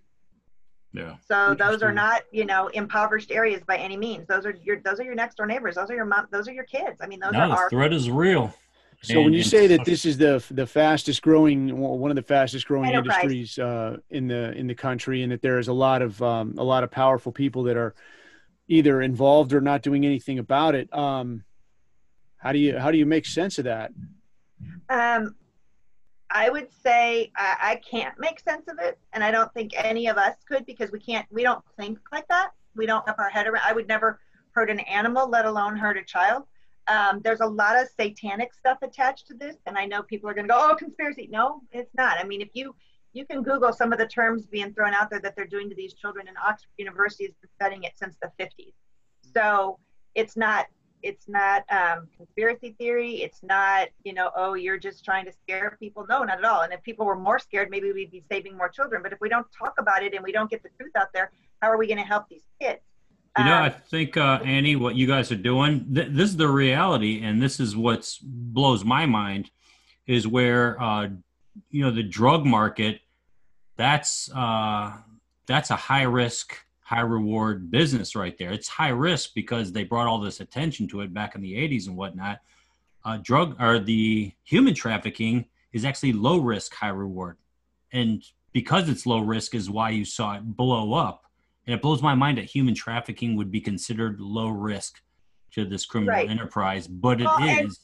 yeah. 0.94 1.16
So 1.28 1.54
those 1.54 1.84
are 1.84 1.92
not, 1.92 2.24
you 2.32 2.46
know, 2.46 2.68
impoverished 2.70 3.32
areas 3.32 3.62
by 3.68 3.78
any 3.78 3.98
means. 3.98 4.28
Those 4.28 4.46
are 4.46 4.56
your 4.64 4.80
those 4.80 5.00
are 5.00 5.04
your 5.04 5.16
next 5.16 5.36
door 5.36 5.46
neighbors. 5.48 5.76
Those 5.76 5.90
are 5.90 5.96
your 5.96 6.06
mom. 6.06 6.28
Those 6.32 6.48
are 6.48 6.54
your 6.54 6.64
kids. 6.64 6.98
I 7.02 7.08
mean, 7.08 7.20
those 7.20 7.34
No, 7.34 7.40
are 7.42 7.48
the 7.50 7.56
our. 7.56 7.70
threat 7.70 7.94
is 7.94 8.10
real. 8.10 8.54
So 9.02 9.22
when 9.22 9.34
you 9.34 9.44
say 9.44 9.68
that 9.68 9.84
this 9.84 10.06
is 10.06 10.18
the 10.18 10.44
the 10.50 10.66
fastest 10.66 11.22
growing 11.22 11.78
one 11.78 12.10
of 12.10 12.16
the 12.16 12.24
fastest 12.24 12.66
growing 12.68 12.90
Enterprise. 12.94 13.24
industries 13.24 13.60
uh, 13.60 13.98
in 14.12 14.28
the 14.28 14.54
in 14.54 14.66
the 14.66 14.76
country, 14.76 15.24
and 15.24 15.32
that 15.34 15.42
there 15.42 15.60
is 15.60 15.68
a 15.68 15.74
lot 15.74 16.02
of 16.02 16.22
um, 16.24 16.56
a 16.58 16.64
lot 16.64 16.86
of 16.86 16.90
powerful 16.90 17.32
people 17.34 17.64
that 17.64 17.76
are 17.76 17.94
either 18.74 19.02
involved 19.02 19.54
or 19.54 19.62
not 19.62 19.82
doing 19.82 20.06
anything 20.06 20.40
about 20.40 20.76
it. 20.76 20.92
Um, 20.94 21.44
how 22.38 22.52
do 22.52 22.60
you 22.60 22.78
how 22.78 22.92
do 22.92 22.98
you 22.98 23.06
make 23.06 23.26
sense 23.26 23.58
of 23.58 23.66
that? 23.66 23.92
Um, 24.90 25.36
I 26.30 26.50
would 26.50 26.68
say 26.84 27.32
I, 27.38 27.56
I 27.62 27.76
can't 27.90 28.20
make 28.20 28.40
sense 28.40 28.68
of 28.68 28.80
it, 28.80 28.98
and 29.14 29.24
I 29.24 29.32
don't 29.32 29.54
think 29.54 29.72
any 29.76 30.08
of 30.08 30.18
us 30.18 30.36
could 30.48 30.66
because 30.66 30.92
we 30.92 31.00
can't. 31.00 31.26
We 31.32 31.44
don't 31.44 31.64
think 31.78 32.00
like 32.12 32.28
that. 32.30 32.52
We 32.76 32.86
don't 32.86 33.08
have 33.08 33.20
our 33.20 33.30
head 33.30 33.48
around. 33.48 33.64
I 33.66 33.74
would 33.74 33.88
never 33.88 34.20
hurt 34.52 34.70
an 34.70 34.80
animal, 34.82 35.30
let 35.30 35.46
alone 35.46 35.78
hurt 35.78 35.98
a 35.98 36.04
child. 36.04 36.44
Um, 36.88 37.22
there's 37.24 37.40
a 37.40 37.46
lot 37.46 37.80
of 37.80 37.88
satanic 37.98 38.54
stuff 38.54 38.80
attached 38.82 39.28
to 39.28 39.36
this, 39.36 39.56
and 39.68 39.78
I 39.78 39.86
know 39.86 40.04
people 40.04 40.30
are 40.30 40.34
going 40.34 40.48
to 40.48 40.54
go, 40.54 40.70
"Oh, 40.72 40.76
conspiracy." 40.76 41.30
No, 41.32 41.62
it's 41.72 41.94
not. 41.96 42.18
I 42.20 42.24
mean, 42.24 42.42
if 42.42 42.50
you 42.54 42.76
you 43.14 43.26
can 43.26 43.44
Google 43.44 43.72
some 43.72 43.94
of 43.94 44.00
the 44.00 44.08
terms 44.08 44.46
being 44.46 44.74
thrown 44.74 44.94
out 44.94 45.10
there 45.10 45.20
that 45.20 45.36
they're 45.36 45.48
doing 45.48 45.70
to 45.70 45.76
these 45.76 45.94
children, 45.94 46.28
and 46.28 46.38
Oxford 46.46 46.70
University 46.78 47.26
has 47.26 47.34
been 47.42 47.50
studying 47.56 47.84
it 47.84 47.94
since 47.96 48.18
the 48.22 48.32
50s. 48.40 48.74
So 49.34 49.80
it's 50.16 50.36
not 50.36 50.68
it's 51.04 51.28
not 51.28 51.64
um, 51.70 52.08
conspiracy 52.16 52.76
theory. 52.80 53.22
It's 53.22 53.44
not, 53.44 53.90
you 54.04 54.14
know, 54.14 54.32
oh, 54.36 54.54
you're 54.54 54.78
just 54.78 55.04
trying 55.04 55.26
to 55.26 55.34
scare 55.34 55.78
people. 55.80 56.06
No, 56.10 56.24
not 56.24 56.40
at 56.40 56.46
all. 56.46 56.62
And 56.62 56.74
if 56.74 56.82
people 56.82 57.06
were 57.06 57.18
more 57.18 57.38
scared, 57.38 57.70
maybe 57.70 57.92
we'd 57.92 58.10
be 58.10 58.24
saving 58.32 58.58
more 58.58 58.70
children. 58.70 59.04
But 59.04 59.12
if 59.12 59.20
we 59.20 59.30
don't 59.30 59.46
talk 59.52 59.74
about 59.78 60.02
it 60.02 60.14
and 60.14 60.24
we 60.24 60.32
don't 60.32 60.50
get 60.50 60.64
the 60.64 60.70
truth 60.80 60.94
out 60.96 61.08
there, 61.14 61.32
how 61.62 61.70
are 61.70 61.78
we 61.78 61.88
going 61.88 61.98
to 61.98 62.06
help 62.06 62.30
these 62.30 62.46
kids? 62.60 62.80
You 63.38 63.46
know, 63.46 63.54
Um, 63.56 63.64
I 63.64 63.70
think 63.70 64.16
uh, 64.16 64.40
Annie, 64.46 64.76
what 64.76 64.96
you 64.96 65.08
guys 65.08 65.32
are 65.32 65.36
doing, 65.36 65.94
th- 65.94 66.10
this 66.12 66.30
is 66.30 66.38
the 66.38 66.48
reality, 66.48 67.22
and 67.24 67.42
this 67.42 67.60
is 67.60 67.76
what 67.76 68.10
blows 68.22 68.86
my 68.86 69.06
mind, 69.06 69.52
is 70.06 70.28
where 70.28 70.82
uh, 70.82 71.10
you 71.70 71.84
know 71.84 71.92
the 71.92 72.04
drug 72.04 72.46
market. 72.46 73.02
That's 73.76 74.30
uh, 74.34 74.94
that's 75.48 75.72
a 75.72 75.76
high 75.76 76.04
risk, 76.04 76.56
high 76.82 77.02
reward 77.02 77.72
business 77.72 78.16
right 78.16 78.38
there. 78.38 78.52
It's 78.52 78.68
high 78.68 78.90
risk 78.90 79.32
because 79.34 79.72
they 79.72 79.84
brought 79.84 80.08
all 80.08 80.20
this 80.20 80.40
attention 80.40 80.88
to 80.90 81.02
it 81.02 81.14
back 81.14 81.36
in 81.36 81.42
the 81.42 81.54
'80s 81.54 81.88
and 81.88 81.98
whatnot. 81.98 82.40
Uh, 83.06 83.18
drug 83.22 83.62
or 83.62 83.80
the 83.80 84.32
human 84.44 84.74
trafficking 84.74 85.46
is 85.74 85.86
actually 85.86 86.14
low 86.14 86.38
risk, 86.40 86.74
high 86.74 86.90
reward, 86.90 87.38
and 87.92 88.24
because 88.54 88.88
it's 88.90 89.06
low 89.06 89.20
risk 89.20 89.56
is 89.56 89.70
why 89.70 89.90
you 89.90 90.06
saw 90.06 90.36
it 90.36 90.44
blow 90.44 90.94
up. 90.94 91.22
And 91.66 91.74
it 91.74 91.82
blows 91.82 92.02
my 92.02 92.14
mind 92.14 92.38
that 92.38 92.46
human 92.46 92.76
trafficking 92.76 93.36
would 93.38 93.50
be 93.50 93.62
considered 93.62 94.20
low 94.20 94.50
risk 94.50 95.02
to 95.52 95.66
this 95.66 95.86
criminal 95.86 96.14
Right. 96.16 96.30
enterprise, 96.30 96.88
but 96.88 97.22
it 97.22 97.24
is. 97.24 97.28
Well, 97.28 97.40
and- 97.48 97.78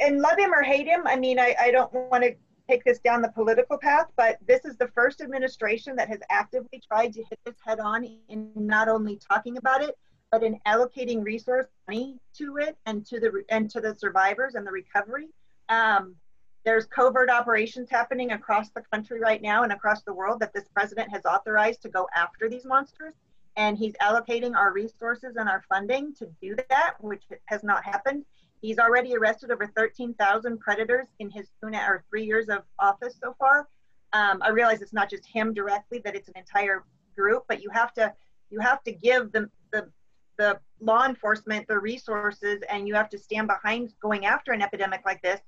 and 0.00 0.20
love 0.20 0.38
him 0.38 0.52
or 0.52 0.62
hate 0.62 0.86
him, 0.86 1.06
I 1.06 1.16
mean, 1.16 1.38
I, 1.38 1.54
I 1.60 1.70
don't 1.70 1.92
want 1.92 2.24
to 2.24 2.34
take 2.68 2.84
this 2.84 2.98
down 3.00 3.22
the 3.22 3.28
political 3.28 3.76
path, 3.78 4.06
but 4.16 4.38
this 4.46 4.64
is 4.64 4.76
the 4.76 4.88
first 4.88 5.20
administration 5.20 5.96
that 5.96 6.08
has 6.08 6.20
actively 6.30 6.82
tried 6.86 7.12
to 7.12 7.22
hit 7.22 7.38
this 7.44 7.56
head 7.64 7.80
on 7.80 8.04
in 8.28 8.50
not 8.54 8.88
only 8.88 9.16
talking 9.16 9.56
about 9.56 9.82
it, 9.82 9.96
but 10.30 10.42
in 10.42 10.58
allocating 10.66 11.22
resource 11.22 11.66
money 11.88 12.18
to 12.36 12.56
it 12.56 12.76
and 12.86 13.06
to 13.06 13.20
the 13.20 13.44
and 13.50 13.70
to 13.70 13.80
the 13.80 13.94
survivors 13.94 14.54
and 14.54 14.66
the 14.66 14.70
recovery. 14.70 15.28
Um, 15.68 16.16
there's 16.64 16.86
covert 16.86 17.28
operations 17.28 17.90
happening 17.90 18.32
across 18.32 18.70
the 18.70 18.82
country 18.92 19.20
right 19.20 19.42
now 19.42 19.62
and 19.64 19.72
across 19.72 20.02
the 20.02 20.14
world 20.14 20.40
that 20.40 20.54
this 20.54 20.66
president 20.72 21.10
has 21.10 21.24
authorized 21.26 21.82
to 21.82 21.88
go 21.90 22.08
after 22.14 22.48
these 22.48 22.64
monsters. 22.64 23.14
And 23.56 23.78
he's 23.78 23.92
allocating 24.02 24.56
our 24.56 24.72
resources 24.72 25.36
and 25.36 25.48
our 25.48 25.62
funding 25.68 26.14
to 26.14 26.26
do 26.40 26.56
that, 26.70 26.94
which 27.00 27.22
has 27.46 27.62
not 27.62 27.84
happened. 27.84 28.24
He's 28.64 28.78
already 28.78 29.14
arrested 29.14 29.50
over 29.50 29.66
13,000 29.66 30.58
predators 30.58 31.08
in 31.18 31.28
his 31.28 31.50
two 31.60 31.68
or 31.68 32.02
three 32.08 32.24
years 32.24 32.48
of 32.48 32.62
office 32.78 33.14
so 33.22 33.36
far. 33.38 33.68
Um, 34.14 34.40
I 34.40 34.48
realize 34.48 34.80
it's 34.80 34.94
not 34.94 35.10
just 35.10 35.26
him 35.26 35.52
directly; 35.52 36.00
that 36.02 36.16
it's 36.16 36.28
an 36.28 36.34
entire 36.38 36.82
group. 37.14 37.44
But 37.46 37.62
you 37.62 37.68
have 37.68 37.92
to 37.92 38.10
you 38.48 38.60
have 38.60 38.82
to 38.84 38.92
give 38.92 39.32
the 39.32 39.50
the 39.70 39.90
the 40.38 40.58
law 40.80 41.04
enforcement 41.04 41.68
the 41.68 41.78
resources, 41.78 42.62
and 42.70 42.88
you 42.88 42.94
have 42.94 43.10
to 43.10 43.18
stand 43.18 43.48
behind 43.48 43.92
going 44.00 44.24
after 44.24 44.52
an 44.52 44.62
epidemic 44.62 45.02
like 45.04 45.20
this 45.20 45.42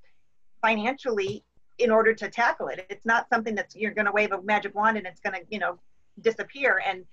financially 0.60 1.42
in 1.78 1.90
order 1.90 2.12
to 2.12 2.28
tackle 2.28 2.68
it. 2.68 2.84
It's 2.90 3.06
not 3.06 3.30
something 3.30 3.54
that's 3.54 3.74
you're 3.74 3.94
going 3.94 4.04
to 4.04 4.12
wave 4.12 4.32
a 4.32 4.42
magic 4.42 4.74
wand 4.74 4.98
and 4.98 5.06
it's 5.06 5.20
going 5.20 5.40
to 5.40 5.46
you 5.48 5.58
know 5.58 5.78
disappear. 6.20 6.82
And 6.86 7.06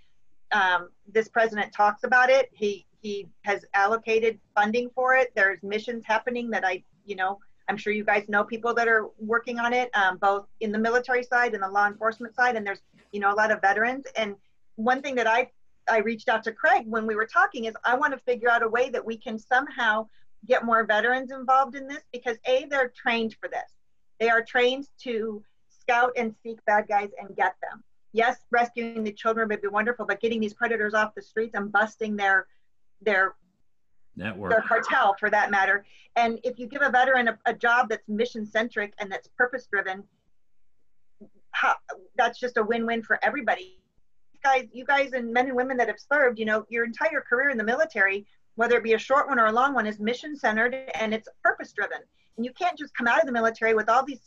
um, 0.53 0.89
this 1.11 1.27
president 1.27 1.73
talks 1.73 2.03
about 2.03 2.29
it. 2.29 2.49
He 2.53 2.85
he 3.01 3.27
has 3.41 3.65
allocated 3.73 4.39
funding 4.55 4.89
for 4.95 5.15
it. 5.15 5.33
There's 5.35 5.61
missions 5.61 6.03
happening 6.05 6.49
that 6.51 6.65
I 6.65 6.83
you 7.05 7.15
know 7.15 7.39
I'm 7.67 7.77
sure 7.77 7.93
you 7.93 8.03
guys 8.03 8.27
know 8.27 8.43
people 8.43 8.73
that 8.73 8.87
are 8.87 9.07
working 9.17 9.59
on 9.59 9.73
it, 9.73 9.89
um, 9.95 10.17
both 10.17 10.47
in 10.59 10.71
the 10.71 10.79
military 10.79 11.23
side 11.23 11.53
and 11.53 11.63
the 11.63 11.69
law 11.69 11.87
enforcement 11.87 12.35
side. 12.35 12.55
And 12.55 12.65
there's 12.65 12.81
you 13.11 13.19
know 13.19 13.33
a 13.33 13.35
lot 13.35 13.51
of 13.51 13.61
veterans. 13.61 14.05
And 14.15 14.35
one 14.75 15.01
thing 15.01 15.15
that 15.15 15.27
I 15.27 15.49
I 15.89 15.99
reached 15.99 16.29
out 16.29 16.43
to 16.43 16.51
Craig 16.51 16.83
when 16.85 17.05
we 17.05 17.15
were 17.15 17.25
talking 17.25 17.65
is 17.65 17.73
I 17.83 17.95
want 17.95 18.13
to 18.13 18.19
figure 18.19 18.49
out 18.49 18.63
a 18.63 18.69
way 18.69 18.89
that 18.89 19.05
we 19.05 19.17
can 19.17 19.37
somehow 19.37 20.07
get 20.45 20.65
more 20.65 20.85
veterans 20.85 21.31
involved 21.31 21.75
in 21.75 21.87
this 21.87 22.03
because 22.11 22.37
a 22.47 22.65
they're 22.69 22.93
trained 22.95 23.35
for 23.39 23.49
this. 23.49 23.71
They 24.19 24.29
are 24.29 24.43
trained 24.43 24.87
to 25.01 25.43
scout 25.69 26.11
and 26.15 26.33
seek 26.43 26.63
bad 26.65 26.87
guys 26.87 27.09
and 27.19 27.35
get 27.35 27.55
them. 27.61 27.83
Yes, 28.13 28.37
rescuing 28.51 29.03
the 29.03 29.11
children 29.11 29.49
would 29.49 29.61
be 29.61 29.67
wonderful, 29.67 30.05
but 30.05 30.21
getting 30.21 30.39
these 30.39 30.53
predators 30.53 30.93
off 30.93 31.15
the 31.15 31.21
streets 31.21 31.55
and 31.55 31.71
busting 31.71 32.15
their 32.15 32.47
their 33.01 33.35
network, 34.15 34.51
their 34.51 34.61
cartel 34.61 35.15
for 35.19 35.29
that 35.31 35.49
matter. 35.49 35.83
And 36.15 36.39
if 36.43 36.59
you 36.59 36.67
give 36.67 36.83
a 36.83 36.91
veteran 36.91 37.27
a, 37.27 37.37
a 37.47 37.53
job 37.53 37.89
that's 37.89 38.07
mission 38.07 38.45
centric 38.45 38.93
and 38.99 39.11
that's 39.11 39.27
purpose 39.29 39.67
driven, 39.71 40.03
that's 42.15 42.39
just 42.39 42.57
a 42.57 42.63
win 42.63 42.85
win 42.85 43.01
for 43.01 43.19
everybody. 43.23 43.79
Guys, 44.43 44.67
you 44.71 44.85
guys 44.85 45.13
and 45.13 45.33
men 45.33 45.47
and 45.47 45.55
women 45.55 45.77
that 45.77 45.87
have 45.87 45.99
served, 45.99 46.37
you 46.37 46.45
know, 46.45 46.65
your 46.69 46.85
entire 46.85 47.21
career 47.21 47.49
in 47.49 47.57
the 47.57 47.63
military, 47.63 48.27
whether 48.55 48.77
it 48.77 48.83
be 48.83 48.93
a 48.93 48.99
short 48.99 49.27
one 49.27 49.39
or 49.39 49.45
a 49.45 49.51
long 49.51 49.73
one, 49.73 49.87
is 49.87 49.99
mission 49.99 50.35
centered 50.35 50.75
and 50.99 51.13
it's 51.13 51.27
purpose 51.43 51.71
driven. 51.71 51.99
And 52.37 52.45
you 52.45 52.51
can't 52.53 52.77
just 52.77 52.95
come 52.95 53.07
out 53.07 53.19
of 53.19 53.25
the 53.25 53.31
military 53.31 53.73
with 53.73 53.89
all 53.89 54.05
these 54.05 54.19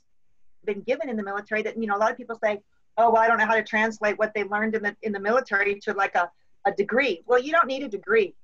been 0.65 0.81
given 0.81 1.09
in 1.09 1.17
the 1.17 1.23
military 1.23 1.63
that 1.63 1.81
you 1.81 1.87
know 1.87 1.97
a 1.97 1.99
lot 1.99 2.11
of 2.11 2.17
people 2.17 2.37
say, 2.43 2.61
oh 2.99 3.11
well, 3.11 3.23
I 3.23 3.29
don't 3.29 3.39
know 3.39 3.47
how 3.47 3.55
to 3.55 3.63
translate 3.63 4.19
what 4.19 4.33
they 4.35 4.45
learned 4.45 4.75
in 4.75 4.83
the 4.83 4.97
in 5.03 5.13
the 5.13 5.21
military 5.21 5.79
to 5.81 5.93
like 5.93 6.15
a, 6.15 6.31
a 6.65 6.73
degree. 6.73 7.23
Well, 7.27 7.41
you 7.41 7.53
don't 7.53 7.67
need 7.67 7.83
a 7.83 7.89
degree. 7.89 8.35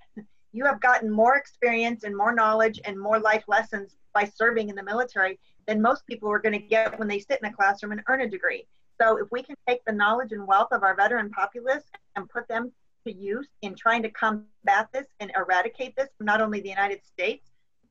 You 0.53 0.64
have 0.66 0.80
gotten 0.80 1.11
more 1.11 1.36
experience 1.36 2.05
and 2.05 2.16
more 2.16 2.34
knowledge 2.34 2.78
and 2.84 3.00
more 3.00 3.18
life 3.18 3.44
lessons 3.48 3.96
by 4.12 4.24
serving 4.24 4.68
in 4.68 4.76
the 4.76 4.82
military 4.82 5.38
than 5.66 5.80
most 5.80 6.07
people 6.07 6.30
are 6.30 6.38
going 6.38 6.53
to 6.53 6.59
get 6.59 6.98
when 6.98 7.09
they 7.09 7.18
sit 7.18 7.40
in 7.42 7.48
a 7.48 7.53
classroom 7.53 7.92
and 7.92 8.03
earn 8.09 8.20
a 8.20 8.28
degree. 8.28 8.66
So 9.00 9.16
if 9.16 9.28
we 9.30 9.42
can 9.42 9.57
take 9.66 9.84
the 9.86 9.92
knowledge 9.92 10.32
and 10.32 10.46
wealth 10.46 10.68
of 10.72 10.82
our 10.82 10.94
veteran 10.94 11.30
populace 11.30 11.84
and 12.16 12.28
put 12.28 12.46
them 12.48 12.72
to 13.07 13.12
use 13.12 13.48
in 13.62 13.74
trying 13.74 14.03
to 14.03 14.11
combat 14.11 14.88
this 14.92 15.07
and 15.20 15.32
eradicate 15.36 15.96
this 15.96 16.09
from 16.16 16.26
not 16.26 16.40
only 16.40 16.61
the 16.61 16.68
United 16.68 17.05
States, 17.05 17.50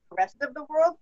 the 0.10 0.16
rest 0.16 0.38
of 0.42 0.54
the 0.54 0.64
world, 0.66 0.96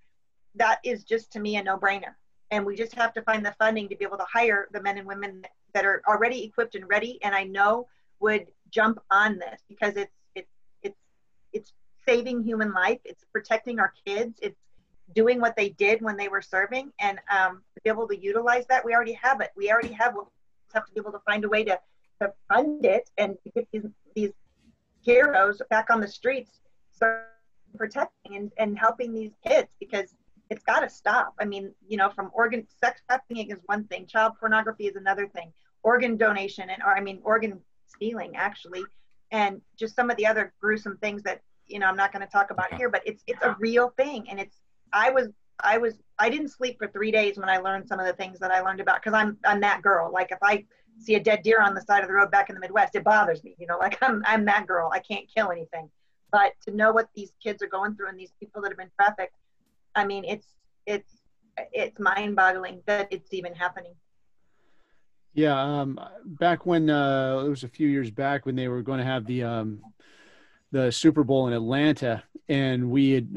that 0.55 0.79
is 0.83 1.03
just 1.03 1.31
to 1.33 1.39
me 1.39 1.57
a 1.57 1.63
no-brainer. 1.63 2.15
And 2.51 2.65
we 2.65 2.75
just 2.75 2.95
have 2.95 3.13
to 3.13 3.21
find 3.21 3.45
the 3.45 3.55
funding 3.59 3.87
to 3.89 3.95
be 3.95 4.05
able 4.05 4.17
to 4.17 4.25
hire 4.31 4.67
the 4.71 4.81
men 4.81 4.97
and 4.97 5.07
women 5.07 5.43
that 5.73 5.85
are 5.85 6.01
already 6.07 6.43
equipped 6.43 6.75
and 6.75 6.87
ready, 6.89 7.19
and 7.21 7.35
I 7.35 7.43
know 7.43 7.87
would 8.19 8.47
jump 8.71 8.99
on 9.11 9.37
this 9.37 9.61
because 9.67 9.95
it's 9.95 10.15
it's 10.35 10.51
it's 10.81 10.97
it's 11.53 11.73
saving 12.07 12.43
human 12.43 12.73
life, 12.73 12.99
it's 13.05 13.23
protecting 13.31 13.79
our 13.79 13.93
kids, 14.05 14.39
it's 14.41 14.59
doing 15.15 15.39
what 15.39 15.55
they 15.55 15.69
did 15.69 16.01
when 16.01 16.17
they 16.17 16.27
were 16.27 16.41
serving, 16.41 16.91
and 16.99 17.19
um, 17.31 17.61
to 17.75 17.81
be 17.83 17.89
able 17.89 18.07
to 18.07 18.17
utilize 18.17 18.65
that, 18.67 18.83
we 18.83 18.93
already 18.93 19.13
have 19.13 19.41
it. 19.41 19.51
We 19.55 19.71
already 19.71 19.93
have. 19.93 20.13
We'll 20.13 20.31
have 20.73 20.85
to 20.85 20.93
be 20.93 20.99
able 20.99 21.11
to 21.11 21.21
find 21.25 21.43
a 21.45 21.49
way 21.49 21.63
to 21.63 21.79
to 22.21 22.33
fund 22.47 22.85
it 22.85 23.09
and 23.17 23.37
get 23.55 23.67
these 23.71 23.85
these 24.15 24.31
heroes 25.01 25.61
back 25.69 25.89
on 25.89 26.01
the 26.01 26.07
streets, 26.07 26.59
so 26.91 27.21
protecting 27.77 28.35
and, 28.35 28.51
and 28.57 28.77
helping 28.77 29.13
these 29.13 29.31
kids 29.45 29.69
because 29.79 30.15
it's 30.49 30.63
got 30.63 30.79
to 30.79 30.89
stop. 30.89 31.33
I 31.39 31.45
mean, 31.45 31.73
you 31.87 31.97
know, 31.97 32.09
from 32.09 32.31
organ 32.33 32.65
sex 32.81 33.01
trafficking 33.07 33.51
is 33.51 33.59
one 33.65 33.85
thing, 33.85 34.07
child 34.07 34.33
pornography 34.39 34.87
is 34.87 34.95
another 34.95 35.27
thing, 35.27 35.53
organ 35.83 36.17
donation 36.17 36.69
and 36.69 36.81
or 36.83 36.95
I 36.95 37.01
mean 37.01 37.19
organ 37.23 37.59
stealing 37.87 38.35
actually, 38.35 38.83
and 39.31 39.61
just 39.77 39.95
some 39.95 40.09
of 40.09 40.17
the 40.17 40.25
other 40.25 40.53
gruesome 40.59 40.97
things 40.97 41.23
that 41.23 41.41
you 41.67 41.79
know 41.79 41.85
I'm 41.85 41.95
not 41.95 42.11
going 42.11 42.25
to 42.25 42.31
talk 42.31 42.51
about 42.51 42.73
here, 42.73 42.89
but 42.89 43.03
it's 43.05 43.23
it's 43.27 43.43
a 43.43 43.55
real 43.59 43.93
thing, 43.97 44.27
and 44.29 44.39
it's 44.39 44.57
I 44.91 45.11
was 45.11 45.29
I 45.63 45.77
was 45.77 45.95
I 46.17 46.29
didn't 46.29 46.49
sleep 46.49 46.77
for 46.79 46.87
three 46.87 47.11
days 47.11 47.37
when 47.37 47.49
I 47.49 47.57
learned 47.57 47.87
some 47.87 47.99
of 47.99 48.07
the 48.07 48.13
things 48.13 48.39
that 48.39 48.51
I 48.51 48.61
learned 48.61 48.79
about 48.79 49.01
because 49.03 49.13
I'm 49.13 49.37
I'm 49.45 49.61
that 49.61 49.83
girl. 49.83 50.11
Like 50.11 50.31
if 50.31 50.39
I 50.41 50.65
see 50.97 51.15
a 51.15 51.19
dead 51.19 51.43
deer 51.43 51.61
on 51.61 51.75
the 51.75 51.81
side 51.81 52.01
of 52.01 52.07
the 52.07 52.13
road 52.13 52.31
back 52.31 52.49
in 52.49 52.55
the 52.55 52.61
Midwest, 52.61 52.95
it 52.95 53.03
bothers 53.03 53.43
me. 53.43 53.55
You 53.59 53.67
know, 53.67 53.77
like 53.79 54.01
I'm 54.01 54.23
I'm 54.25 54.45
that 54.45 54.65
girl. 54.65 54.89
I 54.91 54.99
can't 54.99 55.25
kill 55.33 55.51
anything, 55.51 55.91
but 56.31 56.53
to 56.67 56.75
know 56.75 56.91
what 56.91 57.09
these 57.15 57.33
kids 57.43 57.61
are 57.61 57.67
going 57.67 57.95
through 57.95 58.09
and 58.09 58.19
these 58.19 58.33
people 58.39 58.63
that 58.63 58.69
have 58.69 58.77
been 58.77 58.91
trafficked 58.99 59.35
I 59.99 60.05
mean, 60.05 60.23
it's 60.23 60.47
it's 60.85 61.11
it's 61.73 61.99
mind-boggling 61.99 62.81
that 62.85 63.09
it's 63.11 63.33
even 63.33 63.53
happening. 63.53 63.93
Yeah, 65.33 65.61
um, 65.61 65.99
back 66.25 66.65
when 66.65 66.89
uh, 66.89 67.43
it 67.45 67.49
was 67.49 67.63
a 67.63 67.67
few 67.67 67.87
years 67.87 68.09
back 68.09 68.45
when 68.45 68.55
they 68.55 68.67
were 68.67 68.81
going 68.81 68.99
to 68.99 69.05
have 69.05 69.25
the 69.25 69.43
um, 69.43 69.81
the 70.71 70.91
Super 70.91 71.23
Bowl 71.23 71.47
in 71.47 71.53
Atlanta, 71.53 72.23
and 72.47 72.89
we 72.89 73.11
had 73.11 73.35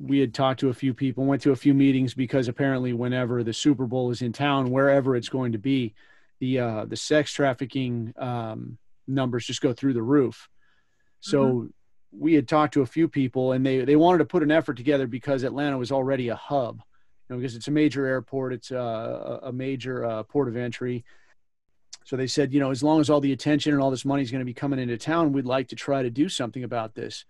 we 0.00 0.20
had 0.20 0.32
talked 0.32 0.60
to 0.60 0.68
a 0.68 0.74
few 0.74 0.94
people, 0.94 1.24
went 1.24 1.42
to 1.42 1.52
a 1.52 1.56
few 1.56 1.74
meetings 1.74 2.14
because 2.14 2.46
apparently 2.48 2.92
whenever 2.92 3.42
the 3.42 3.52
Super 3.52 3.86
Bowl 3.86 4.10
is 4.10 4.22
in 4.22 4.32
town, 4.32 4.70
wherever 4.70 5.16
it's 5.16 5.28
going 5.28 5.52
to 5.52 5.58
be, 5.58 5.94
the 6.38 6.60
uh, 6.60 6.84
the 6.84 6.96
sex 6.96 7.32
trafficking 7.32 8.14
um, 8.18 8.78
numbers 9.08 9.46
just 9.46 9.60
go 9.60 9.72
through 9.72 9.94
the 9.94 10.02
roof. 10.02 10.48
So 11.20 11.44
mm-hmm 11.44 11.66
we 12.18 12.34
had 12.34 12.48
talked 12.48 12.74
to 12.74 12.82
a 12.82 12.86
few 12.86 13.08
people 13.08 13.52
and 13.52 13.64
they, 13.64 13.84
they 13.84 13.96
wanted 13.96 14.18
to 14.18 14.24
put 14.24 14.42
an 14.42 14.50
effort 14.50 14.76
together 14.76 15.06
because 15.06 15.42
Atlanta 15.42 15.78
was 15.78 15.92
already 15.92 16.28
a 16.28 16.36
hub, 16.36 16.76
you 16.76 17.34
know, 17.34 17.36
because 17.36 17.56
it's 17.56 17.68
a 17.68 17.72
major 17.72 18.06
airport, 18.06 18.52
it's 18.52 18.70
a, 18.70 19.40
a 19.44 19.52
major 19.52 20.04
uh, 20.04 20.22
port 20.22 20.48
of 20.48 20.56
entry. 20.56 21.04
So 22.04 22.16
they 22.16 22.26
said, 22.26 22.52
you 22.52 22.60
know, 22.60 22.70
as 22.70 22.82
long 22.82 23.00
as 23.00 23.08
all 23.08 23.20
the 23.20 23.32
attention 23.32 23.72
and 23.72 23.82
all 23.82 23.90
this 23.90 24.04
money 24.04 24.22
is 24.22 24.30
going 24.30 24.40
to 24.40 24.44
be 24.44 24.54
coming 24.54 24.78
into 24.78 24.96
town, 24.98 25.32
we'd 25.32 25.46
like 25.46 25.68
to 25.68 25.76
try 25.76 26.02
to 26.02 26.10
do 26.10 26.28
something 26.28 26.64
about 26.64 26.94
this. 26.94 27.24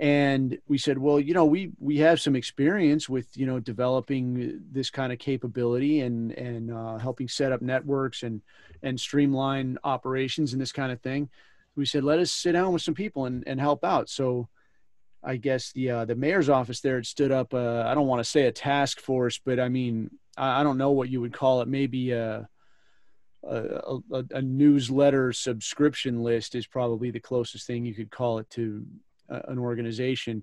And 0.00 0.58
we 0.66 0.78
said, 0.78 0.96
well, 0.96 1.20
you 1.20 1.34
know, 1.34 1.44
we 1.44 1.72
we 1.78 1.98
have 1.98 2.22
some 2.22 2.34
experience 2.34 3.06
with 3.06 3.36
you 3.36 3.44
know 3.44 3.60
developing 3.60 4.62
this 4.72 4.88
kind 4.88 5.12
of 5.12 5.18
capability 5.18 6.00
and 6.00 6.32
and 6.32 6.72
uh, 6.72 6.96
helping 6.96 7.28
set 7.28 7.52
up 7.52 7.60
networks 7.60 8.22
and 8.22 8.40
and 8.82 8.98
streamline 8.98 9.76
operations 9.84 10.54
and 10.54 10.62
this 10.62 10.72
kind 10.72 10.90
of 10.90 11.02
thing 11.02 11.28
we 11.80 11.86
said 11.86 12.04
let 12.04 12.20
us 12.20 12.30
sit 12.30 12.52
down 12.52 12.72
with 12.72 12.82
some 12.82 12.94
people 12.94 13.26
and, 13.26 13.42
and 13.46 13.60
help 13.60 13.84
out. 13.84 14.08
So 14.08 14.48
i 15.22 15.36
guess 15.36 15.72
the 15.72 15.90
uh, 15.90 16.04
the 16.06 16.14
mayor's 16.14 16.48
office 16.48 16.80
there 16.80 16.94
had 16.94 17.04
stood 17.04 17.30
up 17.30 17.52
uh, 17.52 17.82
i 17.82 17.92
don't 17.92 18.06
want 18.06 18.20
to 18.20 18.30
say 18.30 18.46
a 18.46 18.52
task 18.52 19.00
force 19.00 19.38
but 19.44 19.60
i 19.60 19.68
mean 19.68 20.08
I, 20.36 20.60
I 20.60 20.62
don't 20.62 20.78
know 20.78 20.92
what 20.92 21.10
you 21.10 21.20
would 21.20 21.32
call 21.32 21.60
it 21.60 21.68
maybe 21.68 22.12
a, 22.12 22.48
a, 23.42 23.98
a, 24.12 24.24
a, 24.32 24.42
newsletter 24.42 25.32
subscription 25.32 26.22
list 26.22 26.54
is 26.54 26.66
probably 26.66 27.10
the 27.10 27.20
closest 27.20 27.66
thing 27.66 27.84
you 27.84 27.94
could 27.94 28.10
call 28.10 28.38
it 28.38 28.48
to 28.50 28.84
an 29.28 29.58
organization. 29.58 30.42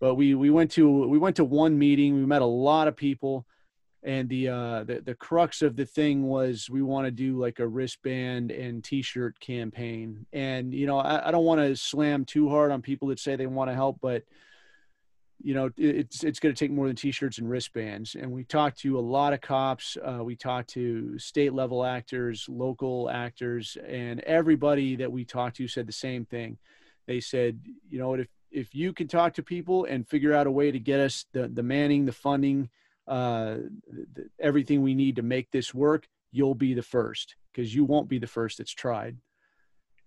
But 0.00 0.16
we 0.16 0.34
we 0.34 0.50
went 0.50 0.72
to 0.72 1.06
we 1.06 1.18
went 1.18 1.36
to 1.36 1.44
one 1.44 1.78
meeting 1.78 2.14
we 2.14 2.26
met 2.26 2.42
a 2.42 2.46
lot 2.46 2.88
of 2.88 2.96
people 2.96 3.46
and 4.02 4.28
the 4.28 4.48
uh 4.48 4.84
the, 4.84 5.00
the 5.00 5.14
crux 5.14 5.62
of 5.62 5.76
the 5.76 5.86
thing 5.86 6.24
was 6.24 6.68
we 6.68 6.82
want 6.82 7.06
to 7.06 7.10
do 7.10 7.38
like 7.38 7.58
a 7.60 7.66
wristband 7.66 8.50
and 8.50 8.82
t-shirt 8.82 9.38
campaign. 9.40 10.26
And 10.32 10.74
you 10.74 10.86
know 10.86 10.98
i, 10.98 11.28
I 11.28 11.30
don't 11.30 11.44
want 11.44 11.60
to 11.60 11.76
slam 11.76 12.24
too 12.24 12.48
hard 12.48 12.72
on 12.72 12.82
people 12.82 13.08
that 13.08 13.18
say 13.18 13.36
they 13.36 13.46
want 13.46 13.70
to 13.70 13.74
help 13.74 13.98
but 14.00 14.24
you 15.42 15.54
know 15.54 15.70
it's 15.76 16.22
it's 16.24 16.38
going 16.38 16.54
to 16.54 16.58
take 16.58 16.70
more 16.70 16.86
than 16.86 16.96
t-shirts 16.96 17.38
and 17.38 17.50
wristbands. 17.50 18.14
And 18.14 18.30
we 18.30 18.44
talked 18.44 18.78
to 18.80 18.98
a 18.98 19.00
lot 19.00 19.32
of 19.32 19.40
cops 19.40 19.96
uh, 20.04 20.22
we 20.22 20.36
talked 20.36 20.70
to 20.70 21.18
state 21.18 21.52
level 21.52 21.84
actors 21.84 22.46
local 22.48 23.10
actors 23.10 23.76
and 23.86 24.20
everybody 24.20 24.96
that 24.96 25.10
we 25.10 25.24
talked 25.24 25.56
to 25.56 25.68
said 25.68 25.86
the 25.86 25.92
same 25.92 26.24
thing. 26.24 26.58
They 27.06 27.20
said 27.20 27.60
you 27.88 27.98
know 27.98 28.14
if 28.14 28.28
if 28.50 28.74
you 28.74 28.92
can 28.92 29.08
talk 29.08 29.34
to 29.34 29.42
people 29.42 29.84
and 29.86 30.06
figure 30.06 30.34
out 30.34 30.46
a 30.46 30.50
way 30.50 30.70
to 30.70 30.78
get 30.78 31.00
us 31.00 31.26
the 31.32 31.48
the 31.48 31.62
manning 31.62 32.04
the 32.04 32.12
funding 32.12 32.68
uh, 33.08 33.56
th- 34.14 34.28
everything 34.40 34.82
we 34.82 34.94
need 34.94 35.16
to 35.16 35.22
make 35.22 35.50
this 35.50 35.74
work, 35.74 36.06
you'll 36.30 36.54
be 36.54 36.74
the 36.74 36.82
first 36.82 37.36
because 37.52 37.74
you 37.74 37.84
won't 37.84 38.08
be 38.08 38.18
the 38.18 38.26
first 38.26 38.58
that's 38.58 38.72
tried. 38.72 39.16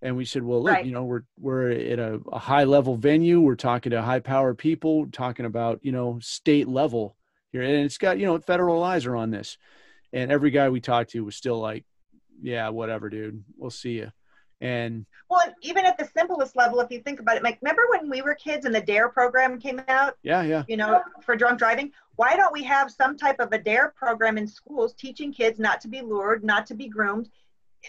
And 0.02 0.16
we 0.16 0.24
said, 0.24 0.42
well, 0.42 0.62
look, 0.62 0.74
right. 0.74 0.84
you 0.84 0.92
know, 0.92 1.04
we're 1.04 1.22
we're 1.38 1.70
at 1.70 1.98
a, 1.98 2.20
a 2.30 2.38
high 2.38 2.64
level 2.64 2.96
venue. 2.96 3.40
We're 3.40 3.54
talking 3.54 3.90
to 3.90 4.02
high 4.02 4.20
power 4.20 4.54
people, 4.54 5.06
talking 5.10 5.46
about 5.46 5.80
you 5.82 5.92
know 5.92 6.18
state 6.20 6.68
level 6.68 7.16
here, 7.50 7.62
and 7.62 7.84
it's 7.84 7.98
got 7.98 8.18
you 8.18 8.26
know 8.26 8.38
federal 8.38 8.82
eyes 8.82 9.06
are 9.06 9.16
on 9.16 9.30
this. 9.30 9.56
And 10.12 10.30
every 10.30 10.50
guy 10.50 10.68
we 10.68 10.80
talked 10.80 11.10
to 11.10 11.24
was 11.24 11.36
still 11.36 11.58
like, 11.58 11.84
yeah, 12.40 12.68
whatever, 12.68 13.08
dude. 13.08 13.42
We'll 13.56 13.70
see 13.70 13.92
you. 13.92 14.12
And 14.60 15.04
well, 15.28 15.42
even 15.62 15.84
at 15.84 15.98
the 15.98 16.08
simplest 16.16 16.56
level, 16.56 16.80
if 16.80 16.90
you 16.90 17.00
think 17.00 17.20
about 17.20 17.36
it, 17.36 17.42
like 17.42 17.58
remember 17.60 17.82
when 17.90 18.08
we 18.08 18.22
were 18.22 18.34
kids 18.34 18.64
and 18.64 18.74
the 18.74 18.80
DARE 18.80 19.08
program 19.08 19.60
came 19.60 19.80
out? 19.88 20.16
Yeah, 20.22 20.42
yeah. 20.42 20.64
You 20.68 20.76
know, 20.76 21.02
for 21.22 21.36
drunk 21.36 21.58
driving. 21.58 21.92
Why 22.16 22.36
don't 22.36 22.52
we 22.52 22.62
have 22.64 22.90
some 22.90 23.16
type 23.16 23.38
of 23.40 23.52
a 23.52 23.58
DARE 23.58 23.92
program 23.96 24.38
in 24.38 24.46
schools 24.46 24.94
teaching 24.94 25.32
kids 25.32 25.58
not 25.58 25.80
to 25.82 25.88
be 25.88 26.00
lured, 26.00 26.42
not 26.42 26.66
to 26.66 26.74
be 26.74 26.88
groomed, 26.88 27.28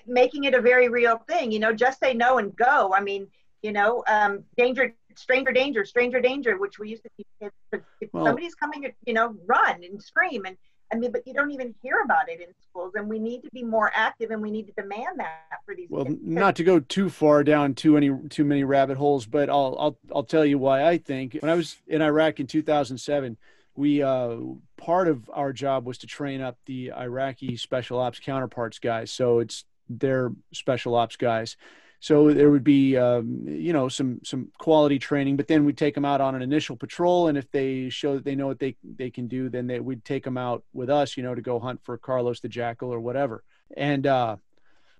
making 0.06 0.44
it 0.44 0.54
a 0.54 0.62
very 0.62 0.90
real 0.90 1.18
thing? 1.18 1.52
You 1.52 1.60
know, 1.60 1.74
just 1.74 2.00
say 2.00 2.14
no 2.14 2.38
and 2.38 2.54
go. 2.56 2.94
I 2.94 3.00
mean, 3.02 3.28
you 3.62 3.72
know, 3.72 4.04
um, 4.08 4.44
danger, 4.58 4.94
stranger 5.16 5.54
danger, 5.54 5.86
stranger 5.86 6.20
danger, 6.20 6.58
which 6.58 6.80
we 6.80 6.90
used 6.90 7.04
to 7.04 7.10
teach 7.16 7.28
kids. 7.42 7.84
If 8.02 8.10
well, 8.12 8.26
somebody's 8.26 8.56
coming, 8.56 8.92
you 9.06 9.14
know, 9.14 9.36
run 9.46 9.84
and 9.84 10.02
scream 10.02 10.46
and 10.46 10.58
I 10.92 10.96
mean, 10.96 11.12
but 11.12 11.28
you 11.28 11.34
don't 11.34 11.52
even 11.52 11.76
hear 11.82 12.00
about 12.04 12.30
it 12.30 12.40
in 12.40 12.48
schools, 12.70 12.94
and 12.96 13.10
we 13.10 13.20
need 13.20 13.42
to 13.44 13.50
be 13.52 13.64
more 13.64 13.92
active, 13.94 14.32
and 14.32 14.42
we 14.42 14.52
need 14.52 14.68
to 14.68 14.74
demand 14.74 15.20
that 15.20 15.60
for 15.66 15.76
these. 15.76 15.88
Well, 15.90 16.06
kids. 16.06 16.20
not 16.24 16.56
to 16.58 16.64
go 16.64 16.80
too 16.80 17.10
far 17.10 17.44
down 17.44 17.76
too 17.76 17.98
any 17.98 18.12
too 18.30 18.46
many 18.46 18.64
rabbit 18.64 18.98
holes, 18.98 19.26
but 19.26 19.50
I'll 19.50 19.76
I'll 19.80 19.98
I'll 20.16 20.24
tell 20.24 20.46
you 20.46 20.58
why 20.58 20.86
I 20.86 20.98
think 20.98 21.38
when 21.40 21.50
I 21.50 21.56
was 21.56 21.78
in 21.88 22.02
Iraq 22.02 22.40
in 22.40 22.48
2007, 22.48 23.38
we 23.76 24.02
uh, 24.02 24.38
part 24.78 25.08
of 25.08 25.30
our 25.34 25.52
job 25.52 25.86
was 25.86 25.98
to 26.00 26.08
train 26.08 26.42
up 26.42 26.58
the 26.66 26.94
Iraqi 26.94 27.58
special 27.58 28.00
ops 28.00 28.20
counterparts 28.20 28.80
guys. 28.80 29.12
So 29.12 29.40
it's 29.40 29.66
their 29.90 30.32
special 30.54 30.96
ops 30.96 31.16
guys 31.16 31.58
so 32.00 32.32
there 32.32 32.52
would 32.52 32.64
be, 32.64 32.96
um, 32.96 33.44
you 33.48 33.74
know, 33.74 33.90
some 33.90 34.20
some 34.24 34.52
quality 34.60 35.00
training, 35.00 35.36
but 35.36 35.48
then 35.48 35.66
we'd 35.66 35.78
take 35.78 35.96
them 35.96 36.06
out 36.06 36.22
on 36.22 36.36
an 36.36 36.44
initial 36.44 36.76
patrol, 36.76 37.28
and 37.28 37.38
if 37.38 37.50
they 37.52 37.90
show 37.90 38.16
that 38.16 38.24
they 38.24 38.36
know 38.36 38.48
what 38.48 38.60
they 38.60 38.76
they 38.84 39.10
can 39.10 39.28
do, 39.28 39.50
then 39.50 39.66
they 39.66 39.80
would 39.80 40.06
take 40.06 40.24
them 40.24 40.38
out 40.38 40.64
with 40.74 40.90
us, 40.90 41.18
you 41.18 41.24
know, 41.24 41.34
to 41.34 41.42
go 41.42 41.60
hunt 41.60 41.80
for 41.84 41.98
Carlos 41.98 42.40
the 42.40 42.50
Jackal 42.50 42.94
or 42.94 43.00
whatever. 43.00 43.44
And 43.76 44.06
uh, 44.06 44.38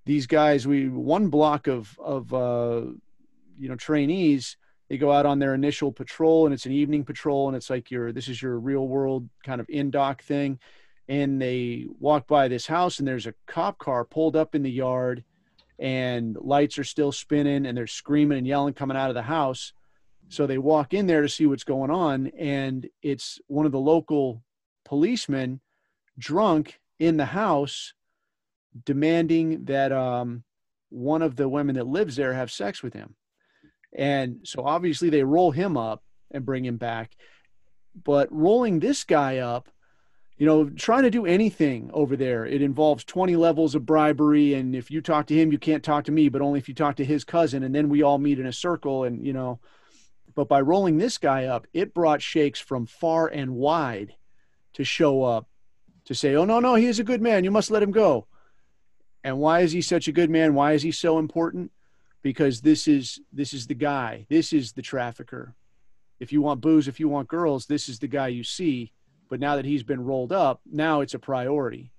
these 0.06 0.26
guys, 0.26 0.66
we 0.66 0.90
one 0.90 1.28
block 1.30 1.68
of 1.68 1.98
of 2.00 2.34
uh, 2.34 2.82
you 3.60 3.70
know 3.70 3.76
trainees 3.76 4.58
They 4.90 4.98
go 4.98 5.12
out 5.12 5.26
on 5.26 5.40
their 5.40 5.54
initial 5.54 5.92
patrol, 5.92 6.46
and 6.46 6.54
it's 6.54 6.66
an 6.66 6.72
evening 6.72 7.04
patrol, 7.04 7.48
and 7.48 7.56
it's 7.56 7.70
like 7.70 7.92
your 7.92 8.12
this 8.12 8.28
is 8.28 8.42
your 8.42 8.58
real 8.60 8.88
world 8.88 9.30
kind 9.44 9.62
of 9.62 9.70
in 9.70 9.92
dock 9.92 10.24
thing. 10.24 10.60
And 11.10 11.42
they 11.42 11.86
walk 12.00 12.28
by 12.28 12.48
this 12.48 12.68
house, 12.68 13.00
and 13.00 13.08
there's 13.08 13.28
a 13.28 13.34
cop 13.46 13.78
car 13.78 14.04
pulled 14.04 14.36
up 14.36 14.56
in 14.56 14.64
the 14.64 14.72
yard, 14.72 15.24
and 15.80 16.36
lights 16.40 16.78
are 16.80 16.84
still 16.84 17.12
spinning, 17.12 17.66
and 17.66 17.78
they're 17.78 17.88
screaming 17.88 18.38
and 18.38 18.48
yelling 18.48 18.74
coming 18.74 18.98
out 18.98 19.10
of 19.10 19.16
the 19.16 19.22
house. 19.22 19.74
So 20.30 20.46
they 20.46 20.58
walk 20.58 20.94
in 20.94 21.08
there 21.08 21.22
to 21.22 21.30
see 21.30 21.46
what's 21.46 21.64
going 21.64 21.92
on, 21.92 22.28
and 22.38 22.88
it's 23.02 23.40
one 23.48 23.66
of 23.66 23.72
the 23.72 23.80
local 23.80 24.44
policemen 24.86 25.62
drunk 26.18 26.80
in 27.00 27.18
the 27.18 27.26
house 27.26 27.94
demanding 28.86 29.66
that 29.66 29.92
um, 29.92 30.44
one 30.90 31.22
of 31.22 31.36
the 31.36 31.50
women 31.50 31.76
that 31.76 31.88
lives 31.88 32.16
there 32.16 32.34
have 32.34 32.52
sex 32.52 32.82
with 32.84 32.94
him. 32.94 33.16
And 33.94 34.40
so 34.44 34.64
obviously 34.64 35.10
they 35.10 35.24
roll 35.24 35.52
him 35.52 35.78
up 35.78 36.04
and 36.32 36.46
bring 36.46 36.66
him 36.66 36.78
back. 36.78 37.16
But 38.04 38.32
rolling 38.32 38.80
this 38.80 39.04
guy 39.04 39.38
up, 39.38 39.70
you 40.38 40.46
know, 40.46 40.70
trying 40.70 41.04
to 41.04 41.10
do 41.10 41.26
anything 41.26 41.90
over 41.94 42.16
there, 42.16 42.46
it 42.46 42.62
involves 42.62 43.04
20 43.04 43.36
levels 43.36 43.74
of 43.74 43.86
bribery. 43.86 44.54
And 44.54 44.76
if 44.76 44.92
you 44.92 45.02
talk 45.02 45.26
to 45.28 45.36
him, 45.36 45.52
you 45.52 45.58
can't 45.58 45.84
talk 45.84 46.04
to 46.06 46.12
me, 46.12 46.30
but 46.30 46.42
only 46.42 46.60
if 46.60 46.70
you 46.70 46.76
talk 46.76 46.96
to 46.98 47.06
his 47.06 47.24
cousin. 47.24 47.64
And 47.64 47.74
then 47.74 47.90
we 47.90 48.04
all 48.04 48.20
meet 48.20 48.40
in 48.40 48.46
a 48.46 48.54
circle. 48.54 49.04
And, 49.04 49.26
you 49.26 49.34
know, 49.34 49.60
but 50.36 50.48
by 50.48 50.62
rolling 50.62 50.98
this 50.98 51.18
guy 51.18 51.46
up, 51.46 51.66
it 51.74 51.96
brought 51.96 52.22
sheikhs 52.22 52.60
from 52.60 52.86
far 52.86 53.28
and 53.28 53.56
wide 53.56 54.14
to 54.74 54.84
show 54.84 55.24
up 55.24 55.48
to 56.06 56.14
say, 56.14 56.36
oh, 56.36 56.46
no, 56.46 56.60
no, 56.60 56.76
he 56.76 56.86
is 56.86 57.00
a 57.00 57.04
good 57.04 57.22
man. 57.22 57.44
You 57.44 57.50
must 57.50 57.72
let 57.72 57.82
him 57.82 57.92
go. 57.92 58.28
And 59.24 59.40
why 59.40 59.62
is 59.62 59.72
he 59.72 59.82
such 59.82 60.08
a 60.08 60.12
good 60.12 60.30
man? 60.30 60.54
Why 60.54 60.74
is 60.74 60.84
he 60.84 60.92
so 60.92 61.18
important? 61.18 61.72
Because 62.22 62.62
this 62.62 62.88
is 62.88 63.20
this 63.34 63.54
is 63.54 63.68
the 63.68 63.74
guy. 63.74 64.26
This 64.30 64.54
is 64.54 64.74
the 64.74 64.82
trafficker. 64.82 65.56
If 66.20 66.32
you 66.32 66.42
want 66.42 66.62
booze, 66.62 66.88
if 66.88 67.00
you 67.00 67.10
want 67.10 67.28
girls, 67.28 67.66
this 67.66 67.90
is 67.90 68.00
the 68.00 68.08
guy 68.08 68.28
you 68.28 68.44
see. 68.44 68.94
But 69.30 69.40
now 69.40 69.56
that 69.56 69.66
he's 69.66 69.84
been 69.84 70.04
rolled 70.04 70.32
up, 70.32 70.62
now 70.66 71.02
it's 71.02 71.14
a 71.14 71.20
priority. 71.20 71.92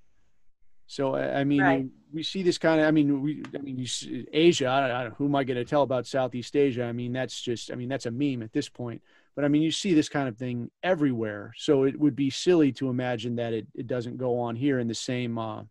So 0.87 1.17
I 1.17 1.45
mean, 1.45 1.61
right. 1.61 1.87
we 2.13 2.23
see 2.23 2.43
this 2.43 2.57
kind 2.57 2.81
of. 2.81 2.87
I 2.87 2.91
mean, 2.91 3.21
we. 3.21 3.43
I 3.55 3.59
mean, 3.59 3.77
you, 3.79 4.27
Asia. 4.33 4.67
I, 4.67 5.07
I, 5.07 5.09
who 5.11 5.27
am 5.27 5.35
I 5.35 5.45
going 5.45 5.59
to 5.59 5.65
tell 5.65 5.83
about 5.83 6.07
Southeast 6.07 6.57
Asia? 6.57 6.85
I 6.85 6.93
mean, 6.93 7.13
that's 7.13 7.41
just. 7.41 7.71
I 7.71 7.75
mean, 7.75 7.89
that's 7.89 8.07
a 8.07 8.11
meme 8.11 8.43
at 8.43 8.53
this 8.53 8.69
point. 8.69 9.03
But 9.37 9.45
I 9.45 9.49
mean, 9.49 9.63
you 9.63 9.71
see 9.71 9.95
this 9.95 10.09
kind 10.09 10.29
of 10.29 10.37
thing 10.37 10.71
everywhere. 10.83 11.53
So 11.57 11.85
it 11.85 11.99
would 11.99 12.17
be 12.17 12.31
silly 12.31 12.73
to 12.73 12.89
imagine 12.89 13.37
that 13.37 13.53
it, 13.53 13.67
it 13.75 13.87
doesn't 13.87 14.17
go 14.17 14.41
on 14.41 14.57
here 14.57 14.79
in 14.79 14.89
the 14.89 14.95
same 14.95 15.39
uh, 15.39 15.63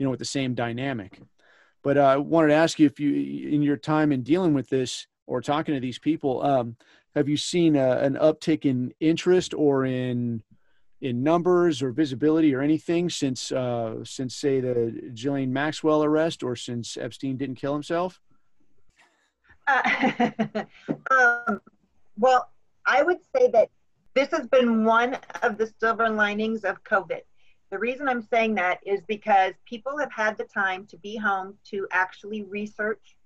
you 0.00 0.04
know, 0.04 0.10
with 0.10 0.18
the 0.18 0.24
same 0.24 0.54
dynamic. 0.54 1.20
But 1.82 1.98
uh, 1.98 2.02
I 2.04 2.16
wanted 2.16 2.48
to 2.48 2.54
ask 2.54 2.78
you 2.78 2.86
if 2.86 2.98
you, 2.98 3.48
in 3.48 3.62
your 3.62 3.76
time 3.76 4.12
in 4.12 4.22
dealing 4.22 4.54
with 4.54 4.70
this 4.70 5.06
or 5.26 5.42
talking 5.42 5.74
to 5.74 5.80
these 5.80 5.98
people, 5.98 6.42
um, 6.42 6.76
have 7.14 7.28
you 7.28 7.36
seen 7.36 7.76
a, 7.76 7.98
an 7.98 8.14
uptick 8.14 8.64
in 8.64 8.94
interest 8.98 9.52
or 9.52 9.84
in 9.84 10.42
in 11.00 11.22
numbers 11.22 11.82
or 11.82 11.90
visibility 11.90 12.54
or 12.54 12.60
anything 12.60 13.08
since 13.08 13.52
uh, 13.52 14.04
since 14.04 14.34
say 14.34 14.60
the 14.60 15.10
Ghislaine 15.14 15.52
Maxwell 15.52 16.04
arrest 16.04 16.42
or 16.42 16.56
since 16.56 16.96
Epstein 16.96 17.36
didn't 17.36 17.56
kill 17.56 17.72
himself? 17.72 18.20
Uh, 19.66 20.30
um, 21.10 21.60
well, 22.18 22.50
I 22.86 23.02
would 23.02 23.20
say 23.34 23.48
that 23.52 23.70
this 24.14 24.28
has 24.30 24.46
been 24.48 24.84
one 24.84 25.16
of 25.42 25.56
the 25.56 25.72
silver 25.80 26.08
linings 26.08 26.64
of 26.64 26.82
COVID. 26.84 27.20
The 27.70 27.78
reason 27.78 28.08
I'm 28.08 28.22
saying 28.22 28.56
that 28.56 28.80
is 28.84 29.00
because 29.06 29.54
people 29.64 29.96
have 29.96 30.12
had 30.12 30.36
the 30.36 30.44
time 30.44 30.86
to 30.86 30.96
be 30.98 31.16
home 31.16 31.54
to 31.66 31.86
actually 31.92 32.42
research 32.42 33.16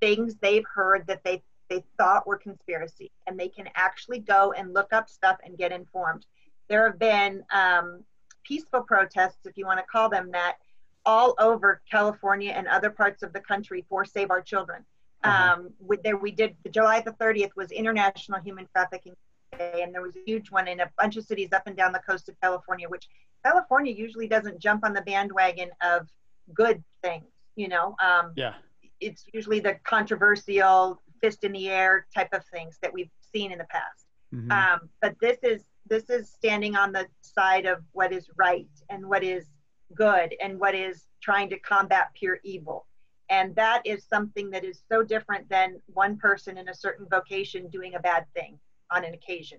things 0.00 0.36
they've 0.36 0.64
heard 0.72 1.06
that 1.08 1.24
they 1.24 1.42
they 1.68 1.84
thought 1.98 2.26
were 2.26 2.38
conspiracy, 2.38 3.10
and 3.26 3.38
they 3.38 3.48
can 3.48 3.68
actually 3.74 4.20
go 4.20 4.52
and 4.52 4.72
look 4.72 4.92
up 4.94 5.10
stuff 5.10 5.36
and 5.44 5.58
get 5.58 5.70
informed. 5.70 6.24
There 6.68 6.88
have 6.88 6.98
been 6.98 7.42
um, 7.52 8.04
peaceful 8.44 8.82
protests, 8.82 9.46
if 9.46 9.56
you 9.56 9.66
want 9.66 9.78
to 9.78 9.86
call 9.90 10.08
them 10.08 10.30
that, 10.32 10.56
all 11.04 11.34
over 11.38 11.80
California 11.90 12.52
and 12.52 12.66
other 12.66 12.90
parts 12.90 13.22
of 13.22 13.32
the 13.32 13.40
country 13.40 13.84
for 13.88 14.04
Save 14.04 14.30
Our 14.30 14.42
Children. 14.42 14.84
Uh-huh. 15.24 15.54
Um, 15.54 15.70
with 15.80 16.02
there, 16.02 16.16
we 16.16 16.30
did 16.30 16.54
July 16.70 17.00
the 17.00 17.12
30th 17.12 17.50
was 17.56 17.72
International 17.72 18.40
Human 18.40 18.68
Trafficking 18.72 19.14
Day, 19.56 19.80
and 19.82 19.92
there 19.92 20.02
was 20.02 20.14
a 20.16 20.20
huge 20.26 20.50
one 20.50 20.68
in 20.68 20.80
a 20.80 20.90
bunch 20.98 21.16
of 21.16 21.24
cities 21.24 21.48
up 21.52 21.62
and 21.66 21.76
down 21.76 21.92
the 21.92 22.02
coast 22.08 22.28
of 22.28 22.40
California, 22.40 22.88
which 22.88 23.08
California 23.44 23.92
usually 23.92 24.28
doesn't 24.28 24.58
jump 24.58 24.84
on 24.84 24.92
the 24.92 25.02
bandwagon 25.02 25.70
of 25.82 26.08
good 26.54 26.82
things, 27.02 27.24
you 27.56 27.68
know. 27.68 27.96
Um, 28.04 28.32
yeah. 28.36 28.54
It's 29.00 29.24
usually 29.32 29.60
the 29.60 29.74
controversial, 29.84 31.00
fist 31.20 31.44
in 31.44 31.52
the 31.52 31.68
air 31.68 32.06
type 32.14 32.32
of 32.32 32.44
things 32.46 32.78
that 32.82 32.92
we've 32.92 33.10
seen 33.32 33.52
in 33.52 33.58
the 33.58 33.64
past. 33.64 34.06
Mm-hmm. 34.34 34.52
Um, 34.52 34.88
but 35.00 35.16
this 35.20 35.38
is 35.42 35.64
this 35.88 36.10
is 36.10 36.30
standing 36.30 36.76
on 36.76 36.92
the 36.92 37.06
side 37.20 37.66
of 37.66 37.82
what 37.92 38.12
is 38.12 38.28
right 38.36 38.68
and 38.90 39.06
what 39.06 39.22
is 39.22 39.46
good 39.94 40.34
and 40.42 40.58
what 40.58 40.74
is 40.74 41.06
trying 41.20 41.48
to 41.50 41.58
combat 41.58 42.08
pure 42.14 42.38
evil. 42.44 42.86
And 43.30 43.54
that 43.56 43.82
is 43.84 44.04
something 44.04 44.50
that 44.50 44.64
is 44.64 44.82
so 44.90 45.02
different 45.02 45.48
than 45.48 45.80
one 45.86 46.16
person 46.16 46.56
in 46.56 46.68
a 46.68 46.74
certain 46.74 47.06
vocation 47.10 47.68
doing 47.68 47.94
a 47.94 48.00
bad 48.00 48.24
thing 48.34 48.58
on 48.90 49.04
an 49.04 49.14
occasion. 49.14 49.58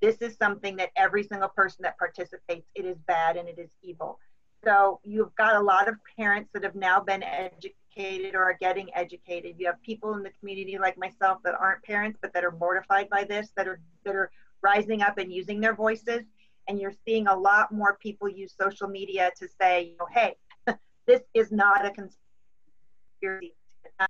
This 0.00 0.16
is 0.16 0.36
something 0.36 0.76
that 0.76 0.90
every 0.96 1.22
single 1.22 1.50
person 1.50 1.82
that 1.82 1.98
participates 1.98 2.66
it 2.74 2.84
is 2.84 2.96
bad 3.06 3.36
and 3.36 3.48
it 3.48 3.58
is 3.58 3.70
evil. 3.82 4.18
So 4.64 5.00
you've 5.04 5.34
got 5.36 5.56
a 5.56 5.60
lot 5.60 5.88
of 5.88 5.96
parents 6.16 6.50
that 6.54 6.64
have 6.64 6.74
now 6.74 7.00
been 7.00 7.22
educated 7.22 8.34
or 8.34 8.44
are 8.44 8.56
getting 8.58 8.88
educated. 8.94 9.56
You 9.58 9.66
have 9.66 9.82
people 9.82 10.14
in 10.14 10.22
the 10.22 10.32
community 10.40 10.78
like 10.78 10.96
myself 10.96 11.38
that 11.44 11.54
aren't 11.54 11.82
parents 11.82 12.18
but 12.22 12.32
that 12.32 12.44
are 12.44 12.52
mortified 12.52 13.10
by 13.10 13.24
this 13.24 13.50
that 13.56 13.68
are 13.68 13.80
that 14.04 14.14
are 14.14 14.30
rising 14.62 15.02
up 15.02 15.18
and 15.18 15.32
using 15.32 15.60
their 15.60 15.74
voices 15.74 16.22
and 16.68 16.80
you're 16.80 16.92
seeing 17.04 17.26
a 17.26 17.36
lot 17.36 17.72
more 17.72 17.98
people 18.00 18.28
use 18.28 18.54
social 18.58 18.88
media 18.88 19.30
to 19.38 19.48
say 19.60 19.82
you 19.82 19.96
know 19.98 20.06
hey 20.10 20.34
this 21.06 21.20
is 21.34 21.50
not 21.50 21.84
a 21.84 21.90
conspiracy 21.90 23.54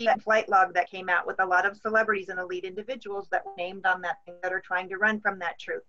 that 0.00 0.22
flight 0.22 0.48
log 0.48 0.74
that 0.74 0.90
came 0.90 1.08
out 1.08 1.26
with 1.26 1.40
a 1.40 1.46
lot 1.46 1.66
of 1.66 1.76
celebrities 1.76 2.28
and 2.28 2.38
elite 2.38 2.64
individuals 2.64 3.28
that 3.30 3.44
were 3.44 3.52
named 3.56 3.86
on 3.86 4.00
that 4.02 4.24
thing 4.24 4.34
that 4.42 4.52
are 4.52 4.60
trying 4.60 4.88
to 4.88 4.96
run 4.96 5.20
from 5.20 5.38
that 5.38 5.58
truth. 5.58 5.82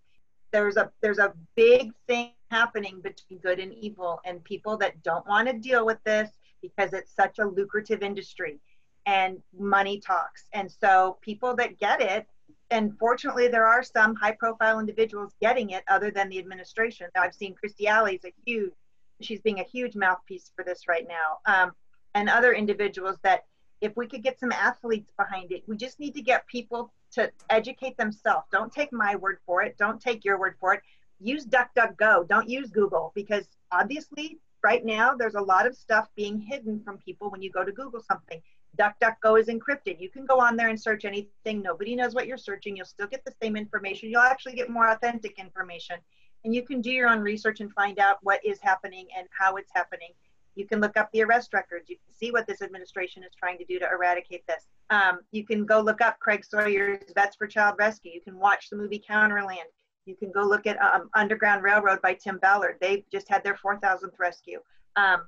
There's 0.52 0.78
a 0.78 0.92
there's 1.02 1.20
a 1.20 1.34
big 1.56 1.94
thing 2.08 2.32
happening 2.52 3.02
between 3.02 3.40
good 3.40 3.60
and 3.60 3.74
evil 3.74 4.20
and 4.26 4.44
people 4.44 4.78
that 4.78 5.02
don't 5.04 5.28
want 5.28 5.48
to 5.48 5.54
deal 5.54 5.86
with 5.86 5.98
this 6.04 6.30
because 6.62 6.94
it's 6.94 7.14
such 7.16 7.40
a 7.40 7.46
lucrative 7.46 8.04
industry 8.04 8.60
and 9.06 9.42
money 9.58 10.00
talks. 10.00 10.46
And 10.54 10.72
so 10.72 11.18
people 11.22 11.56
that 11.56 11.80
get 11.80 12.02
it, 12.02 12.28
and 12.74 12.98
fortunately 12.98 13.48
there 13.48 13.66
are 13.66 13.84
some 13.84 14.16
high 14.16 14.32
profile 14.32 14.80
individuals 14.80 15.34
getting 15.40 15.70
it 15.70 15.84
other 15.88 16.10
than 16.10 16.28
the 16.28 16.40
administration. 16.40 17.08
Now 17.16 17.22
I've 17.22 17.36
seen 17.36 17.54
Kirstie 17.54 17.86
Alley's 17.86 18.26
a 18.26 18.34
huge 18.46 18.74
she's 19.22 19.42
being 19.42 19.60
a 19.60 19.64
huge 19.64 19.96
mouthpiece 19.96 20.52
for 20.56 20.66
this 20.66 20.88
right 20.88 21.08
now. 21.08 21.38
Um, 21.46 21.72
and 22.16 22.30
other 22.30 22.54
individuals 22.54 23.18
that 23.24 23.46
if 23.80 23.96
we 23.96 24.08
could 24.08 24.24
get 24.24 24.40
some 24.40 24.52
athletes 24.52 25.12
behind 25.18 25.52
it 25.52 25.64
we 25.68 25.76
just 25.76 26.00
need 26.00 26.14
to 26.16 26.22
get 26.22 26.48
people 26.48 26.92
to 27.12 27.32
educate 27.50 27.98
themselves 27.98 28.46
don't 28.52 28.72
take 28.72 28.94
my 28.94 29.16
word 29.16 29.40
for 29.46 29.62
it 29.62 29.76
don't 29.78 30.00
take 30.00 30.24
your 30.24 30.40
word 30.40 30.56
for 30.60 30.74
it 30.74 30.82
use 31.20 31.46
duckduckgo 31.46 32.28
don't 32.28 32.50
use 32.50 32.70
google 32.70 33.12
because 33.14 33.46
obviously 33.72 34.40
right 34.64 34.86
now 34.86 35.14
there's 35.16 35.36
a 35.36 35.42
lot 35.42 35.68
of 35.68 35.76
stuff 35.76 36.08
being 36.16 36.40
hidden 36.40 36.82
from 36.84 36.98
people 36.98 37.30
when 37.30 37.42
you 37.42 37.52
go 37.52 37.64
to 37.64 37.72
google 37.72 38.02
something 38.02 38.42
duckduckgo 38.80 39.40
is 39.40 39.48
encrypted 39.48 40.00
you 40.00 40.10
can 40.10 40.26
go 40.26 40.40
on 40.40 40.56
there 40.56 40.70
and 40.70 40.80
search 40.80 41.06
anything 41.06 41.62
nobody 41.62 41.96
knows 41.96 42.16
what 42.16 42.28
you're 42.28 42.38
searching 42.38 42.76
you'll 42.76 42.86
still 42.86 43.08
get 43.08 43.24
the 43.26 43.34
same 43.42 43.56
information 43.56 44.10
you'll 44.10 44.22
actually 44.22 44.54
get 44.54 44.70
more 44.70 44.90
authentic 44.90 45.38
information 45.38 45.98
and 46.44 46.54
you 46.54 46.64
can 46.64 46.82
do 46.82 46.92
your 46.92 47.08
own 47.08 47.20
research 47.20 47.60
and 47.60 47.72
find 47.74 48.00
out 48.00 48.18
what 48.24 48.44
is 48.44 48.60
happening 48.62 49.08
and 49.18 49.28
how 49.38 49.56
it's 49.56 49.72
happening 49.74 50.10
you 50.56 50.66
can 50.66 50.80
look 50.80 50.98
up 50.98 51.10
the 51.12 51.24
arrest 51.24 51.54
records. 51.54 51.90
You 51.90 51.96
can 51.96 52.14
see 52.16 52.32
what 52.32 52.48
this 52.48 52.62
administration 52.62 53.24
is 53.24 53.32
trying 53.38 53.58
to 53.58 53.66
do 53.66 53.80
to 53.80 53.88
eradicate 53.92 54.46
this. 54.48 54.68
Um, 54.90 55.20
you 55.32 55.46
can 55.46 55.66
go 55.66 55.82
look 55.82 56.02
up 56.02 56.20
Craig 56.20 56.46
Sawyer's 56.46 57.12
Vets 57.16 57.36
for 57.36 57.48
Child 57.48 57.76
Rescue. 57.80 58.12
You 58.14 58.22
can 58.22 58.38
watch 58.38 58.70
the 58.70 58.76
movie 58.76 59.04
Contraland. 59.10 59.72
You 60.06 60.16
can 60.16 60.32
go 60.32 60.44
look 60.44 60.68
at 60.68 60.82
um, 60.82 61.10
Underground 61.14 61.64
Railroad 61.64 62.02
by 62.02 62.14
Tim 62.14 62.38
Ballard. 62.38 62.78
They've 62.82 63.04
just 63.12 63.30
had 63.30 63.44
their 63.44 63.56
4,000th 63.56 64.20
rescue. 64.20 64.60
Um, 64.96 65.24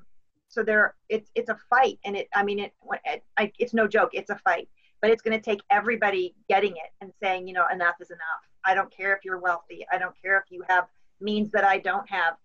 so 0.48 0.64
there, 0.64 0.96
it's 1.10 1.32
it's 1.34 1.50
a 1.50 1.58
fight, 1.70 1.98
and 2.06 2.16
it. 2.16 2.30
I 2.34 2.44
mean, 2.44 2.60
it, 2.60 2.74
it 3.06 3.24
I, 3.36 3.52
it's 3.58 3.74
no 3.74 3.88
joke. 3.88 4.12
It's 4.14 4.30
a 4.30 4.38
fight, 4.38 4.70
but 5.02 5.10
it's 5.10 5.22
going 5.22 5.38
to 5.38 5.44
take 5.44 5.60
everybody 5.72 6.36
getting 6.48 6.72
it 6.72 6.92
and 7.02 7.12
saying, 7.22 7.48
you 7.48 7.54
know, 7.54 7.66
enough 7.74 7.96
is 8.00 8.12
enough. 8.12 8.22
I 8.64 8.76
don't 8.76 8.96
care 8.96 9.14
if 9.16 9.26
you're 9.26 9.40
wealthy. 9.40 9.86
I 9.92 9.98
don't 9.98 10.16
care 10.22 10.38
if 10.38 10.52
you 10.52 10.64
have 10.70 10.86
means 11.20 11.52
that 11.52 11.64
I 11.64 11.80
don't 11.80 12.08
have 12.10 12.36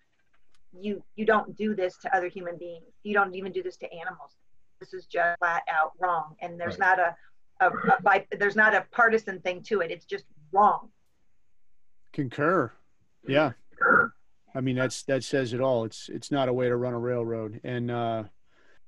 you 0.72 1.02
you 1.16 1.24
don't 1.24 1.56
do 1.56 1.74
this 1.74 1.96
to 1.98 2.16
other 2.16 2.28
human 2.28 2.56
beings 2.56 2.84
you 3.02 3.14
don't 3.14 3.34
even 3.34 3.52
do 3.52 3.62
this 3.62 3.76
to 3.76 3.92
animals 3.92 4.36
this 4.78 4.94
is 4.94 5.06
just 5.06 5.38
flat 5.38 5.62
out 5.68 5.92
wrong 5.98 6.36
and 6.40 6.60
there's 6.60 6.78
right. 6.78 6.96
not 6.96 6.98
a, 7.00 7.16
a, 7.60 7.70
a 7.92 8.02
by, 8.02 8.24
there's 8.38 8.56
not 8.56 8.74
a 8.74 8.86
partisan 8.92 9.40
thing 9.40 9.62
to 9.62 9.80
it 9.80 9.90
it's 9.90 10.04
just 10.04 10.24
wrong 10.52 10.88
concur 12.12 12.72
yeah 13.26 13.52
i 14.54 14.60
mean 14.60 14.76
that's 14.76 15.02
that 15.04 15.22
says 15.22 15.52
it 15.52 15.60
all 15.60 15.84
it's 15.84 16.08
it's 16.08 16.30
not 16.30 16.48
a 16.48 16.52
way 16.52 16.68
to 16.68 16.76
run 16.76 16.94
a 16.94 16.98
railroad 16.98 17.60
and 17.64 17.90
uh 17.90 18.24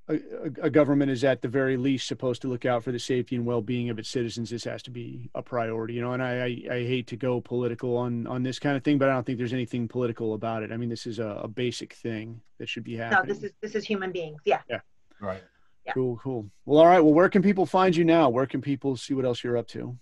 a, 0.08 0.16
a, 0.62 0.70
government 0.70 1.10
is 1.10 1.22
at 1.24 1.42
the 1.42 1.48
very 1.48 1.76
least 1.76 2.06
supposed 2.06 2.42
to 2.42 2.48
look 2.48 2.64
out 2.64 2.82
for 2.82 2.92
the 2.92 2.98
safety 2.98 3.36
and 3.36 3.46
well-being 3.46 3.88
of 3.88 3.98
its 3.98 4.08
citizens. 4.08 4.50
This 4.50 4.64
has 4.64 4.82
to 4.84 4.90
be 4.90 5.30
a 5.34 5.42
priority, 5.42 5.94
you 5.94 6.02
know. 6.02 6.12
And 6.12 6.22
I, 6.22 6.44
I, 6.44 6.74
I 6.74 6.84
hate 6.84 7.06
to 7.08 7.16
go 7.16 7.40
political 7.40 7.96
on 7.96 8.26
on 8.26 8.42
this 8.42 8.58
kind 8.58 8.76
of 8.76 8.82
thing, 8.82 8.98
but 8.98 9.08
I 9.08 9.12
don't 9.12 9.24
think 9.24 9.38
there's 9.38 9.52
anything 9.52 9.88
political 9.88 10.34
about 10.34 10.62
it. 10.62 10.72
I 10.72 10.76
mean, 10.76 10.88
this 10.88 11.06
is 11.06 11.18
a, 11.18 11.40
a 11.42 11.48
basic 11.48 11.94
thing 11.94 12.40
that 12.58 12.68
should 12.68 12.84
be 12.84 12.96
happening. 12.96 13.28
No, 13.28 13.34
this 13.34 13.44
is 13.44 13.52
this 13.60 13.74
is 13.74 13.84
human 13.84 14.10
beings. 14.10 14.40
Yeah. 14.44 14.60
Yeah. 14.68 14.80
Right. 15.20 15.42
Yeah. 15.86 15.92
Cool. 15.92 16.18
Cool. 16.22 16.46
Well, 16.66 16.80
all 16.80 16.86
right. 16.86 17.00
Well, 17.00 17.14
where 17.14 17.28
can 17.28 17.42
people 17.42 17.66
find 17.66 17.94
you 17.94 18.04
now? 18.04 18.28
Where 18.28 18.46
can 18.46 18.60
people 18.60 18.96
see 18.96 19.14
what 19.14 19.24
else 19.24 19.42
you're 19.44 19.56
up 19.56 19.68
to? 19.68 19.96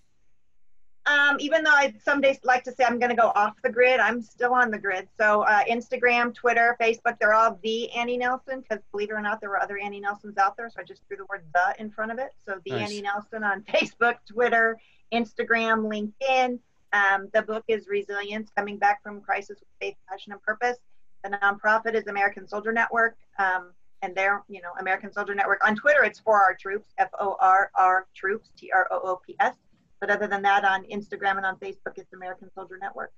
Um, 1.10 1.36
even 1.40 1.64
though 1.64 1.72
I'd 1.72 2.00
some 2.00 2.20
days 2.20 2.38
like 2.44 2.62
to 2.64 2.72
say 2.72 2.84
I'm 2.84 3.00
going 3.00 3.10
to 3.10 3.16
go 3.16 3.32
off 3.34 3.56
the 3.64 3.70
grid, 3.70 3.98
I'm 3.98 4.22
still 4.22 4.54
on 4.54 4.70
the 4.70 4.78
grid. 4.78 5.08
So 5.18 5.42
uh, 5.42 5.64
Instagram, 5.64 6.32
Twitter, 6.32 6.76
Facebook, 6.80 7.18
they're 7.18 7.34
all 7.34 7.58
the 7.64 7.90
Annie 7.90 8.16
Nelson 8.16 8.60
because 8.60 8.78
believe 8.92 9.10
it 9.10 9.14
or 9.14 9.20
not, 9.20 9.40
there 9.40 9.50
were 9.50 9.60
other 9.60 9.76
Annie 9.78 9.98
Nelsons 9.98 10.38
out 10.38 10.56
there. 10.56 10.70
So 10.70 10.80
I 10.80 10.84
just 10.84 11.02
threw 11.08 11.16
the 11.16 11.26
word 11.28 11.42
the 11.52 11.80
in 11.80 11.90
front 11.90 12.12
of 12.12 12.18
it. 12.18 12.30
So 12.46 12.60
the 12.64 12.72
Nice. 12.72 12.90
Annie 12.90 13.02
Nelson 13.02 13.42
on 13.42 13.62
Facebook, 13.74 14.16
Twitter, 14.30 14.78
Instagram, 15.12 15.90
LinkedIn. 15.90 16.60
Um, 16.92 17.28
the 17.34 17.42
book 17.42 17.64
is 17.66 17.88
Resilience 17.88 18.50
Coming 18.54 18.76
Back 18.76 19.02
from 19.02 19.20
Crisis 19.20 19.58
with 19.58 19.68
Faith, 19.80 19.96
Passion, 20.08 20.32
and 20.32 20.42
Purpose. 20.42 20.76
The 21.24 21.30
nonprofit 21.30 21.94
is 21.94 22.06
American 22.06 22.46
Soldier 22.46 22.72
Network. 22.72 23.16
Um, 23.38 23.72
and 24.02 24.14
they're, 24.14 24.42
you 24.48 24.62
know, 24.62 24.70
American 24.78 25.12
Soldier 25.12 25.34
Network. 25.34 25.66
On 25.66 25.74
Twitter, 25.74 26.04
it's 26.04 26.20
for 26.20 26.40
our 26.40 26.54
troops, 26.54 26.92
F 26.98 27.10
O 27.18 27.36
R 27.40 27.70
R 27.76 28.06
troops, 28.14 28.50
T 28.56 28.70
R 28.72 28.86
O 28.90 29.00
O 29.02 29.20
P 29.26 29.36
S. 29.40 29.54
But 30.00 30.10
other 30.10 30.26
than 30.26 30.42
that, 30.42 30.64
on 30.64 30.84
Instagram 30.84 31.36
and 31.36 31.46
on 31.46 31.56
Facebook, 31.56 31.96
it's 31.96 32.12
American 32.12 32.50
Soldier 32.54 32.78
Network. 32.80 33.12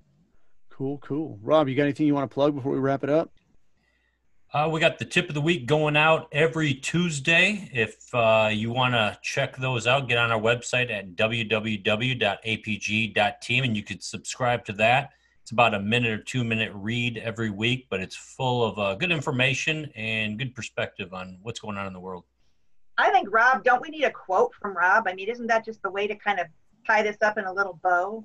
Cool. 0.70 0.99
Cool. 0.99 1.39
Rob, 1.43 1.68
you 1.68 1.76
got 1.76 1.85
anything 1.85 2.07
you 2.07 2.14
want 2.14 2.28
to 2.30 2.35
plug 2.35 2.55
before 2.55 2.72
we 2.72 2.78
wrap 2.78 3.05
it 3.05 3.11
up? 3.11 3.30
Uh, 4.55 4.68
we 4.70 4.80
got 4.80 4.99
the 4.99 5.05
tip 5.05 5.28
of 5.28 5.35
the 5.35 5.41
week 5.41 5.64
going 5.64 5.97
out 5.97 6.28
every 6.30 6.74
Tuesday. 6.74 7.70
If 7.72 8.14
uh, 8.14 8.51
you 8.53 8.70
want 8.70 8.93
to 8.93 9.18
check 9.22 9.57
those 9.57 9.87
out, 9.87 10.09
get 10.09 10.18
on 10.18 10.30
our 10.30 10.39
website 10.39 10.91
at 10.91 11.14
www.apg.team 11.16 11.64
and 13.64 13.74
you 13.74 13.83
could 13.83 14.03
subscribe 14.03 14.64
to 14.66 14.74
that. 14.74 15.12
It's 15.41 15.53
about 15.53 15.72
a 15.72 15.80
minute 15.80 16.11
or 16.11 16.18
two 16.18 16.45
minute 16.45 16.70
read 16.74 17.16
every 17.16 17.49
week, 17.49 17.87
but 17.89 18.01
it's 18.01 18.14
full 18.14 18.62
of 18.64 18.78
uh, 18.78 18.95
good 18.97 19.11
information 19.11 19.91
and 19.97 20.39
good 20.39 20.55
perspective 20.55 21.14
on 21.14 21.39
what's 21.43 21.59
going 21.59 21.78
on 21.78 21.87
in 21.87 21.95
the 21.95 22.01
world. 22.01 22.24
I 22.99 23.11
think, 23.11 23.28
Rob, 23.33 23.64
don't 23.64 23.80
we 23.80 23.89
need 23.89 24.05
a 24.05 24.11
quote 24.11 24.53
from 24.61 24.76
Rob? 24.76 25.09
I 25.09 25.14
mean, 25.14 25.30
isn't 25.30 25.47
that 25.47 25.64
just 25.64 25.80
the 25.83 25.91
way 25.91 26.07
to 26.07 26.14
kind 26.14 26.39
of 26.39 26.47
tie 26.87 27.03
this 27.03 27.16
up 27.22 27.39
in 27.39 27.45
a 27.45 27.53
little 27.53 27.78
bow? 27.83 28.24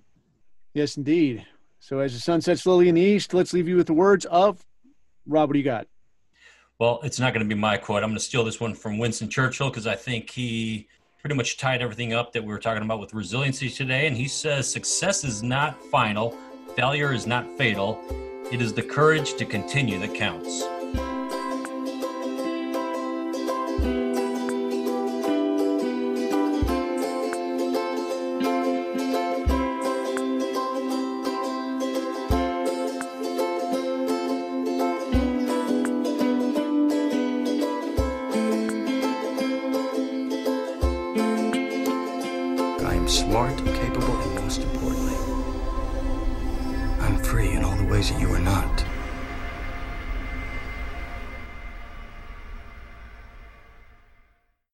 Yes, 0.74 0.98
indeed. 0.98 1.46
So 1.80 2.00
as 2.00 2.14
the 2.14 2.20
sun 2.20 2.42
sets 2.42 2.64
slowly 2.64 2.90
in 2.90 2.96
the 2.96 3.02
east, 3.02 3.34
let's 3.34 3.54
leave 3.54 3.68
you 3.68 3.78
with 3.78 3.88
the 3.88 3.94
words 3.94 4.26
of 4.26 4.66
Rob. 5.26 5.50
What 5.50 5.54
do 5.54 5.60
you 5.60 5.66
got? 5.66 5.88
Well, 6.80 7.00
it's 7.04 7.20
not 7.20 7.34
going 7.34 7.48
to 7.48 7.56
be 7.56 7.60
my 7.60 7.78
quote. 7.78 8.04
I'm 8.04 8.10
going 8.10 8.20
to 8.20 8.24
steal 8.24 8.44
this 8.44 8.60
one 8.60 8.76
from 8.76 8.98
Winston 8.98 9.30
Churchill 9.30 9.70
because 9.70 9.88
I 9.88 9.96
think 9.96 10.30
he 10.30 10.88
pretty 11.20 11.36
much 11.36 11.58
tied 11.58 11.82
everything 11.82 12.14
up 12.14 12.32
that 12.34 12.44
we 12.44 12.50
were 12.50 12.60
talking 12.60 12.84
about 12.84 13.00
with 13.00 13.14
resiliency 13.14 13.70
today. 13.70 14.08
And 14.08 14.16
he 14.16 14.28
says, 14.28 14.72
Success 14.72 15.24
is 15.24 15.42
not 15.42 15.82
final, 15.86 16.38
failure 16.76 17.14
is 17.14 17.26
not 17.26 17.48
fatal. 17.58 18.00
It 18.52 18.62
is 18.62 18.74
the 18.74 18.84
courage 18.84 19.34
to 19.36 19.46
continue 19.46 20.00
that 20.00 20.14
counts. 20.14 20.64